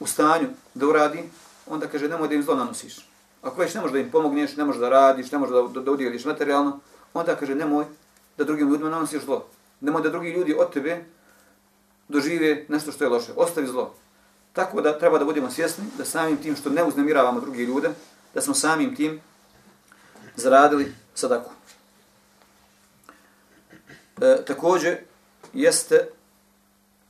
u 0.00 0.06
stanju 0.06 0.48
da 0.74 0.86
uradi, 0.86 1.22
onda 1.66 1.86
kaže, 1.86 2.08
nemoj 2.08 2.28
da 2.28 2.34
im 2.34 2.42
zlo 2.42 2.54
nanosiš. 2.54 2.96
Ako 3.42 3.60
već 3.60 3.74
ne 3.74 3.80
možeš 3.80 3.92
da 3.92 3.98
im 3.98 4.10
pomogneš, 4.10 4.56
ne 4.56 4.64
možeš 4.64 4.80
da 4.80 4.88
radiš, 4.88 5.32
ne 5.32 5.38
možeš 5.38 5.54
da, 5.54 5.62
da, 5.62 5.80
da 5.80 5.90
udjeliš 5.90 6.24
materijalno, 6.24 6.80
onda 7.14 7.36
kaže, 7.36 7.54
nemoj 7.54 7.84
da 8.38 8.44
drugim 8.44 8.68
ljudima 8.68 8.90
nanosiš 8.90 9.22
zlo. 9.24 9.46
Nemoj 9.80 10.02
da 10.02 10.10
drugi 10.10 10.30
ljudi 10.30 10.54
od 10.58 10.72
tebe 10.72 11.04
dožive 12.08 12.64
nešto 12.68 12.92
što 12.92 13.04
je 13.04 13.10
loše. 13.10 13.32
Ostavi 13.36 13.66
zlo. 13.66 13.94
Tako 14.52 14.80
da 14.80 14.98
treba 14.98 15.18
da 15.18 15.24
budemo 15.24 15.50
svjesni 15.50 15.84
da 15.98 16.04
samim 16.04 16.36
tim 16.36 16.56
što 16.56 16.70
ne 16.70 16.84
uznemiravamo 16.84 17.40
drugi 17.40 17.64
ljude, 17.64 17.90
da 18.34 18.40
smo 18.40 18.54
samim 18.54 18.96
tim 18.96 19.20
zaradili 20.36 20.92
sadaku. 21.14 21.50
E, 24.20 24.44
također, 24.46 24.98
jeste, 25.52 26.08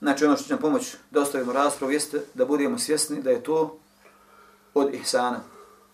znači 0.01 0.25
ono 0.25 0.37
što 0.37 0.45
će 0.45 0.53
nam 0.53 0.61
pomoći 0.61 0.97
da 1.11 1.21
ostavimo 1.21 1.53
raspravu, 1.53 1.93
jeste 1.93 2.21
da 2.35 2.45
budemo 2.45 2.79
svjesni 2.79 3.23
da 3.23 3.31
je 3.31 3.43
to 3.43 3.79
od 4.75 4.95
ihsana. 4.95 5.41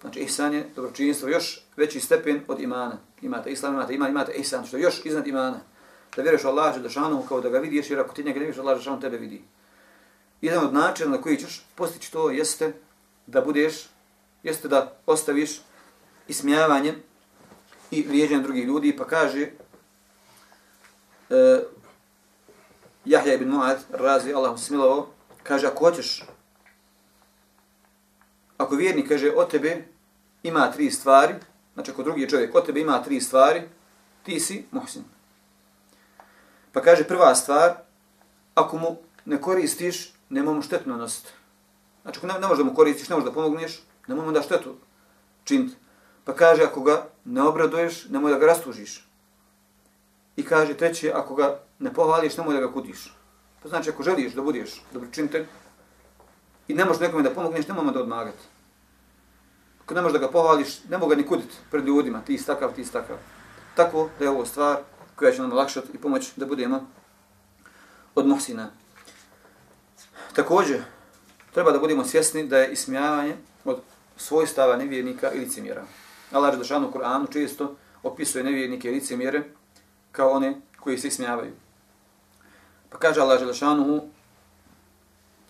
Znači, 0.03 0.20
ihsan 0.20 0.55
je 0.55 0.68
dobročinstvo, 0.76 1.28
još 1.28 1.61
veći 1.76 2.00
stepen 2.00 2.40
od 2.48 2.61
imana. 2.61 2.98
Imate 3.22 3.50
islam, 3.50 3.74
imate 3.74 3.94
iman, 3.94 4.11
imate 4.11 4.32
ihsan, 4.32 4.66
što 4.66 4.76
je 4.76 4.82
još 4.82 5.00
iznad 5.05 5.26
imana. 5.26 5.61
Da 6.16 6.22
vjeruješ 6.22 6.44
Allah, 6.44 6.76
da 6.76 6.88
kao 7.28 7.40
da 7.40 7.48
ga 7.48 7.59
vidiš, 7.59 7.90
jer 7.90 8.00
ako 8.00 8.14
ti 8.14 8.24
njega 8.24 8.40
ne 8.40 8.46
vidiš, 8.46 8.59
Allah, 8.59 8.74
Đelešanu 8.74 9.00
tebe 9.00 9.16
vidi. 9.16 9.42
Jedan 10.40 10.64
od 10.64 10.74
načina 10.74 11.11
na 11.11 11.22
koji 11.22 11.36
ćeš 11.36 11.66
postići 11.74 12.12
to 12.12 12.30
jeste 12.30 12.72
da 13.26 13.40
budeš, 13.40 13.88
jeste 14.42 14.68
da 14.68 14.98
ostaviš 15.07 15.61
ismijavanje 16.28 16.94
i 17.90 18.03
vrijeđanje 18.03 18.42
drugih 18.42 18.64
ljudi, 18.64 18.96
pa 18.96 19.05
kaže 19.05 19.48
uh, 21.30 21.62
Jahja 23.05 23.34
ibn 23.34 23.50
Mu'ad, 23.50 23.78
razi 23.90 24.32
Allah 24.32 24.61
smilovo, 24.61 25.11
kaže, 25.42 25.66
ako 25.66 25.84
hoćeš, 25.84 26.24
ako 28.57 28.76
vjernik 28.76 29.09
kaže, 29.09 29.32
o 29.36 29.44
tebe 29.44 29.91
ima 30.43 30.70
tri 30.70 30.90
stvari, 30.90 31.34
znači 31.74 31.90
ako 31.90 32.03
drugi 32.03 32.28
čovjek, 32.28 32.53
kod 32.53 32.66
tebe 32.66 32.80
ima 32.80 33.03
tri 33.03 33.20
stvari, 33.20 33.62
ti 34.22 34.40
si 34.40 34.64
muhsin. 34.70 35.05
Pa 36.72 36.80
kaže, 36.80 37.05
prva 37.05 37.34
stvar, 37.34 37.76
ako 38.55 38.78
mu 38.78 38.97
ne 39.24 39.40
koristiš, 39.40 40.12
nema 40.28 40.53
mu 40.53 40.62
štetno 40.62 40.97
nositi. 40.97 41.30
Znači, 42.03 42.18
ako 42.18 42.26
ne, 42.26 42.34
ne 42.34 42.47
možeš 42.47 42.59
da 42.59 42.64
mu 42.64 42.74
koristiš, 42.74 43.09
ne 43.09 43.16
možeš 43.16 43.28
da 43.28 43.34
pomogneš, 43.34 43.82
nemoj 44.07 44.26
mu 44.26 44.32
da 44.32 44.43
štetu 44.43 44.74
činiti. 45.45 45.76
Pa 46.24 46.34
kaže, 46.34 46.62
ako 46.62 46.80
ga 46.80 47.09
ne 47.24 47.43
obraduješ, 47.43 48.05
nemoj 48.09 48.32
da 48.32 48.38
ga 48.38 48.47
rastužiš. 48.47 49.09
I 50.36 50.43
kaže, 50.45 50.74
treće, 50.74 51.12
ako 51.14 51.34
ga 51.34 51.59
ne 51.78 51.95
pohvališ, 51.95 52.36
nemoj 52.36 52.55
da 52.55 52.61
ga 52.61 52.72
kudiš. 52.72 53.14
Pa 53.62 53.68
znači, 53.68 53.90
ako 53.90 54.03
želiš 54.03 54.32
da 54.32 54.43
budeš 54.43 54.82
dobročinitelj 54.93 55.47
i 56.68 56.74
ne 56.74 56.84
možeš 56.84 57.01
nekome 57.01 57.22
da 57.22 57.34
pomogneš, 57.34 57.68
nemoj 57.68 57.93
da 57.93 58.01
odmagati. 58.01 58.51
Ako 59.85 59.95
ne 59.95 60.03
možeš 60.03 60.12
da 60.12 60.26
ga 60.26 60.33
pohvališ, 60.33 60.85
ne 60.85 60.99
mogu 60.99 61.11
ga 61.11 61.16
ni 61.16 61.26
kuditi 61.26 61.55
pred 61.70 61.87
ljudima, 61.87 62.20
ti 62.20 62.35
istakav, 62.35 62.74
ti 62.74 62.80
istakav. 62.80 63.16
Tako 63.76 64.09
da 64.18 64.24
je 64.24 64.30
ovo 64.30 64.47
stvar 64.47 64.76
koja 65.16 65.33
će 65.33 65.43
nam 65.43 65.53
lakšati 65.53 65.89
i 65.95 65.99
pomoći 65.99 66.33
da 66.37 66.47
budemo 66.47 66.87
od 68.14 68.26
muhsina. 68.26 68.70
Također, 70.35 70.83
treba 71.55 71.72
da 71.72 71.78
budemo 71.78 72.05
svjesni 72.05 72.47
da 72.47 72.59
je 72.59 72.72
ismijavanje 72.72 73.37
od 73.64 73.80
svojstava 74.16 74.76
nevjernika 74.76 75.33
i 75.33 75.39
licemjera. 75.39 75.85
Allah 76.33 76.59
Žešanu 76.59 76.89
u 76.89 76.93
Kur'anu 76.93 77.33
često 77.33 77.76
opisuje 78.03 78.45
nevjernike 78.45 78.89
i 78.89 78.95
licemjere 78.95 79.43
kao 80.12 80.30
one 80.30 80.61
koji 80.80 80.99
se 80.99 81.09
ismijavaju. 81.09 81.53
Pa 82.91 82.99
kaže 82.99 83.20
Allah 83.20 83.41
Želešanuhu, 83.41 84.01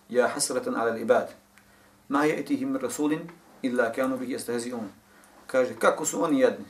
Ja 0.09 0.27
hasratan 0.27 0.75
ala 0.75 0.97
ibad, 0.97 1.33
ma 2.09 2.25
je 2.25 2.39
etihim 2.39 2.77
rasulin 2.77 3.29
illa 3.63 3.91
kanu 3.91 4.17
bih 4.17 4.29
jestahziun. 4.29 4.89
Kaže, 5.47 5.75
kako 5.79 6.05
su 6.05 6.23
oni 6.23 6.39
jedni? 6.39 6.65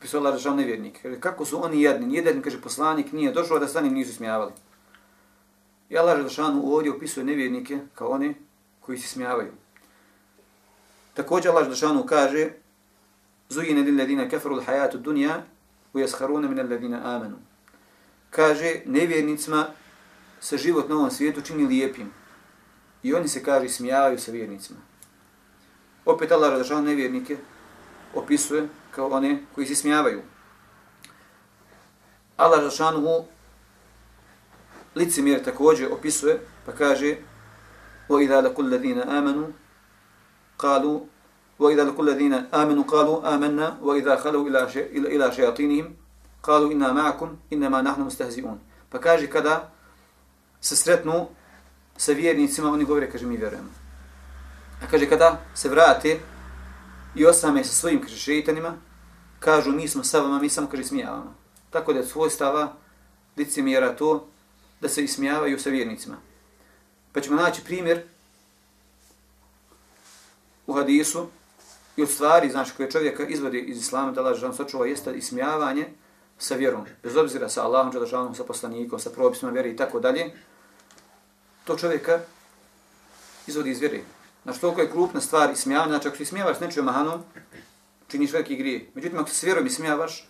Pisao 0.00 0.20
Allah 0.20 0.32
Želešanuhu 0.32 0.60
nevjernik. 0.60 1.02
Kaže, 1.02 1.20
kako 1.20 1.44
su 1.44 1.64
oni 1.64 1.82
jedni? 1.82 2.06
Nijedan, 2.06 2.42
kaže, 2.42 2.60
poslanik 2.60 3.12
nije 3.12 3.32
došao 3.32 3.58
da 3.58 3.68
sa 3.68 3.80
njim 3.80 3.94
nisu 3.94 4.14
smijavali. 4.14 4.52
I 5.90 5.98
Allah 5.98 6.16
Želešanuhu 6.16 6.74
ovdje 6.74 6.92
opisuje 6.92 7.24
nevjernike 7.24 7.78
kao 7.94 8.08
one 8.08 8.34
koji 8.80 8.98
se 8.98 9.08
smijavaju. 9.08 9.52
Također 11.14 11.50
Allah 11.50 11.64
Želešanuhu 11.64 12.06
kaže, 12.06 12.50
Zujine 13.48 13.82
lil 13.82 13.98
ladina 13.98 14.28
kafaru 14.28 14.56
l'hajatu 14.56 14.98
dunja, 14.98 15.42
u 15.92 15.98
jesharune 15.98 16.48
min 16.48 16.70
ladina 16.70 17.00
amanu. 17.16 17.36
Kaže, 18.30 18.80
nevjernicima 18.86 19.66
se 20.40 20.58
život 20.58 20.88
na 20.88 20.96
ovom 20.96 21.10
svijetu 21.10 21.40
čini 21.40 21.66
lijepim. 21.66 22.10
I 23.02 23.14
oni 23.14 23.28
se, 23.28 23.42
kaže, 23.42 23.68
smijavaju 23.68 24.18
sa 24.18 24.32
vjernicima 24.32 24.78
Opet 26.07 26.31
Allah 26.31 26.49
razlišao 26.49 26.81
nevjernike 26.81 27.37
opisuje 28.13 28.67
kao 28.91 29.07
one 29.07 29.43
koji 29.55 29.67
se 29.67 29.75
smijavaju. 29.75 30.21
Allah 32.37 32.59
razlišao 32.59 33.25
licemjer 34.95 35.43
također 35.43 35.93
opisuje, 35.93 36.39
pa 36.65 36.71
kaže 36.71 37.15
وَإِذَا 38.09 38.41
لَكُلْ 38.41 38.65
الَّذِينَ 38.65 39.01
آمَنُوا 39.01 39.47
قَالُوا 40.57 40.99
وإذا 41.59 41.83
لقوا 41.83 42.05
الذين 42.05 42.33
آمنوا 42.33 42.83
قالوا 42.83 43.35
آمنا 43.35 43.77
وإذا 43.81 44.15
خلوا 44.15 44.49
إلى 44.49 44.67
إلى 45.15 45.31
شياطينهم 45.31 45.95
قالوا 46.43 46.71
إنا 46.71 46.91
معكم 46.91 47.35
إنما 47.53 47.81
نحن 47.81 48.01
مستهزئون 48.01 48.59
فكاجي 48.91 49.27
كذا 49.27 49.69
se 50.63 50.75
sretnu 50.75 51.27
sa 51.97 52.13
vjernicima, 52.13 52.71
oni 52.71 52.85
govore, 52.85 53.11
kaže, 53.11 53.25
mi 53.25 53.37
vjerujemo. 53.37 53.69
A 54.82 54.86
kaže, 54.90 55.08
kada 55.08 55.40
se 55.54 55.68
vrate 55.68 56.18
i 57.14 57.26
osame 57.26 57.64
sa 57.64 57.72
svojim, 57.72 58.02
kaže, 58.02 58.16
šeitanima, 58.16 58.76
kažu, 59.38 59.70
mi 59.70 59.88
smo 59.88 60.04
sa 60.04 60.20
vama, 60.20 60.38
mi 60.38 60.48
samo, 60.48 60.68
kaže, 60.68 60.84
smijavamo. 60.84 61.34
Tako 61.70 61.92
da 61.92 61.98
je 61.98 62.06
svoj 62.06 62.30
stava 62.30 62.72
licemjera 63.36 63.96
to 63.96 64.28
da 64.80 64.88
se 64.88 65.04
ismijavaju 65.04 65.58
sa 65.58 65.70
vjernicima. 65.70 66.16
Pa 67.12 67.20
ćemo 67.20 67.36
naći 67.36 67.64
primjer 67.64 68.02
u 70.66 70.72
hadisu 70.72 71.26
i 71.96 72.02
od 72.02 72.10
stvari, 72.10 72.50
znači, 72.50 72.72
koje 72.76 72.90
čovjeka 72.90 73.26
izvodi 73.26 73.60
iz 73.60 73.78
islama, 73.78 74.12
da 74.12 74.22
lažem 74.22 74.54
sačuva, 74.54 74.86
jeste 74.86 75.12
ismijavanje 75.14 75.88
sa 76.38 76.54
vjerom, 76.54 76.86
bez 77.02 77.16
obzira 77.16 77.48
sa 77.48 77.64
Allahom, 77.64 77.92
Đalašanom, 77.92 78.34
sa 78.34 78.44
poslanikom, 78.44 78.98
sa 78.98 79.10
propisima 79.10 79.50
vjeri 79.50 79.70
i 79.70 79.76
tako 79.76 80.00
dalje, 80.00 80.30
to 81.64 81.76
čovjeka 81.76 82.20
izvodi 83.46 83.70
iz 83.70 83.80
vjere. 83.80 84.00
Znači, 84.48 84.60
toliko 84.60 84.80
je 84.80 84.90
krupna 84.90 85.20
stvar 85.20 85.50
ismijavanje, 85.50 85.90
znači, 85.90 86.08
ako 86.08 86.16
se 86.16 86.22
ismijavaš 86.22 86.56
s 86.56 86.60
nečijom 86.60 86.86
mahanom, 86.86 87.20
činiš 88.08 88.32
veliki 88.32 88.56
grije. 88.56 88.90
Međutim, 88.94 89.18
ako 89.18 89.28
se 89.28 89.34
s 89.34 89.42
vjerom 89.42 89.66
ismijavaš, 89.66 90.28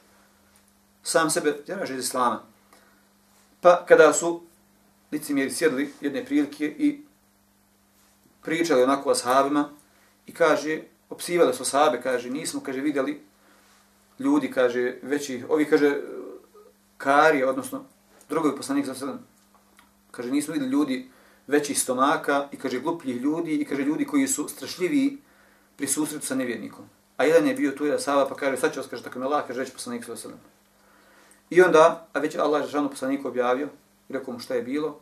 sam 1.02 1.30
sebe 1.30 1.56
tjeraš 1.66 1.90
iz 1.90 2.04
islama. 2.04 2.42
Pa, 3.60 3.84
kada 3.86 4.12
su 4.12 4.42
licimjeri 5.12 5.50
sjedli 5.50 5.94
jedne 6.00 6.24
prilike 6.24 6.66
i 6.66 7.02
pričali 8.42 8.82
onako 8.82 9.10
o 9.10 9.14
sahabima 9.14 9.70
i 10.26 10.34
kaže, 10.34 10.80
opsivali 11.10 11.54
su 11.54 11.64
sahabe, 11.64 12.00
kaže, 12.02 12.30
nismo, 12.30 12.60
kaže, 12.60 12.80
vidjeli 12.80 13.20
ljudi, 14.18 14.50
kaže, 14.50 14.94
veći, 15.02 15.44
ovi, 15.48 15.64
kaže, 15.64 16.00
karije, 16.96 17.48
odnosno, 17.48 17.84
drugovi 18.28 18.56
poslanik 18.56 18.86
za 18.86 18.94
sedam, 18.94 19.26
kaže, 20.10 20.30
nismo 20.30 20.52
vidjeli 20.52 20.72
ljudi 20.72 21.10
veći 21.48 21.74
stomaka 21.74 22.48
i, 22.52 22.56
kaže, 22.56 22.80
glupljih 22.80 23.16
ljudi 23.16 23.56
i, 23.56 23.64
kaže, 23.64 23.82
ljudi 23.82 24.06
koji 24.06 24.28
su 24.28 24.48
strašljivi 24.48 25.18
pri 25.76 25.86
susretu 25.86 26.26
sa 26.26 26.34
nevjernikom. 26.34 26.84
A 27.16 27.24
jedan 27.24 27.46
je 27.46 27.54
bio 27.54 27.70
tu 27.70 27.86
je 27.86 27.98
Sava 27.98 28.28
pa 28.28 28.34
kaže, 28.34 28.56
sad 28.56 28.72
će 28.72 28.80
vas, 28.80 28.88
kaže, 28.88 29.02
tako 29.02 29.18
me 29.18 29.24
Allah, 29.24 29.46
kaže, 29.46 29.60
reći 29.60 29.72
poslanik 29.72 30.04
za 30.04 30.16
sedam. 30.16 30.40
I 31.50 31.62
onda, 31.62 32.08
a 32.12 32.18
već 32.18 32.36
Allah 32.36 32.62
je 32.62 32.68
žanu 32.68 32.90
poslaniku 32.90 33.28
objavio, 33.28 33.68
i 34.08 34.12
rekao 34.12 34.34
mu 34.34 34.40
šta 34.40 34.54
je 34.54 34.62
bilo, 34.62 35.00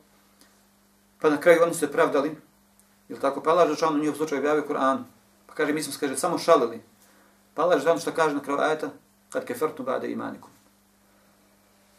pa 1.20 1.30
na 1.30 1.40
kraju 1.40 1.62
oni 1.62 1.74
su 1.74 1.80
se 1.80 1.92
pravdali, 1.92 2.36
ili 3.08 3.20
tako, 3.20 3.42
pa 3.42 3.50
Allah 3.50 3.68
je 3.68 3.74
žanu 3.74 3.98
njihov 3.98 4.16
slučaj 4.16 4.38
objavio 4.38 4.64
Kur'an, 4.68 5.04
Pa 5.46 5.54
kaže, 5.54 5.72
mi 5.72 5.82
smo 5.82 5.92
se, 5.92 6.00
kaže, 6.00 6.16
samo 6.16 6.38
šalili. 6.38 6.82
Pa 7.54 7.62
Allah 7.62 7.86
je 7.86 7.98
što 8.00 8.12
kaže 8.12 8.34
na 8.34 8.42
kraju 8.42 8.60
ajeta, 8.60 8.90
kad 9.30 9.44
kefertu 9.44 9.82
bade 9.82 10.10
imanikum. 10.10 10.50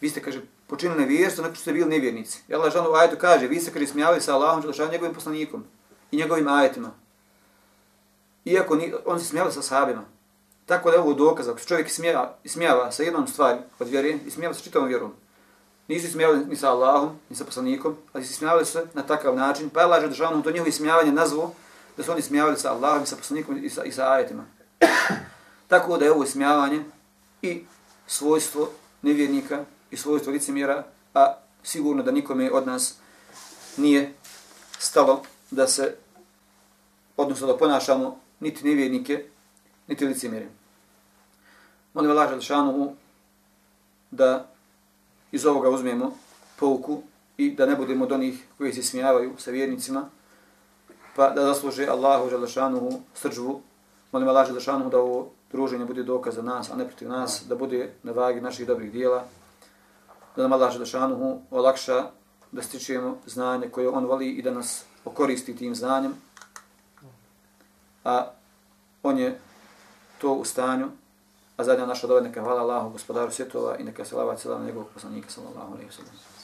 Vi 0.02 0.10
ste, 0.10 0.22
kaže, 0.22 0.42
počinili 0.68 1.00
nevjerstvo, 1.00 1.42
nakon 1.42 1.56
što 1.56 1.62
ste 1.62 1.74
bili 1.74 1.90
nevjernici. 1.90 2.40
I 2.48 2.54
Allah 2.54 2.76
je 2.76 2.82
ajetu 3.00 3.16
kaže, 3.22 3.48
vi 3.48 3.60
se 3.60 3.74
kaže, 3.74 3.88
smijavaju 3.88 4.22
sa 4.22 4.36
Allahom, 4.36 4.62
Đelešanu, 4.62 4.92
njegovim 4.92 5.14
poslanikom 5.14 5.64
i 6.12 6.18
njegovim 6.18 6.48
ajetima. 6.48 6.92
Iako 8.46 8.76
ni, 8.76 8.94
on 9.06 9.20
se 9.20 9.26
smijavali 9.26 9.54
sa 9.54 9.62
sahabima. 9.62 10.04
Tako 10.66 10.90
da 10.90 10.96
je 10.96 11.02
ovo 11.02 11.14
dokaz, 11.14 11.48
ako 11.48 11.60
se 11.60 11.68
čovjek 11.68 11.90
smijava, 11.90 12.36
smijava 12.46 12.92
sa 12.92 13.04
jednom 13.04 13.28
stvari 13.28 13.60
od 13.80 13.88
vjere 13.88 14.18
i 14.26 14.32
smijava 14.32 14.54
sa 14.54 14.64
čitavom 14.64 14.88
vjerom, 14.88 15.14
nisu 15.88 16.12
smijavali 16.12 16.46
ni 16.46 16.56
sa 16.56 16.72
Allahom, 16.72 17.20
ni 17.30 17.36
sa 17.36 17.46
poslanikom, 17.46 17.96
ali 18.14 18.26
se 18.26 18.34
smijavali 18.34 18.66
se 18.66 18.86
na 18.94 19.04
takav 19.04 19.36
način, 19.36 19.70
pa 19.70 19.80
je 19.80 19.86
Allah 19.86 20.04
je 20.04 20.44
to 20.44 20.52
njihovo 20.52 20.72
smijavanje 20.72 21.12
nazvao 21.12 21.52
da 21.98 22.04
su 22.04 22.12
oni 22.12 22.22
smijavali 22.22 22.58
sa 22.58 22.72
Allahom 22.72 23.04
i 23.04 23.06
sa 23.06 23.16
poslanikom 23.16 23.66
i 23.66 23.70
sa, 23.70 23.84
i 23.84 23.92
sa 23.92 24.12
ajetima. 24.12 24.46
Tako 25.68 25.98
da 25.98 26.06
je 26.06 26.12
ovo 26.12 26.26
smijavanje 26.26 26.84
i 27.42 27.64
svojstvo 28.08 28.70
nevjernika 29.02 29.66
i 29.92 29.98
svojstvo 29.98 30.34
licemjera, 30.34 30.84
a 31.14 31.34
sigurno 31.64 32.04
da 32.04 32.12
nikome 32.12 32.52
od 32.52 32.68
nas 32.68 32.96
nije 33.78 34.14
stalo 34.80 35.22
da 35.52 35.68
se, 35.68 35.96
odnosno 37.18 37.48
da 37.48 37.58
ponašamo 37.58 38.20
niti 38.40 38.66
nevjernike, 38.68 39.26
niti 39.88 40.06
licemjere. 40.06 40.48
Molim 41.94 42.12
Allah 42.12 42.30
Želšanu 42.30 42.96
da 44.12 44.48
iz 45.32 45.46
ovoga 45.46 45.70
uzmemo 45.70 46.18
pouku 46.60 47.02
i 47.38 47.52
da 47.52 47.66
ne 47.66 47.76
budemo 47.76 48.06
od 48.06 48.12
onih 48.12 48.44
koji 48.58 48.74
se 48.74 48.84
smijavaju 48.84 49.34
sa 49.38 49.52
vjernicima, 49.52 50.10
pa 51.16 51.30
da 51.30 51.46
zasluže 51.46 51.88
Allahu 51.88 52.30
Želešanuhu 52.30 53.02
srđbu. 53.16 53.62
Molim 54.12 54.28
Allah 54.28 54.48
Želešanuhu 54.48 54.90
da 54.90 55.00
ovo 55.00 55.30
druženje 55.52 55.86
bude 55.86 56.04
dokaz 56.04 56.36
za 56.36 56.42
nas, 56.42 56.72
a 56.72 56.76
ne 56.76 56.88
protiv 56.88 57.10
nas, 57.10 57.44
da 57.50 57.56
bude 57.56 57.92
na 58.04 58.12
vagi 58.12 58.42
naših 58.42 58.68
dobrih 58.68 58.92
dijela. 58.92 59.28
Da 60.38 60.44
nam 60.44 60.54
Allah 60.54 60.74
Želešanuhu 60.74 61.42
olakša 61.52 62.04
da 62.52 62.62
stičemo 62.62 63.18
znanje 63.26 63.70
koje 63.70 63.90
on 63.90 64.06
voli 64.06 64.30
i 64.30 64.42
da 64.42 64.52
nas 64.52 64.86
okoristi 65.06 65.56
tim 65.56 65.76
znanjem. 65.76 66.14
A 68.04 68.28
on 69.04 69.18
je 69.18 69.40
to 70.22 70.34
u 70.34 70.46
stanju, 70.46 70.88
a 71.58 71.64
zadnja 71.64 71.86
naša 71.86 72.08
dova 72.08 72.22
neka 72.22 72.42
hvala 72.42 72.62
Allahu, 72.62 72.90
gospodaru 72.90 73.32
svjetova 73.32 73.78
i 73.78 73.84
neka 73.84 74.06
se 74.06 74.16
lava 74.16 74.36
cijela 74.36 74.64
njegovog 74.64 74.88
poslanika, 74.94 75.30
sallallahu 75.30 75.74
alaihi 75.74 75.90
wa 75.90 75.96
sallam. 75.96 76.37